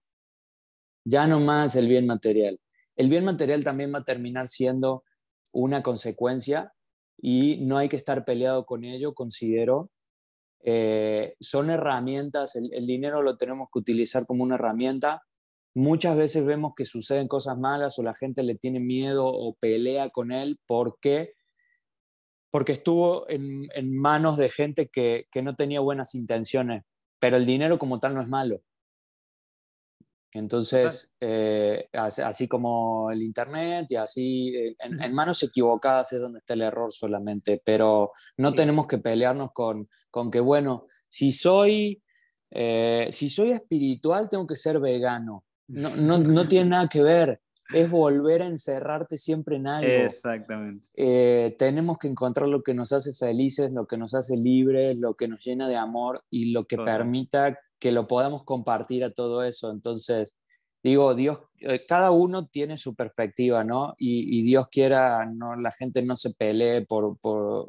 Ya 1.05 1.27
no 1.27 1.39
más 1.39 1.75
el 1.75 1.87
bien 1.87 2.05
material. 2.05 2.59
El 2.95 3.09
bien 3.09 3.25
material 3.25 3.63
también 3.63 3.93
va 3.93 3.99
a 3.99 4.03
terminar 4.03 4.47
siendo 4.47 5.03
una 5.51 5.83
consecuencia 5.83 6.73
y 7.17 7.57
no 7.65 7.77
hay 7.77 7.89
que 7.89 7.95
estar 7.95 8.25
peleado 8.25 8.65
con 8.65 8.83
ello, 8.83 9.13
considero. 9.13 9.91
Eh, 10.63 11.35
son 11.39 11.69
herramientas, 11.69 12.55
el, 12.55 12.73
el, 12.73 12.85
dinero 12.85 13.21
lo 13.21 13.37
tenemos 13.37 13.67
que 13.71 13.79
utilizar 13.79 14.25
como 14.25 14.43
una 14.43 14.55
herramienta. 14.55 15.23
Muchas 15.75 16.17
veces 16.17 16.45
vemos 16.45 16.73
que 16.75 16.85
suceden 16.85 17.27
cosas 17.27 17.57
malas 17.57 17.97
o 17.99 18.03
la 18.03 18.15
gente 18.15 18.43
le 18.43 18.55
tiene 18.55 18.79
miedo 18.79 19.25
o 19.25 19.55
pelea 19.55 20.09
con 20.09 20.31
él 20.31 20.59
porque 20.65 21.33
porque 22.53 22.73
estuvo 22.73 23.27
en, 23.31 23.67
en 23.73 23.97
manos 23.97 24.37
de 24.37 24.51
gente 24.51 24.87
que, 24.87 25.25
que, 25.31 25.41
no 25.41 25.55
tenía 25.55 25.79
buenas 25.79 26.13
intenciones, 26.13 26.83
pero 27.17 27.35
el 27.35 27.47
dinero 27.47 27.79
como 27.79 27.99
tal 27.99 28.13
no 28.13 28.21
es 28.21 28.27
malo. 28.27 28.61
Entonces, 30.33 31.11
eh, 31.19 31.87
así 31.93 32.47
como 32.47 33.11
el 33.11 33.21
Internet 33.21 33.85
y 33.89 33.95
así, 33.95 34.55
eh, 34.55 34.75
en, 34.79 35.13
manos 35.13 35.43
equivocadas 35.43 36.11
es 36.13 36.19
donde 36.19 36.39
está 36.39 36.55
el 36.55 36.63
error 36.63 36.91
solamente, 36.91 37.61
pero 37.63 38.11
no 38.37 38.53
tenemos 38.53 38.87
que 38.87 38.97
pelearnos 38.97 39.51
con, 39.53 39.87
con 40.09 40.31
que, 40.31 40.39
bueno, 40.39 40.85
si 41.07 41.31
soy, 41.31 42.01
eh, 42.49 43.09
si 43.11 43.29
soy 43.29 43.51
espiritual 43.51 44.27
tengo 44.29 44.47
que 44.47 44.55
ser 44.55 44.79
vegano. 44.79 45.45
No, 45.67 45.95
no, 45.95 46.17
no 46.17 46.47
tiene 46.47 46.65
nada 46.69 46.87
que 46.87 47.03
ver 47.03 47.39
es 47.73 47.89
volver 47.89 48.41
a 48.41 48.47
encerrarte 48.47 49.17
siempre 49.17 49.55
en 49.57 49.67
algo. 49.67 49.89
Exactamente. 49.89 50.85
Eh, 50.95 51.55
tenemos 51.57 51.97
que 51.97 52.07
encontrar 52.07 52.47
lo 52.47 52.63
que 52.63 52.73
nos 52.73 52.91
hace 52.91 53.13
felices, 53.13 53.71
lo 53.71 53.87
que 53.87 53.97
nos 53.97 54.13
hace 54.13 54.37
libres, 54.37 54.97
lo 54.97 55.15
que 55.15 55.27
nos 55.27 55.43
llena 55.43 55.67
de 55.67 55.75
amor 55.75 56.23
y 56.29 56.51
lo 56.51 56.65
que 56.65 56.77
permita 56.77 57.59
que 57.79 57.91
lo 57.91 58.07
podamos 58.07 58.43
compartir 58.43 59.03
a 59.03 59.11
todo 59.11 59.43
eso. 59.43 59.71
Entonces, 59.71 60.35
digo, 60.81 61.15
Dios, 61.15 61.39
eh, 61.59 61.81
cada 61.87 62.11
uno 62.11 62.47
tiene 62.47 62.77
su 62.77 62.95
perspectiva, 62.95 63.63
¿no? 63.63 63.95
Y, 63.97 64.43
Dios 64.43 64.67
quiera, 64.71 65.25
no, 65.25 65.55
la 65.55 65.71
gente 65.71 66.01
no 66.01 66.15
se 66.15 66.33
pelee 66.33 66.85
por, 66.85 67.17
por 67.19 67.65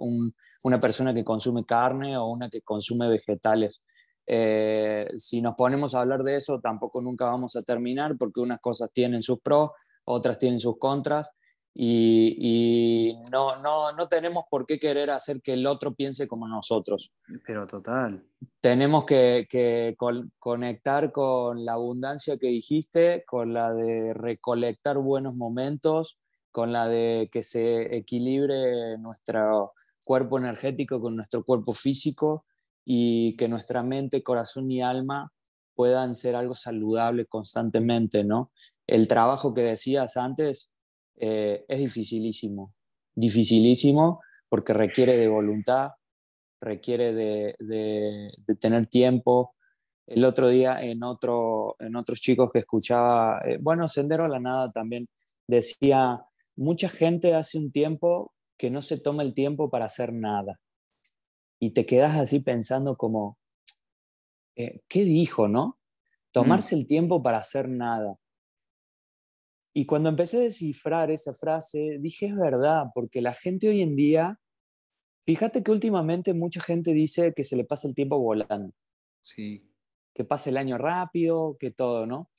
una 0.63 0.79
persona 0.79 1.13
que 1.13 1.25
consume 1.25 1.65
carne 1.65 2.17
o 2.17 2.27
una 2.27 2.49
que 2.49 2.63
consume 2.63 3.09
vegetales. 3.09 3.83
Eh, 4.27 5.07
si 5.19 5.43
nos 5.43 5.55
ponemos 5.55 5.95
a 5.95 6.01
hablar 6.01 6.23
de 6.23 6.37
eso, 6.37 6.61
tampoco 6.61 7.01
nunca 7.03 7.27
vamos 7.27 7.57
a 7.57 7.63
terminar 7.63 8.17
porque 8.19 8.41
unas 8.41 8.61
cosas 8.61 8.91
tienen 8.93 9.23
sus 9.23 9.41
pros, 9.41 9.71
otras 10.05 10.39
tienen 10.39 10.61
sus 10.61 10.79
contras 10.79 11.31
y, 11.77 13.19
no, 13.33 13.61
no, 13.61 13.93
no 13.93 14.07
tenemos 14.07 14.45
por 14.49 14.65
qué 14.65 14.79
querer 14.79 15.11
hacer 15.11 15.43
que 15.43 15.55
el 15.55 15.67
otro 15.67 15.93
piense 15.95 16.29
como 16.29 16.47
nosotros. 16.47 17.13
Pero 17.45 17.67
total. 17.67 18.25
Tenemos 18.61 19.05
que, 19.05 19.49
que 19.51 19.97
conectar 20.39 21.11
con 21.11 21.65
la 21.65 21.73
abundancia 21.73 22.37
que 22.37 22.47
dijiste, 22.47 23.25
con 23.27 23.53
la 23.53 23.75
de 23.75 24.15
recolectar 24.15 24.99
buenos 24.99 25.35
momentos, 25.35 26.19
con 26.53 26.73
la 26.73 26.87
de 26.87 27.29
que 27.33 27.43
se 27.43 27.97
equilibre 27.97 28.97
nuestro 28.99 29.73
cuerpo 30.05 30.39
energético 30.39 31.01
con 31.01 31.17
nuestro 31.17 31.43
cuerpo 31.43 31.73
físico 31.73 32.45
y 32.85 33.37
que 33.37 33.49
nuestra 33.49 33.83
mente, 33.83 34.23
corazón 34.23 34.71
y 34.71 34.83
alma 34.83 35.33
puedan 35.75 36.15
ser 36.15 36.37
algo 36.37 36.55
saludable 36.55 37.27
constantemente, 37.27 38.23
¿no? 38.23 38.53
El 38.87 39.09
trabajo 39.09 39.55
que 39.55 39.63
decías 39.63 40.17
antes 40.17 40.71
eh, 41.17 41.65
es 41.69 41.79
dificilísimo, 41.79 42.75
dificilísimo 43.15 44.21
porque 44.49 44.73
requiere 44.73 45.17
de 45.17 45.29
voluntad, 45.29 45.93
requiere 46.61 47.13
de, 47.13 47.55
de, 47.59 48.57
tener 48.61 48.87
tiempo. 48.87 49.55
El 50.07 50.25
otro 50.25 50.49
día 50.49 50.83
en, 50.83 51.03
otro, 51.03 51.77
en 51.79 51.97
otros 51.97 52.21
chicos 52.21 52.51
que 52.53 52.61
escuchaba, 52.61 53.41
eh, 53.45 53.59
bueno, 53.61 53.89
Sendero 53.89 54.25
a 54.25 54.29
la 54.29 54.41
Nada 54.41 54.71
también 54.71 55.09
decía, 55.47 56.21
mucha 56.57 56.89
gente 56.89 57.35
hace 57.35 57.59
un 57.59 57.73
tiempo 57.73 58.33
que 58.57 58.71
no 58.71 58.83
se 58.83 58.99
toma 58.99 59.23
el 59.23 59.35
tiempo 59.35 59.71
para 59.71 59.87
hacer 59.87 60.13
nada 60.13 60.61
y 61.65 61.71
te 61.71 61.87
quedas 61.87 62.17
así 62.17 62.41
pensando 62.41 62.97
como, 62.97 63.39
eh, 64.57 64.83
¿qué 64.89 65.05
dijo, 65.05 65.49
no? 65.49 65.79
Tomarse 66.31 66.77
mm. 66.77 66.79
el 66.79 66.87
tiempo 66.87 67.23
para 67.23 67.39
hacer 67.39 67.69
nada. 67.69 68.19
Y 69.75 69.87
cuando 69.87 70.09
empecé 70.09 70.39
a 70.39 70.41
descifrar 70.41 71.11
esa 71.11 71.35
frase, 71.35 71.99
dije, 72.01 72.27
es 72.27 72.37
verdad, 72.37 72.87
porque 72.95 73.21
la 73.21 73.35
gente 73.35 73.69
hoy 73.69 73.83
en 73.83 73.97
día, 73.97 74.41
fíjate 75.27 75.63
que 75.63 75.73
últimamente 75.73 76.33
mucha 76.33 76.61
gente 76.61 76.93
dice 76.93 77.35
que 77.35 77.43
se 77.43 77.57
le 77.57 77.65
pasa 77.65 77.89
el 77.89 77.95
tiempo 77.95 78.19
volando. 78.19 78.73
Sí. 79.21 79.69
Que 80.15 80.25
pase 80.25 80.51
el 80.51 80.59
año 80.59 80.79
rápido, 80.79 81.57
que 81.59 81.73
todo, 81.73 82.07
¿no? 82.07 82.31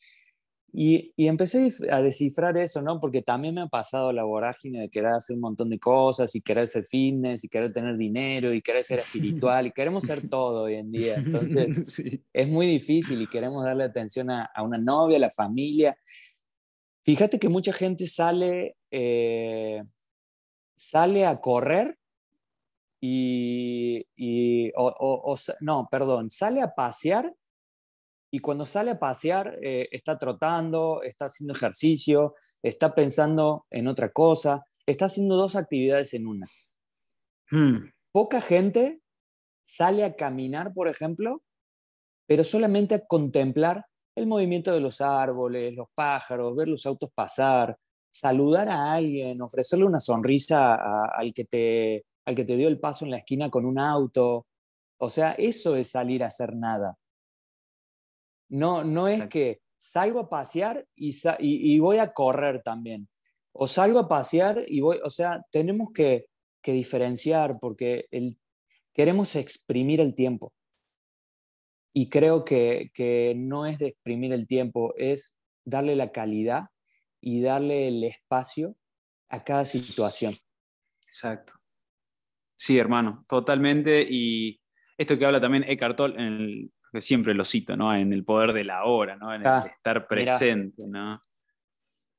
Y, 0.78 1.14
empecé 1.18 1.70
a 1.90 2.02
descifrar 2.02 2.58
eso, 2.58 2.82
¿no? 2.82 3.00
Porque 3.00 3.22
también 3.22 3.56
me 3.56 3.62
ha 3.62 3.68
pasado 3.68 4.12
la 4.12 4.26
vorágine 4.26 4.82
de 4.82 4.90
querer 4.90 5.12
hacer 5.14 5.36
un 5.36 5.42
montón 5.42 5.70
de 5.70 5.80
cosas 5.80 6.36
y 6.36 6.42
querer 6.42 6.68
ser 6.68 6.86
fitness 6.86 7.46
y 7.46 7.48
querer 7.48 7.72
tener 7.72 7.96
dinero 7.96 8.54
y 8.54 8.62
querer 8.62 8.84
ser 8.84 9.00
espiritual 9.50 9.68
y 9.68 9.72
queremos 9.72 10.04
ser 10.04 10.28
todo 10.28 10.64
hoy 10.64 10.76
en 10.76 10.92
día. 10.92 11.16
Entonces 11.26 12.20
es 12.34 12.48
muy 12.50 12.68
difícil 12.68 13.22
y 13.22 13.28
queremos 13.28 13.64
darle 13.64 13.86
atención 13.86 14.30
a, 14.30 14.50
una 14.62 14.78
novia, 14.78 15.16
a 15.16 15.22
la 15.22 15.30
familia. 15.30 15.98
Fíjate 17.06 17.38
que 17.38 17.50
mucha 17.50 17.72
gente 17.72 18.08
sale, 18.08 18.78
eh, 18.90 19.84
sale 20.76 21.26
a 21.28 21.40
correr 21.40 22.00
y, 23.00 24.08
y 24.16 24.72
o, 24.76 25.38
no, 25.62 25.88
perdón, 25.92 26.32
sale 26.32 26.62
a 26.62 26.74
pasear 26.74 27.32
y 28.32 28.40
cuando 28.40 28.66
sale 28.66 28.90
a 28.92 29.00
pasear 29.00 29.56
eh, 29.62 29.88
está 29.92 30.18
trotando, 30.18 31.04
está 31.04 31.26
haciendo 31.26 31.54
ejercicio, 31.54 32.34
está 32.64 32.96
pensando 32.96 33.68
en 33.70 33.88
otra 33.88 34.10
cosa, 34.10 34.66
está 34.88 35.06
haciendo 35.06 35.36
dos 35.36 35.56
actividades 35.56 36.16
en 36.16 36.26
una. 36.26 36.48
Hmm. 37.52 37.92
Poca 38.12 38.42
gente 38.42 39.00
sale 39.64 40.04
a 40.04 40.16
caminar, 40.16 40.74
por 40.74 40.88
ejemplo, 40.88 41.44
pero 42.26 42.44
solamente 42.44 42.96
a 42.96 43.06
contemplar 43.06 43.86
el 44.16 44.28
movimiento 44.28 44.72
de 44.72 44.80
los 44.80 45.02
árboles, 45.02 45.76
los 45.76 45.88
pájaros, 45.94 46.56
ver 46.56 46.70
los 46.70 46.86
autos 46.86 47.12
pasar, 47.14 47.78
saludar 48.10 48.70
a 48.70 48.94
alguien, 48.94 49.42
ofrecerle 49.42 49.86
una 49.86 50.00
sonrisa 50.00 51.06
al, 51.08 51.34
que 51.34 51.44
te, 51.46 52.06
al 52.24 52.36
que 52.36 52.46
te 52.46 52.56
dio 52.56 52.70
el 52.70 52.80
paso 52.80 53.04
en 53.04 53.12
la 53.12 53.18
esquina 53.18 53.50
con 53.50 53.66
un 53.66 53.78
auto. 53.78 54.48
O 55.00 55.10
sea, 55.10 55.34
eso 55.34 55.76
es 55.76 55.92
salir 55.92 56.24
a 56.24 56.28
hacer 56.28 56.56
nada. 56.56 56.98
No, 58.50 58.84
no 58.86 59.08
es 59.08 59.28
que 59.28 59.60
salgo 59.76 60.22
a 60.22 60.30
pasear 60.30 60.86
y, 60.96 61.14
y, 61.40 61.80
voy 61.80 61.98
a 61.98 62.14
correr 62.14 62.62
también. 62.64 63.10
O 63.52 63.68
salgo 63.68 64.00
a 64.00 64.08
pasear 64.08 64.64
y 64.66 64.80
voy, 64.80 65.00
o 65.04 65.10
sea, 65.10 65.42
tenemos 65.52 65.92
que, 65.92 66.28
que 66.62 66.72
diferenciar 66.72 67.52
porque 67.60 68.06
el, 68.12 68.38
queremos 68.94 69.36
exprimir 69.36 70.00
el 70.00 70.16
tiempo. 70.16 70.54
Y 71.98 72.10
creo 72.10 72.44
que, 72.44 72.92
que 72.94 73.34
no 73.38 73.66
es 73.66 73.80
de 73.80 73.88
exprimir 73.88 74.34
el 74.34 74.48
tiempo, 74.48 74.94
es 74.98 75.38
darle 75.64 75.96
la 75.96 76.12
calidad 76.12 76.66
y 77.22 77.42
darle 77.42 77.88
el 77.88 78.04
espacio 78.04 78.76
a 79.30 79.46
cada 79.46 79.64
situación. 79.64 80.36
Exacto. 81.06 81.54
Sí, 82.58 82.78
hermano, 82.78 83.24
totalmente. 83.30 84.06
Y 84.10 84.60
esto 84.98 85.18
que 85.18 85.26
habla 85.26 85.40
también 85.40 85.64
Eckhart 85.64 85.96
Tolle 85.96 86.16
en 86.18 86.34
el 86.34 86.72
siempre 87.02 87.34
lo 87.34 87.46
cito, 87.46 87.76
¿no? 87.76 87.96
En 87.96 88.14
el 88.14 88.24
poder 88.24 88.54
de 88.54 88.64
la 88.64 88.86
hora, 88.86 89.16
¿no? 89.16 89.34
En 89.34 89.42
el 89.42 89.48
ah, 89.48 89.66
estar 89.66 90.08
presente, 90.08 90.84
¿no? 90.88 91.20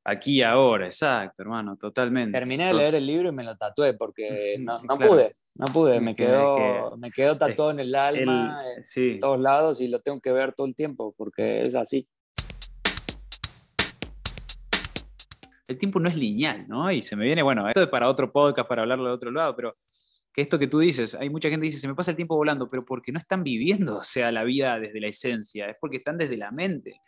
Aquí 0.05 0.43
ahora, 0.43 0.87
exacto, 0.87 1.43
hermano, 1.43 1.77
totalmente. 1.77 2.39
Terminé 2.39 2.69
de 2.69 2.75
leer 2.75 2.95
el 2.95 3.07
libro 3.07 3.29
y 3.29 3.33
me 3.33 3.43
lo 3.43 3.57
tatué 3.57 3.95
porque 3.95 4.57
no, 4.59 4.79
pude, 4.99 5.37
no 5.59 5.67
pude, 5.67 6.01
me 6.01 6.15
quedó, 6.15 6.97
me 6.99 7.11
quedó 7.11 7.39
tatuado 7.39 7.71
en 7.71 7.81
el 7.81 7.95
alma, 7.95 8.63
en 8.95 9.21
todos 9.21 9.41
lados 9.41 9.81
y 9.81 9.89
lo 9.89 10.01
tengo 10.01 10.21
que 10.21 10.31
ver 10.31 10.53
todo 10.53 10.67
el 10.67 10.75
tiempo 10.75 11.15
porque 11.17 11.63
es 11.63 11.75
así. 11.75 12.07
El 15.67 15.79
tiempo 15.79 15.99
no 15.99 16.09
es 16.09 16.17
lineal, 16.17 16.69
¿no? 16.69 16.93
Y 16.93 17.03
se 17.03 17.17
me 17.17 17.25
viene, 17.25 17.43
bueno, 17.43 17.67
esto 17.69 17.83
es 17.83 17.89
para 17.89 18.09
otro 18.09 18.31
podcast, 18.31 18.69
para 18.69 18.83
hablarlo 18.83 19.07
de 19.07 19.13
otro 19.13 19.31
lado, 19.31 19.57
pero 19.57 19.77
que 20.33 20.43
esto 20.43 20.59
que 20.59 20.69
tú 20.69 20.79
dices, 20.79 21.15
hay 21.15 21.31
mucha 21.31 21.49
gente 21.49 21.65
que 21.65 21.71
dice, 21.71 21.81
se 21.81 21.89
me 21.89 21.95
pasa 21.95 22.11
el 22.11 22.17
tiempo 22.17 22.37
volando, 22.37 22.69
pero 22.69 22.85
porque 22.85 23.11
no 23.11 23.19
están 23.19 23.43
viviendo, 23.43 23.99
o 23.99 24.05
sea, 24.05 24.31
la 24.31 24.45
vida 24.45 24.79
desde 24.79 25.01
la 25.01 25.09
esencia, 25.09 25.71
es 25.71 25.77
porque 25.81 25.97
están 25.97 26.19
desde 26.19 26.37
la 26.37 26.51
mente. 26.51 27.01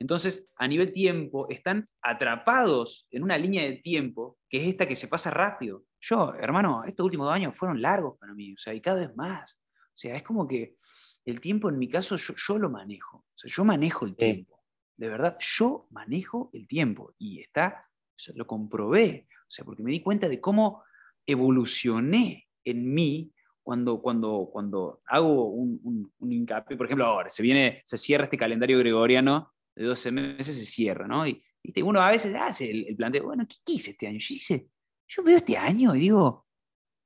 Entonces, 0.00 0.48
a 0.56 0.66
nivel 0.66 0.90
tiempo, 0.90 1.46
están 1.48 1.88
atrapados 2.02 3.06
en 3.12 3.22
una 3.22 3.38
línea 3.38 3.62
de 3.62 3.74
tiempo 3.76 4.38
que 4.50 4.58
es 4.58 4.68
esta 4.68 4.86
que 4.86 4.96
se 4.96 5.06
pasa 5.06 5.30
rápido. 5.30 5.84
Yo, 6.06 6.34
hermano, 6.34 6.84
estos 6.84 7.04
últimos 7.04 7.26
dos 7.26 7.34
años 7.34 7.56
fueron 7.56 7.80
largos 7.80 8.18
para 8.18 8.34
mí, 8.34 8.52
o 8.52 8.58
sea, 8.58 8.74
y 8.74 8.80
cada 8.80 9.06
vez 9.06 9.16
más. 9.16 9.58
O 9.72 9.96
sea, 9.96 10.14
es 10.16 10.22
como 10.22 10.46
que 10.46 10.76
el 11.24 11.40
tiempo 11.40 11.70
en 11.70 11.78
mi 11.78 11.88
caso 11.88 12.16
yo, 12.16 12.58
lo 12.58 12.68
manejo, 12.68 13.18
o 13.18 13.32
sea, 13.34 13.50
yo 13.50 13.64
manejo 13.64 14.04
el 14.04 14.14
tiempo. 14.14 14.62
De 14.96 15.08
verdad, 15.08 15.38
yo 15.40 15.86
manejo 15.90 16.50
el 16.52 16.68
tiempo 16.68 17.14
y 17.18 17.40
está, 17.40 17.88
lo 18.34 18.46
comprobé, 18.46 19.26
o 19.30 19.50
sea, 19.50 19.64
porque 19.64 19.82
me 19.82 19.92
di 19.92 20.00
cuenta 20.00 20.28
de 20.28 20.40
cómo 20.40 20.84
evolucioné 21.26 22.48
en 22.64 22.92
mí 22.92 23.32
cuando, 23.62 24.02
cuando, 24.02 24.50
cuando 24.52 25.00
hago 25.06 25.48
un, 25.48 26.12
un, 26.18 26.32
hincapié, 26.32 26.76
por 26.76 26.86
ejemplo, 26.86 27.06
ahora 27.06 27.30
se 27.30 27.42
viene, 27.42 27.80
se 27.86 27.96
cierra 27.96 28.24
este 28.24 28.36
calendario 28.36 28.78
gregoriano 28.78 29.54
de 29.74 29.84
12 29.84 30.12
meses, 30.12 30.54
se 30.54 30.66
cierra, 30.66 31.08
¿no? 31.08 31.26
Y 31.26 31.42
uno 31.82 32.00
a 32.00 32.10
veces 32.10 32.34
hace 32.34 32.70
el, 32.70 32.94
planteo, 32.94 33.24
bueno, 33.24 33.46
¿qué, 33.48 33.72
hice 33.72 33.92
este 33.92 34.06
año? 34.06 34.18
Yo 34.18 34.34
hice, 34.34 34.68
yo 35.08 35.22
veo 35.22 35.36
este 35.36 35.56
año 35.56 35.94
y 35.94 36.00
digo, 36.00 36.46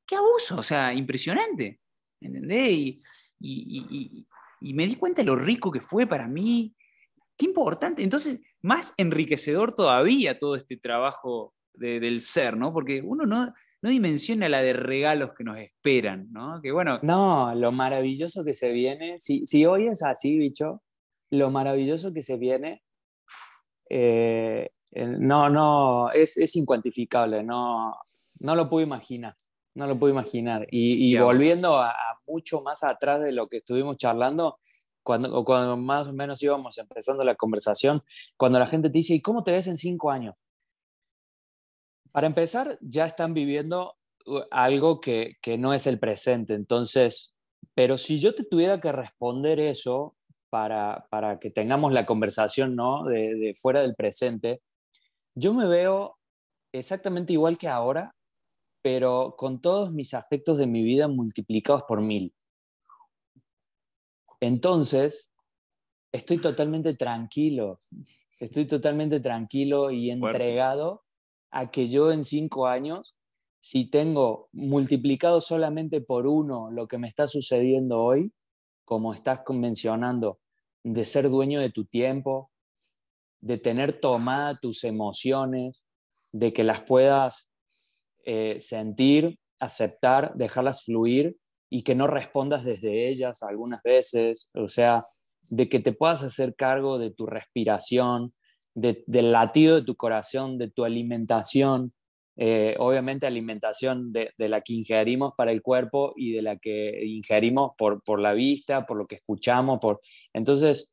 qué 0.07 0.17
abuso, 0.17 0.59
o 0.59 0.63
sea, 0.63 0.95
impresionante, 0.95 1.81
¿entendés? 2.21 2.71
Y, 2.73 3.03
y, 3.41 4.75
me 4.75 4.87
di 4.87 4.97
cuenta 4.97 5.23
de 5.23 5.27
lo 5.27 5.37
rico 5.37 5.71
que 5.71 5.81
fue 5.81 6.07
para 6.07 6.27
mí, 6.27 6.75
qué 7.37 7.47
importante, 7.47 8.03
entonces, 8.03 8.41
más 8.63 8.93
enriquecedor 8.97 9.75
todavía 9.75 10.39
todo 10.39 10.57
este 10.57 10.77
trabajo 10.77 11.55
del 11.75 12.21
ser, 12.21 12.57
¿no? 12.57 12.73
Porque 12.73 13.03
uno 13.03 13.25
no, 13.25 13.55
no 13.83 13.91
dimensiona 13.91 14.49
la 14.49 14.63
de 14.63 14.73
regalos 14.73 15.31
que 15.37 15.45
nos 15.45 15.59
esperan, 15.59 16.29
¿no? 16.33 16.61
Que 16.61 16.73
bueno. 16.73 16.99
No, 17.03 17.55
lo 17.55 17.71
maravilloso 17.71 18.45
que 18.45 18.55
se 18.55 18.73
viene, 18.73 19.21
si, 19.21 19.47
si 19.47 19.65
hoy 19.65 19.87
es 19.87 20.03
así, 20.03 20.37
bicho, 20.37 20.83
lo 21.31 21.51
maravilloso 21.51 22.13
que 22.13 22.23
se 22.23 22.37
viene, 22.37 22.83
eh, 23.91 24.71
no, 24.93 25.51
no, 25.51 26.11
es, 26.13 26.37
es, 26.37 26.57
incuantificable, 26.57 27.43
no, 27.43 27.95
no 28.39 28.55
lo 28.55 28.69
puedo 28.69 28.85
imaginar, 28.85 29.35
no 29.75 29.87
lo 29.87 29.99
puedo 29.99 30.13
imaginar. 30.13 30.67
Y, 30.71 31.17
volviendo 31.19 31.79
a, 31.79 31.95
mucho 32.27 32.61
más 32.61 32.85
atrás 32.85 33.21
de 33.21 33.33
lo 33.33 33.47
que 33.47 33.59
estuvimos 33.59 33.97
charlando, 33.97 34.59
cuando, 35.03 35.45
cuando 35.45 35.77
más 35.77 36.09
o 36.09 36.13
menos 36.13 36.43
íbamos 36.43 36.77
empezando 36.79 37.25
la 37.25 37.35
conversación, 37.35 37.99
cuando 38.37 38.59
la 38.59 38.67
gente 38.67 38.91
te 38.91 38.99
dice, 38.99 39.15
¿y 39.15 39.23
cómo 39.23 39.45
te 39.45 39.53
ves 39.53 39.67
en 39.67 39.77
cinco 39.77 40.11
años? 40.11 40.35
Para 42.13 42.27
empezar, 42.27 42.79
ya 42.81 43.07
están 43.07 43.35
viviendo 43.35 43.97
uh, 44.27 44.41
algo 44.51 45.01
que, 45.01 45.37
que 45.41 45.57
no 45.57 45.73
es 45.73 45.87
el 45.87 45.99
presente, 45.99 46.55
entonces, 46.55 47.33
pero 47.75 47.97
si 47.97 48.19
yo 48.19 48.35
te 48.35 48.45
tuviera 48.45 48.81
que 48.81 48.93
responder 48.93 49.61
eso 49.61 50.17
para, 50.51 51.07
para 51.11 51.39
que 51.39 51.51
tengamos 51.51 51.93
la 51.93 52.05
conversación 52.05 52.75
¿no? 52.75 53.05
de, 53.05 53.35
de 53.35 53.55
fuera 53.55 53.83
del 53.83 53.95
presente, 53.95 54.63
yo 55.39 55.55
me 55.55 55.69
veo 55.69 56.19
exactamente 56.73 57.33
igual 57.33 57.59
que 57.59 57.69
ahora, 57.69 58.17
pero 58.83 59.37
con 59.39 59.61
todos 59.61 59.93
mis 59.93 60.13
aspectos 60.15 60.59
de 60.59 60.67
mi 60.67 60.83
vida 60.83 61.07
multiplicados 61.07 61.85
por 61.85 62.03
mil. 62.05 62.35
Entonces, 64.41 65.33
estoy 66.13 66.39
totalmente 66.39 66.95
tranquilo, 66.95 67.81
estoy 68.41 68.67
totalmente 68.67 69.21
tranquilo 69.21 69.91
y 69.91 70.11
entregado 70.11 71.05
a 71.51 71.71
que 71.71 71.89
yo 71.89 72.13
en 72.13 72.25
cinco 72.25 72.67
años, 72.67 73.17
si 73.61 73.89
tengo 73.91 74.49
multiplicado 74.53 75.41
solamente 75.41 76.01
por 76.01 76.27
uno 76.27 76.71
lo 76.71 76.89
que 76.89 76.99
me 76.99 77.09
está 77.09 77.29
sucediendo 77.29 78.01
hoy, 78.01 78.33
como 78.85 79.15
estás 79.15 79.41
mencionando, 79.51 80.41
de 80.83 81.05
ser 81.05 81.29
dueño 81.31 81.61
de 81.61 81.71
tu 81.71 81.85
tiempo, 81.85 82.51
de 83.41 83.59
tener 83.59 84.01
tomada 84.01 84.59
tus 84.59 84.85
emociones, 84.85 85.85
de 86.33 86.53
que 86.53 86.65
las 86.65 86.83
puedas 86.83 87.49
eh, 88.25 88.59
sentir, 88.61 89.39
aceptar, 89.59 90.35
dejarlas 90.35 90.85
fluir 90.85 91.37
y 91.71 91.83
que 91.83 91.95
no 91.95 92.07
respondas 92.07 92.65
desde 92.65 93.09
ellas 93.09 93.43
algunas 93.43 93.83
veces, 93.83 94.51
o 94.55 94.69
sea, 94.69 95.07
de 95.51 95.69
que 95.69 95.81
te 95.81 95.93
puedas 95.93 96.23
hacer 96.23 96.55
cargo 96.55 96.99
de 96.99 97.11
tu 97.11 97.27
respiración, 97.27 98.33
del 98.75 99.33
latido 99.33 99.77
de 99.77 99.83
tu 99.83 99.97
corazón, 99.97 100.59
de 100.59 100.71
tu 100.71 100.85
alimentación, 100.85 101.93
eh, 102.37 102.77
obviamente 102.79 103.27
alimentación 103.27 104.13
de, 104.13 104.33
la 104.39 104.61
que 104.61 104.75
ingerimos 104.75 105.33
para 105.37 105.51
el 105.51 105.61
cuerpo 105.61 106.13
y 106.17 106.33
de 106.33 106.43
la 106.43 106.57
que 106.57 107.05
ingerimos 107.05 107.73
por, 107.77 108.03
por 108.05 108.21
la 108.21 108.33
vista, 108.33 108.87
por 108.87 108.97
lo 108.97 109.07
que 109.07 109.17
escuchamos, 109.17 109.79
por... 109.81 110.01
Entonces, 110.33 110.89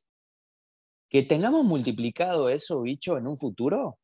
que 1.16 1.24
tengamos 1.24 1.63
multiplicado 1.63 2.49
eso, 2.49 2.82
bicho, 2.82 3.18
en 3.18 3.26
un 3.26 3.38
futuro, 3.38 3.99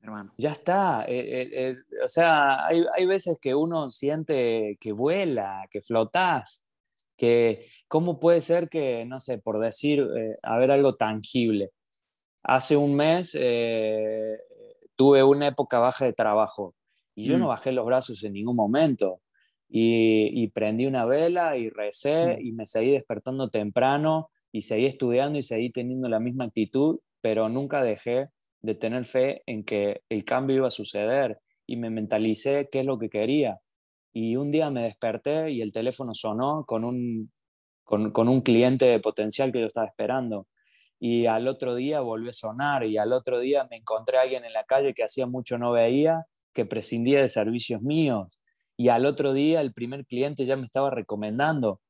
hermano, 0.00 0.32
ya 0.38 0.52
está. 0.52 1.04
Eh, 1.06 1.50
eh, 1.52 1.76
o 2.02 2.08
sea, 2.08 2.64
hay, 2.66 2.86
hay, 2.96 3.04
veces 3.04 3.36
que 3.38 3.54
uno 3.54 3.90
siente 3.90 4.78
que 4.80 4.92
vuela, 4.92 5.68
que 5.70 5.82
flotas, 5.82 6.62
que 7.18 7.66
cómo 7.86 8.18
puede 8.18 8.40
ser 8.40 8.70
que, 8.70 9.04
no 9.04 9.20
sé, 9.20 9.36
por 9.36 9.58
decir, 9.58 10.08
a 10.42 10.58
ver 10.58 10.70
algo 10.70 10.94
tangible, 10.94 11.70
hace 12.44 12.78
un 12.78 12.96
mes 12.96 13.36
eh, 13.38 14.38
tuve 14.96 15.22
una 15.22 15.48
época 15.48 15.80
baja 15.80 16.06
de 16.06 16.14
trabajo 16.14 16.74
y 17.14 17.26
yo 17.26 17.36
no 17.36 17.44
mm. 17.44 17.48
bajé 17.48 17.72
los 17.72 17.84
brazos 17.84 18.24
en 18.24 18.32
ningún 18.32 18.56
momento. 18.56 19.20
Y, 19.68 20.48
prendí 20.48 20.86
una 20.86 21.04
vela 21.04 21.58
y 21.58 21.68
recé 21.68 22.38
y 22.40 22.52
me 22.52 22.66
seguí 22.66 22.92
despertando 22.92 23.50
temprano 23.50 24.30
y 24.52 24.62
seguí 24.62 24.86
estudiando 24.86 25.38
y 25.38 25.42
seguí 25.42 25.70
teniendo 25.70 26.08
la 26.08 26.20
misma 26.20 26.44
actitud, 26.44 27.00
pero 27.20 27.48
nunca 27.48 27.82
dejé 27.82 28.28
de 28.62 28.74
tener 28.74 29.04
fe 29.04 29.42
en 29.46 29.64
que 29.64 30.02
el 30.08 30.24
cambio 30.24 30.56
iba 30.56 30.68
a 30.68 30.72
suceder 30.72 31.38
y 31.66 31.76
me 31.76 31.90
mentalicé 31.90 32.68
qué 32.70 32.80
es 32.80 32.86
lo 32.86 32.98
que 32.98 33.08
quería. 33.08 33.58
Y 34.12 34.36
un 34.36 34.50
día 34.50 34.70
me 34.70 34.82
desperté 34.82 35.50
y 35.50 35.62
el 35.62 35.72
teléfono 35.72 36.14
sonó 36.14 36.64
con 36.66 36.84
un, 36.84 37.30
con, 37.84 38.28
un 38.28 38.40
cliente 38.40 38.98
potencial 39.00 39.52
que 39.52 39.60
yo 39.60 39.66
estaba 39.66 39.86
esperando 39.86 40.46
y 40.98 41.26
al 41.26 41.48
otro 41.48 41.74
día 41.74 42.00
volvió 42.00 42.30
a 42.30 42.34
sonar 42.34 42.84
y 42.84 42.98
al 42.98 43.12
otro 43.12 43.40
día 43.40 43.66
me 43.70 43.76
encontré 43.76 44.18
a 44.18 44.22
alguien 44.22 44.44
en 44.44 44.52
la 44.52 44.64
calle 44.64 44.92
que 44.94 45.04
hacía 45.04 45.26
mucho 45.26 45.56
no 45.56 45.72
veía, 45.72 46.26
que 46.52 46.66
prescindía 46.66 47.22
de 47.22 47.28
servicios 47.28 47.80
míos 47.80 48.40
y 48.76 48.88
al 48.88 49.06
otro 49.06 49.32
día 49.32 49.60
el 49.60 49.72
primer 49.72 50.06
cliente 50.06 50.46
ya 50.46 50.56
me 50.56 50.64
estaba 50.64 50.90
recomendando. 50.90 51.80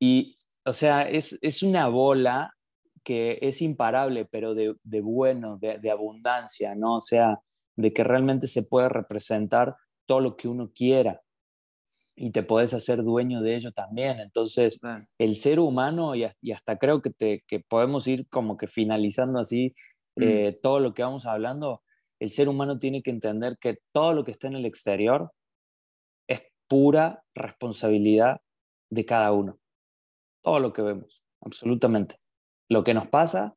Y, 0.00 0.34
o 0.64 0.72
sea, 0.72 1.02
es, 1.02 1.38
es 1.42 1.62
una 1.62 1.88
bola 1.88 2.54
que 3.02 3.38
es 3.42 3.60
imparable, 3.62 4.24
pero 4.24 4.54
de, 4.54 4.74
de 4.82 5.00
bueno, 5.00 5.58
de, 5.58 5.78
de, 5.78 5.90
abundancia, 5.90 6.74
¿no? 6.74 6.96
O 6.96 7.00
sea, 7.02 7.40
de 7.76 7.92
que 7.92 8.02
realmente 8.04 8.46
se 8.46 8.62
puede 8.62 8.88
representar 8.88 9.76
todo 10.06 10.20
lo 10.20 10.36
que 10.36 10.48
uno 10.48 10.70
quiera 10.74 11.20
y 12.16 12.30
te 12.30 12.42
puedes 12.42 12.74
hacer 12.74 13.02
dueño 13.02 13.42
de 13.42 13.56
ello 13.56 13.72
también. 13.72 14.20
Entonces, 14.20 14.80
el 15.18 15.36
ser 15.36 15.58
humano, 15.58 16.14
y, 16.14 16.24
hasta 16.52 16.78
creo 16.78 17.02
que, 17.02 17.10
te, 17.10 17.44
que 17.46 17.60
podemos 17.60 18.06
ir 18.06 18.28
como 18.28 18.56
que 18.56 18.68
finalizando 18.68 19.40
así 19.40 19.74
mm. 20.16 20.22
eh, 20.22 20.60
todo 20.62 20.80
lo 20.80 20.94
que 20.94 21.02
vamos 21.02 21.26
hablando, 21.26 21.82
el 22.20 22.30
ser 22.30 22.48
humano 22.48 22.78
tiene 22.78 23.02
que 23.02 23.10
entender 23.10 23.58
que 23.60 23.78
todo 23.92 24.14
lo 24.14 24.24
que 24.24 24.30
está 24.30 24.46
en 24.46 24.54
el 24.54 24.64
exterior 24.64 25.32
es 26.28 26.42
pura 26.68 27.24
responsabilidad 27.34 28.40
de 28.90 29.04
cada 29.04 29.32
uno. 29.32 29.58
Todo 30.44 30.60
lo 30.60 30.72
que 30.72 30.82
vemos, 30.82 31.24
absolutamente. 31.40 32.20
Lo 32.68 32.84
que 32.84 32.94
nos 32.94 33.08
pasa, 33.08 33.56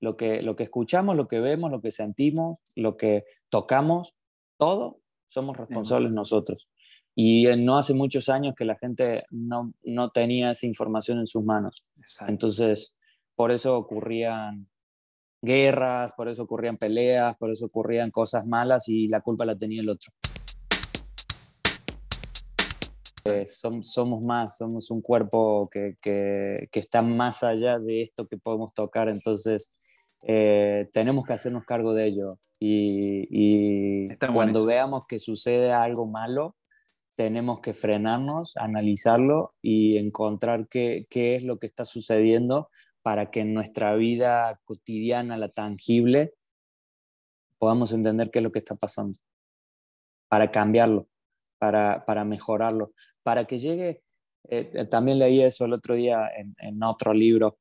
lo 0.00 0.16
que, 0.16 0.42
lo 0.42 0.54
que 0.54 0.64
escuchamos, 0.64 1.16
lo 1.16 1.28
que 1.28 1.40
vemos, 1.40 1.70
lo 1.70 1.80
que 1.80 1.90
sentimos, 1.90 2.58
lo 2.76 2.96
que 2.96 3.24
tocamos, 3.48 4.14
todo 4.58 5.00
somos 5.26 5.56
responsables 5.56 6.12
nosotros. 6.12 6.68
Y 7.14 7.46
no 7.56 7.78
hace 7.78 7.94
muchos 7.94 8.28
años 8.28 8.54
que 8.56 8.66
la 8.66 8.76
gente 8.76 9.24
no, 9.30 9.72
no 9.82 10.10
tenía 10.10 10.50
esa 10.50 10.66
información 10.66 11.18
en 11.18 11.26
sus 11.26 11.42
manos. 11.42 11.86
Entonces, 12.28 12.94
por 13.34 13.50
eso 13.50 13.76
ocurrían 13.76 14.68
guerras, 15.40 16.12
por 16.14 16.28
eso 16.28 16.42
ocurrían 16.42 16.76
peleas, 16.76 17.34
por 17.38 17.50
eso 17.50 17.66
ocurrían 17.66 18.10
cosas 18.10 18.46
malas 18.46 18.88
y 18.88 19.08
la 19.08 19.22
culpa 19.22 19.46
la 19.46 19.56
tenía 19.56 19.80
el 19.80 19.88
otro. 19.88 20.12
Eh, 23.26 23.46
somos 23.46 24.22
más, 24.22 24.58
somos 24.58 24.90
un 24.90 25.02
cuerpo 25.02 25.68
que, 25.70 25.96
que, 26.00 26.68
que, 26.70 26.80
está 26.80 27.02
más 27.02 27.42
allá 27.42 27.78
de 27.78 28.02
esto 28.02 28.26
que 28.26 28.36
podemos 28.36 28.72
tocar, 28.74 29.08
entonces 29.08 29.72
eh, 30.22 30.88
tenemos 30.92 31.24
que 31.24 31.32
hacernos 31.32 31.64
cargo 31.64 31.94
de 31.94 32.06
ello. 32.06 32.38
Y, 32.58 33.28
y 33.30 34.16
cuando 34.32 34.64
veamos 34.64 35.04
que 35.06 35.18
sucede 35.18 35.72
algo 35.72 36.06
malo, 36.06 36.56
tenemos 37.16 37.60
que 37.60 37.74
frenarnos, 37.74 38.56
analizarlo 38.56 39.54
y 39.62 39.98
encontrar 39.98 40.68
qué, 40.68 41.06
qué 41.10 41.36
es 41.36 41.44
lo 41.44 41.58
que 41.58 41.66
está 41.66 41.84
sucediendo 41.84 42.70
para 43.02 43.30
que 43.30 43.40
en 43.40 43.54
nuestra 43.54 43.94
vida 43.94 44.60
cotidiana, 44.64 45.36
la 45.36 45.48
tangible, 45.48 46.34
podamos 47.58 47.92
entender 47.92 48.30
qué 48.30 48.40
es 48.40 48.42
lo 48.42 48.52
que 48.52 48.58
está 48.58 48.74
pasando, 48.74 49.18
para 50.28 50.50
cambiarlo, 50.50 51.08
para, 51.58 52.04
para 52.04 52.24
mejorarlo, 52.24 52.92
para 53.26 53.44
que 53.44 53.58
llegue, 53.58 54.04
eh, 54.48 54.70
eh, 54.72 54.84
también 54.84 55.18
leí 55.18 55.42
eso 55.42 55.64
el 55.64 55.72
otro 55.72 55.96
día 55.96 56.30
en, 56.36 56.54
en, 56.58 56.80
otro 56.84 57.12
libro, 57.12 57.58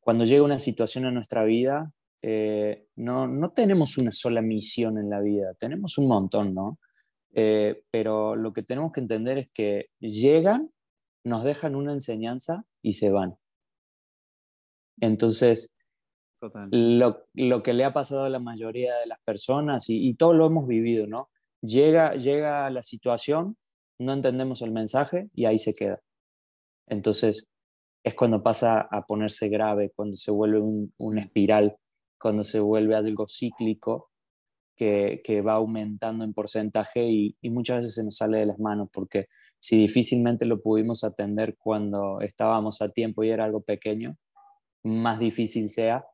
cuando 0.00 0.24
llega 0.24 0.42
una 0.42 0.58
situación 0.58 1.04
en 1.04 1.12
nuestra 1.12 1.44
vida, 1.44 1.92
eh, 2.22 2.86
no, 2.96 3.26
no 3.26 3.50
tenemos 3.50 3.98
una 3.98 4.10
sola 4.10 4.40
misión 4.40 4.96
en 4.96 5.10
la 5.10 5.20
vida, 5.20 5.52
tenemos 5.60 5.98
un 5.98 6.08
montón, 6.08 6.54
¿no? 6.54 6.78
Eh, 7.34 7.82
pero 7.90 8.36
lo 8.36 8.54
que 8.54 8.62
tenemos 8.62 8.90
que 8.92 9.00
entender 9.00 9.36
es 9.36 9.48
que 9.52 9.90
llegan, 10.00 10.70
nos 11.24 11.44
dejan 11.44 11.74
una 11.74 11.92
enseñanza 11.92 12.64
y 12.80 12.94
se 12.94 13.10
van. 13.10 13.36
Entonces, 14.98 15.68
Lo, 16.70 17.26
lo, 17.34 17.62
que 17.62 17.74
le 17.74 17.84
ha 17.84 17.92
pasado 17.92 18.24
a 18.24 18.30
la 18.30 18.40
mayoría 18.40 18.96
de 18.96 19.06
las 19.06 19.20
personas, 19.20 19.90
y, 19.90 20.08
y 20.08 20.14
todo 20.14 20.32
lo 20.32 20.46
hemos 20.46 20.66
vivido, 20.66 21.06
¿no? 21.06 21.28
Llega, 21.60 22.14
llega 22.16 22.70
la 22.70 22.82
situación, 22.82 23.58
no 24.02 24.12
entendemos 24.12 24.62
el 24.62 24.72
mensaje 24.72 25.30
y 25.34 25.46
ahí 25.46 25.58
se 25.58 25.74
queda. 25.74 26.00
Entonces, 26.86 27.46
es 28.04 28.14
cuando 28.14 28.42
pasa 28.42 28.88
a 28.90 29.06
ponerse 29.06 29.48
grave, 29.48 29.92
cuando 29.94 30.16
se 30.16 30.30
vuelve 30.30 30.60
un, 30.60 30.92
una 30.98 31.22
espiral, 31.22 31.76
cuando 32.18 32.44
se 32.44 32.60
vuelve 32.60 32.96
algo 32.96 33.26
cíclico 33.28 34.12
que, 34.76 35.42
va 35.46 35.54
aumentando 35.54 36.24
en 36.24 36.34
porcentaje 36.34 37.08
y, 37.08 37.36
muchas 37.50 37.78
veces 37.78 37.94
se 37.94 38.04
nos 38.04 38.16
sale 38.16 38.38
de 38.38 38.46
las 38.46 38.58
manos 38.58 38.88
porque 38.92 39.26
si 39.58 39.76
difícilmente 39.76 40.44
lo 40.44 40.60
pudimos 40.60 41.04
atender 41.04 41.56
cuando 41.56 42.20
estábamos 42.20 42.82
a 42.82 42.88
tiempo 42.88 43.22
y 43.22 43.30
era 43.30 43.44
algo 43.44 43.60
pequeño, 43.60 44.16
más 44.82 45.18
difícil 45.20 45.68
sea 45.68 46.04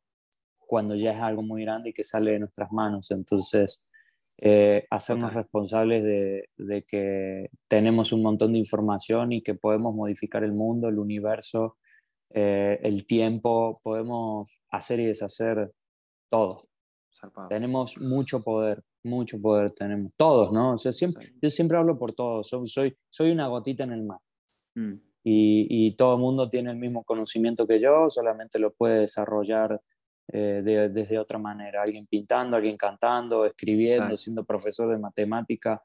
cuando 0.67 0.95
ya 0.95 1.11
es 1.11 1.17
algo 1.17 1.41
muy 1.41 1.63
grande 1.63 1.89
y 1.89 1.93
que 1.93 2.03
sale 2.03 2.31
de 2.31 2.39
nuestras 2.39 2.71
manos. 2.71 3.09
Entonces, 3.09 3.81
eh, 4.41 4.85
hacernos 4.89 5.33
responsables 5.33 6.01
de, 6.01 6.85
que 6.87 7.49
tenemos 7.67 8.13
un 8.13 8.23
montón 8.23 8.53
de 8.53 8.59
información 8.59 9.33
y 9.33 9.41
que 9.41 9.53
podemos 9.53 9.93
modificar 9.93 10.45
el 10.45 10.53
mundo, 10.53 10.87
el 10.87 10.97
universo, 10.97 11.77
eh, 12.29 12.79
el 12.81 13.05
tiempo, 13.05 13.77
podemos 13.83 14.49
hacer 14.71 15.01
y 15.01 15.05
deshacer 15.05 15.73
todo. 16.29 16.69
Tenemos 17.49 17.97
mucho 17.97 18.41
poder, 18.41 18.81
mucho 19.03 19.41
poder 19.41 19.71
tenemos, 19.71 20.13
todos, 20.15 20.53
¿no? 20.53 20.75
O 20.75 20.77
sea, 20.77 20.93
siempre, 20.93 21.33
yo 21.41 21.49
siempre 21.49 21.77
hablo 21.77 21.99
por 21.99 22.13
todos, 22.13 22.47
soy, 22.47 22.95
soy 23.09 23.31
una 23.31 23.47
gotita 23.47 23.83
en 23.83 23.91
el 23.91 24.03
mar. 24.03 24.19
Mm. 24.75 24.93
Y, 25.21 25.67
y, 25.69 25.95
todo 25.97 26.15
el 26.15 26.21
mundo 26.21 26.49
tiene 26.49 26.71
el 26.71 26.77
mismo 26.77 27.03
conocimiento 27.03 27.67
que 27.67 27.81
yo, 27.81 28.09
solamente 28.09 28.57
lo 28.57 28.71
puede 28.71 29.01
desarrollar 29.01 29.81
eh, 30.31 30.89
desde 30.91 31.17
otra 31.17 31.39
manera. 31.39 31.81
Alguien 31.81 32.05
pintando, 32.05 32.55
alguien 32.55 32.77
cantando, 32.77 33.45
escribiendo, 33.45 34.15
siendo 34.15 34.43
profesor 34.43 34.89
de 34.89 34.99
matemática. 34.99 35.83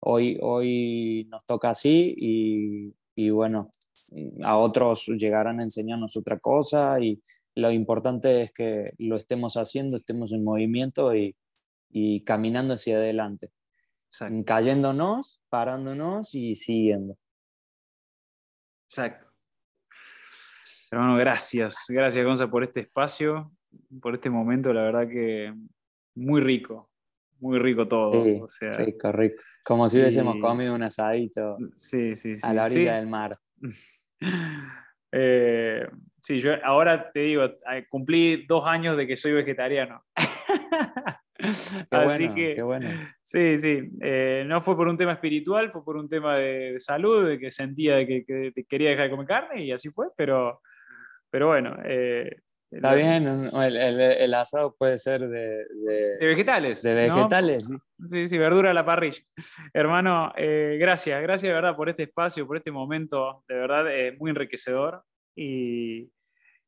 Hoy, 0.00 0.38
hoy 0.42 1.26
nos 1.30 1.44
toca 1.46 1.70
así 1.70 2.14
y, 2.16 2.94
y, 3.14 3.30
bueno, 3.30 3.70
a 4.42 4.58
otros 4.58 5.06
llegarán 5.06 5.60
a 5.60 5.62
enseñarnos 5.62 6.16
otra 6.16 6.38
cosa 6.38 7.00
y 7.00 7.20
lo 7.54 7.70
importante 7.70 8.42
es 8.42 8.52
que 8.52 8.92
lo 8.98 9.16
estemos 9.16 9.56
haciendo, 9.56 9.96
estemos 9.96 10.30
en 10.32 10.44
movimiento 10.44 11.14
y, 11.14 11.34
y 11.88 12.22
caminando 12.24 12.74
hacia 12.74 12.96
adelante. 12.96 13.50
Cayéndonos, 14.44 15.40
parándonos 15.48 16.34
y 16.34 16.54
siguiendo. 16.54 17.16
Exacto. 18.88 19.28
Hermano, 20.90 21.16
gracias. 21.16 21.86
Gracias, 21.88 22.24
Gonza, 22.24 22.48
por 22.48 22.62
este 22.62 22.80
espacio 22.80 23.55
por 24.00 24.14
este 24.14 24.30
momento, 24.30 24.72
la 24.72 24.82
verdad 24.82 25.08
que 25.08 25.54
muy 26.14 26.40
rico, 26.40 26.90
muy 27.40 27.58
rico 27.58 27.86
todo. 27.86 28.46
rico, 28.78 29.12
rico. 29.12 29.42
Como 29.64 29.88
si 29.88 29.98
hubiésemos 29.98 30.36
comido 30.40 30.74
un 30.74 30.82
asadito 30.82 31.56
sí, 31.74 32.16
sí, 32.16 32.36
a 32.42 32.54
la 32.54 32.64
orilla 32.64 32.96
del 32.96 33.08
mar. 33.08 33.38
Eh, 35.18 35.88
sí, 36.20 36.40
yo 36.40 36.52
ahora 36.62 37.10
te 37.10 37.20
digo, 37.20 37.44
eh, 37.44 37.86
cumplí 37.88 38.44
dos 38.46 38.64
años 38.66 38.96
de 38.96 39.06
que 39.06 39.16
soy 39.16 39.32
vegetariano. 39.32 40.04
Así 41.90 42.28
que, 42.34 42.60
bueno. 42.60 42.90
sí, 43.22 43.56
sí, 43.56 43.90
eh, 44.02 44.44
no 44.46 44.60
fue 44.60 44.76
por 44.76 44.88
un 44.88 44.96
tema 44.96 45.12
espiritual, 45.12 45.70
fue 45.70 45.84
por 45.84 45.96
un 45.96 46.08
tema 46.08 46.36
de, 46.36 46.74
salud, 46.78 47.26
de 47.28 47.38
que 47.38 47.50
sentía 47.50 48.06
que, 48.06 48.24
que, 48.26 48.52
quería 48.68 48.90
dejar 48.90 49.04
de 49.04 49.10
comer 49.10 49.26
carne 49.26 49.64
y 49.64 49.72
así 49.72 49.88
fue, 49.90 50.08
pero, 50.16 50.60
pero 51.30 51.46
bueno, 51.46 51.76
Está 52.70 52.94
bien, 52.94 53.26
el, 53.26 53.76
el, 54.00 54.34
asado 54.34 54.74
puede 54.76 54.98
ser 54.98 55.28
de, 55.28 55.64
de, 55.66 56.26
vegetales. 56.26 56.82
De 56.82 56.94
vegetales, 56.94 57.66
sí. 57.66 58.26
Sí, 58.26 58.38
verdura 58.38 58.72
a 58.72 58.74
la 58.74 58.84
parrilla. 58.84 59.22
Hermano, 59.72 60.32
eh, 60.36 60.76
gracias, 60.80 61.22
gracias 61.22 61.48
de 61.48 61.54
verdad 61.54 61.76
por 61.76 61.88
este 61.88 62.04
espacio, 62.04 62.46
por 62.46 62.56
este 62.56 62.72
momento, 62.72 63.44
de 63.48 63.54
verdad 63.54 63.94
es 63.94 64.18
muy 64.18 64.30
enriquecedor. 64.30 65.02
Y, 65.36 66.10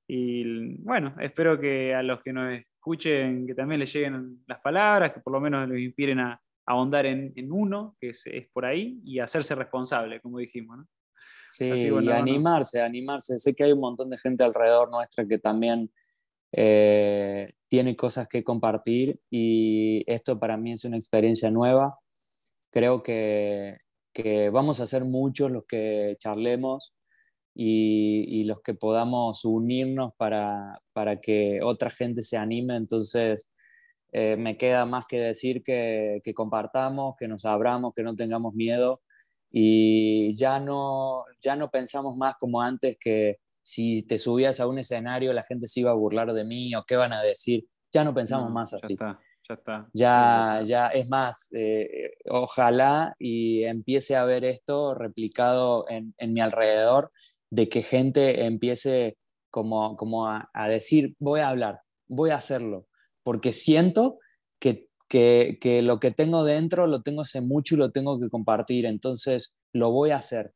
y, 0.06 0.76
bueno, 0.82 1.14
espero 1.20 1.58
que 1.58 1.94
a 1.94 2.02
los 2.02 2.22
que 2.22 2.32
nos 2.32 2.54
escuchen, 2.54 3.46
que 3.46 3.54
también 3.54 3.80
les 3.80 3.92
lleguen 3.92 4.42
las 4.46 4.60
palabras, 4.60 5.12
que 5.12 5.20
por 5.20 5.32
lo 5.32 5.40
menos 5.40 5.68
los 5.68 5.78
inspiren 5.78 6.20
a, 6.20 6.40
ahondar 6.64 7.06
en, 7.06 7.32
en, 7.34 7.50
uno, 7.50 7.96
que 7.98 8.10
es, 8.10 8.26
es, 8.26 8.46
por 8.52 8.66
ahí, 8.66 9.00
y 9.02 9.18
hacerse 9.18 9.54
responsable, 9.54 10.20
como 10.20 10.38
dijimos. 10.38 10.78
¿no? 10.78 10.86
Sí, 11.50 11.66
y 11.66 12.10
animarse, 12.10 12.80
animarse. 12.80 13.38
Sé 13.38 13.54
que 13.54 13.64
hay 13.64 13.72
un 13.72 13.80
montón 13.80 14.10
de 14.10 14.18
gente 14.18 14.44
alrededor 14.44 14.90
nuestra 14.90 15.26
que 15.26 15.38
también 15.38 15.90
eh, 16.52 17.52
tiene 17.68 17.96
cosas 17.96 18.28
que 18.28 18.44
compartir 18.44 19.20
y 19.30 20.04
esto 20.06 20.38
para 20.38 20.56
mí 20.56 20.72
es 20.72 20.84
una 20.84 20.96
experiencia 20.96 21.50
nueva. 21.50 21.98
Creo 22.70 23.02
que, 23.02 23.78
que 24.12 24.50
vamos 24.50 24.80
a 24.80 24.86
ser 24.86 25.04
muchos 25.04 25.50
los 25.50 25.64
que 25.66 26.16
charlemos 26.20 26.94
y, 27.54 28.24
y 28.28 28.44
los 28.44 28.60
que 28.62 28.74
podamos 28.74 29.44
unirnos 29.44 30.12
para, 30.16 30.80
para, 30.92 31.20
que 31.20 31.60
otra 31.62 31.90
gente 31.90 32.22
se 32.22 32.36
anime. 32.36 32.76
Entonces, 32.76 33.48
eh, 34.12 34.36
me 34.36 34.56
queda 34.58 34.86
más 34.86 35.06
que 35.06 35.18
decir 35.18 35.62
que, 35.62 36.20
que 36.24 36.34
compartamos, 36.34 37.16
que 37.18 37.26
nos 37.26 37.44
abramos, 37.44 37.94
que 37.94 38.02
no 38.02 38.14
tengamos 38.14 38.54
miedo 38.54 39.00
y 39.50 40.34
ya 40.34 40.60
no, 40.60 41.24
ya 41.40 41.56
no 41.56 41.70
pensamos 41.70 42.16
más 42.16 42.36
como 42.36 42.60
antes 42.60 42.96
que 43.00 43.38
si 43.62 44.06
te 44.06 44.18
subías 44.18 44.60
a 44.60 44.66
un 44.66 44.78
escenario 44.78 45.32
la 45.32 45.42
gente 45.42 45.68
se 45.68 45.80
iba 45.80 45.90
a 45.90 45.94
burlar 45.94 46.32
de 46.32 46.44
mí 46.44 46.74
o 46.74 46.84
qué 46.86 46.96
van 46.96 47.12
a 47.12 47.22
decir. 47.22 47.66
Ya 47.92 48.04
no 48.04 48.14
pensamos 48.14 48.50
más 48.50 48.74
así. 48.74 48.96
Ya 48.98 49.10
está, 49.10 49.20
ya 49.48 49.54
está. 49.54 49.88
Ya, 49.92 50.62
ya 50.66 50.86
es 50.88 51.08
más, 51.08 51.48
eh, 51.52 52.12
ojalá 52.26 53.14
y 53.18 53.64
empiece 53.64 54.16
a 54.16 54.24
ver 54.24 54.44
esto 54.44 54.94
replicado 54.94 55.86
en, 55.88 56.14
en, 56.18 56.32
mi 56.34 56.40
alrededor, 56.40 57.12
de 57.50 57.68
que 57.68 57.82
gente 57.82 58.44
empiece 58.44 59.16
como, 59.50 59.96
como 59.96 60.26
a, 60.26 60.50
a 60.52 60.68
decir, 60.68 61.14
voy 61.18 61.40
a 61.40 61.48
hablar, 61.48 61.80
voy 62.06 62.30
a 62.30 62.36
hacerlo, 62.36 62.86
porque 63.22 63.52
siento 63.52 64.18
que 64.58 64.87
que, 65.08 65.80
lo 65.82 65.98
que 66.00 66.10
tengo 66.10 66.44
dentro 66.44 66.86
lo 66.86 67.02
tengo 67.02 67.22
hace 67.22 67.40
mucho 67.40 67.74
y 67.74 67.78
lo 67.78 67.90
tengo 67.90 68.20
que 68.20 68.28
compartir, 68.28 68.86
entonces 68.86 69.54
lo 69.72 69.90
voy 69.90 70.10
a 70.10 70.18
hacer 70.18 70.52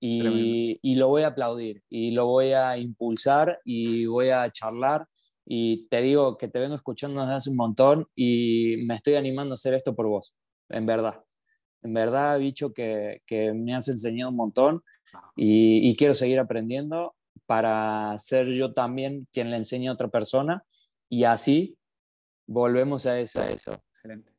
y, 0.00 0.80
y, 0.82 0.96
lo 0.96 1.08
voy 1.08 1.22
a 1.22 1.28
aplaudir 1.28 1.82
y 1.88 2.10
lo 2.10 2.26
voy 2.26 2.52
a 2.52 2.76
impulsar 2.76 3.60
y 3.64 4.06
voy 4.06 4.30
a 4.30 4.50
charlar 4.50 5.06
y 5.46 5.86
te 5.88 6.02
digo 6.02 6.36
que 6.36 6.48
te 6.48 6.58
vengo 6.58 6.74
escuchando 6.74 7.20
desde 7.20 7.34
hace 7.34 7.50
un 7.50 7.56
montón 7.56 8.06
y 8.16 8.76
me 8.84 8.96
estoy 8.96 9.14
animando 9.14 9.52
a 9.52 9.54
hacer 9.54 9.74
esto 9.74 9.94
por 9.94 10.08
vos, 10.08 10.34
en 10.68 10.86
verdad. 10.86 11.22
En 11.82 11.94
verdad, 11.94 12.38
bicho, 12.38 12.72
que, 12.72 13.22
que 13.26 13.52
me 13.52 13.74
has 13.74 13.88
enseñado 13.88 14.30
un 14.30 14.36
montón 14.36 14.82
y, 15.36 15.88
y, 15.88 15.96
quiero 15.96 16.14
seguir 16.14 16.38
aprendiendo 16.38 17.14
para 17.46 18.16
ser 18.18 18.48
yo 18.48 18.72
también 18.72 19.28
quien 19.32 19.50
le 19.50 19.56
enseñe 19.56 19.88
a 19.88 19.92
otra 19.92 20.08
persona 20.08 20.64
y 21.08 21.24
así 21.24 21.76
volvemos 22.46 23.06
a 23.06 23.20
eso. 23.20 23.40
A 23.40 23.46
eso 23.46 23.82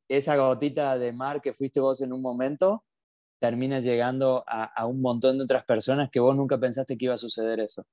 esa 0.07 0.35
gotita 0.37 0.97
de 0.97 1.13
mar 1.13 1.41
que 1.41 1.53
fuiste 1.53 1.79
vos 1.79 2.01
en 2.01 2.13
un 2.13 2.21
momento, 2.21 2.83
termina 3.39 3.79
llegando 3.79 4.43
a, 4.47 4.85
un 4.85 5.01
montón 5.01 5.37
de 5.37 5.43
otras 5.43 5.65
personas 5.65 6.09
que 6.09 6.19
vos 6.19 6.35
nunca 6.35 6.57
pensaste 6.57 6.97
que 6.97 7.05
iba 7.05 7.15
a 7.15 7.17
suceder 7.17 7.59
eso. 7.59 7.85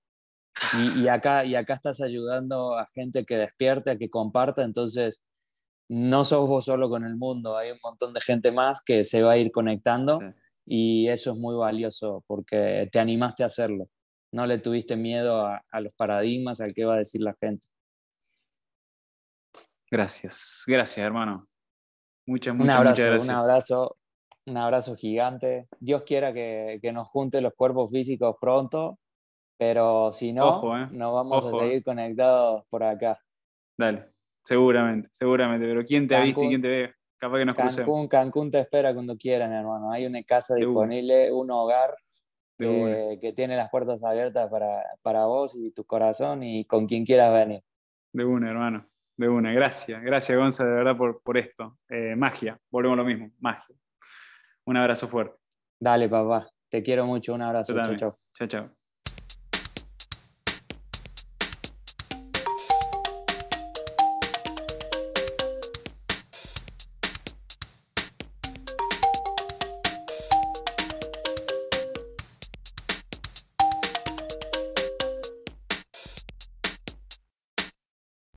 Y, 0.96 1.08
acá, 1.08 1.44
y 1.44 1.54
acá 1.54 1.74
estás 1.74 2.00
ayudando 2.00 2.76
a 2.76 2.86
gente 2.86 3.24
que 3.24 3.36
despierte, 3.36 3.90
a 3.90 3.96
que 3.96 4.10
comparta, 4.10 4.62
entonces 4.62 5.24
no 5.88 6.24
sos 6.24 6.48
vos 6.48 6.66
solo 6.66 6.88
con 6.88 7.04
el 7.04 7.16
mundo, 7.16 7.56
hay 7.56 7.72
un 7.72 7.78
montón 7.82 8.12
de 8.14 8.20
gente 8.20 8.52
más 8.52 8.82
que 8.84 9.04
se 9.04 9.22
va 9.22 9.32
a 9.32 9.38
ir 9.38 9.50
conectando 9.50 10.20
y 10.64 11.08
eso 11.08 11.32
es 11.32 11.36
muy 11.36 11.56
valioso 11.56 12.22
porque 12.28 12.88
te 12.92 13.00
animaste 13.00 13.42
a 13.42 13.46
hacerlo, 13.46 13.88
no 14.32 14.46
le 14.46 14.58
tuviste 14.58 14.96
miedo 14.96 15.44
a, 15.46 15.64
a 15.68 15.80
los 15.80 15.92
paradigmas, 15.94 16.60
al 16.60 16.74
que 16.74 16.84
va 16.84 16.94
a 16.94 16.98
decir 16.98 17.22
la 17.22 17.34
gente. 17.40 17.64
Gracias, 19.90 20.62
gracias 20.66 21.04
hermano. 21.04 21.49
Muchas, 22.30 22.54
muchas, 22.54 22.64
un 22.64 22.70
abrazo, 22.70 23.02
gracias. 23.02 23.28
Un 23.28 23.34
abrazo, 23.34 23.96
un 24.46 24.56
abrazo 24.56 24.94
gigante. 24.94 25.68
Dios 25.80 26.04
quiera 26.04 26.32
que, 26.32 26.78
que, 26.80 26.92
nos 26.92 27.08
junte 27.08 27.40
los 27.40 27.54
cuerpos 27.54 27.90
físicos 27.90 28.36
pronto, 28.40 29.00
pero 29.58 30.12
si 30.12 30.32
no, 30.32 30.76
eh. 30.76 30.86
nos 30.92 31.12
vamos 31.12 31.44
a 31.44 31.58
seguir 31.58 31.82
conectados 31.82 32.62
por 32.70 32.84
acá. 32.84 33.18
Dale, 33.76 34.12
seguramente, 34.44 35.08
seguramente. 35.10 35.66
Pero 35.66 35.84
¿quién 35.84 36.06
te 36.06 36.14
ha 36.14 36.22
visto 36.22 36.44
y 36.44 36.48
quién 36.50 36.62
te 36.62 36.68
ve? 36.68 36.94
Capaz 37.18 37.38
que 37.38 37.44
nos 37.46 37.56
Cancún, 37.56 38.06
Cancún 38.06 38.50
te 38.52 38.60
espera 38.60 38.94
cuando 38.94 39.16
quieran, 39.16 39.52
hermano. 39.52 39.90
Hay 39.90 40.06
una 40.06 40.22
casa 40.22 40.54
disponible, 40.54 41.32
un 41.32 41.50
hogar 41.50 41.96
que, 42.56 43.18
que, 43.20 43.32
tiene 43.32 43.56
las 43.56 43.70
puertas 43.70 44.00
abiertas 44.04 44.48
para, 44.48 44.84
para 45.02 45.26
vos 45.26 45.56
y 45.56 45.72
tu 45.72 45.84
corazón 45.84 46.44
y 46.44 46.64
con 46.64 46.86
quien 46.86 47.04
quieras 47.04 47.32
venir. 47.32 47.64
De 48.12 48.24
una, 48.24 48.50
hermano. 48.50 48.86
De 49.20 49.28
una, 49.28 49.52
gracias, 49.52 50.00
gracias 50.02 50.38
Gonza, 50.38 50.64
de 50.64 50.72
verdad 50.72 50.96
por, 50.96 51.20
por 51.22 51.36
esto. 51.36 51.76
Eh, 51.90 52.16
magia, 52.16 52.58
volvemos 52.70 52.96
a 52.96 53.02
lo 53.02 53.04
mismo, 53.04 53.30
magia. 53.38 53.76
Un 54.64 54.78
abrazo 54.78 55.06
fuerte. 55.08 55.36
Dale, 55.78 56.08
papá, 56.08 56.48
te 56.70 56.82
quiero 56.82 57.04
mucho, 57.04 57.34
un 57.34 57.42
abrazo. 57.42 57.74
Chao, 57.74 57.96
chao. 57.96 58.18
Chao, 58.32 58.48
chao. 58.48 58.79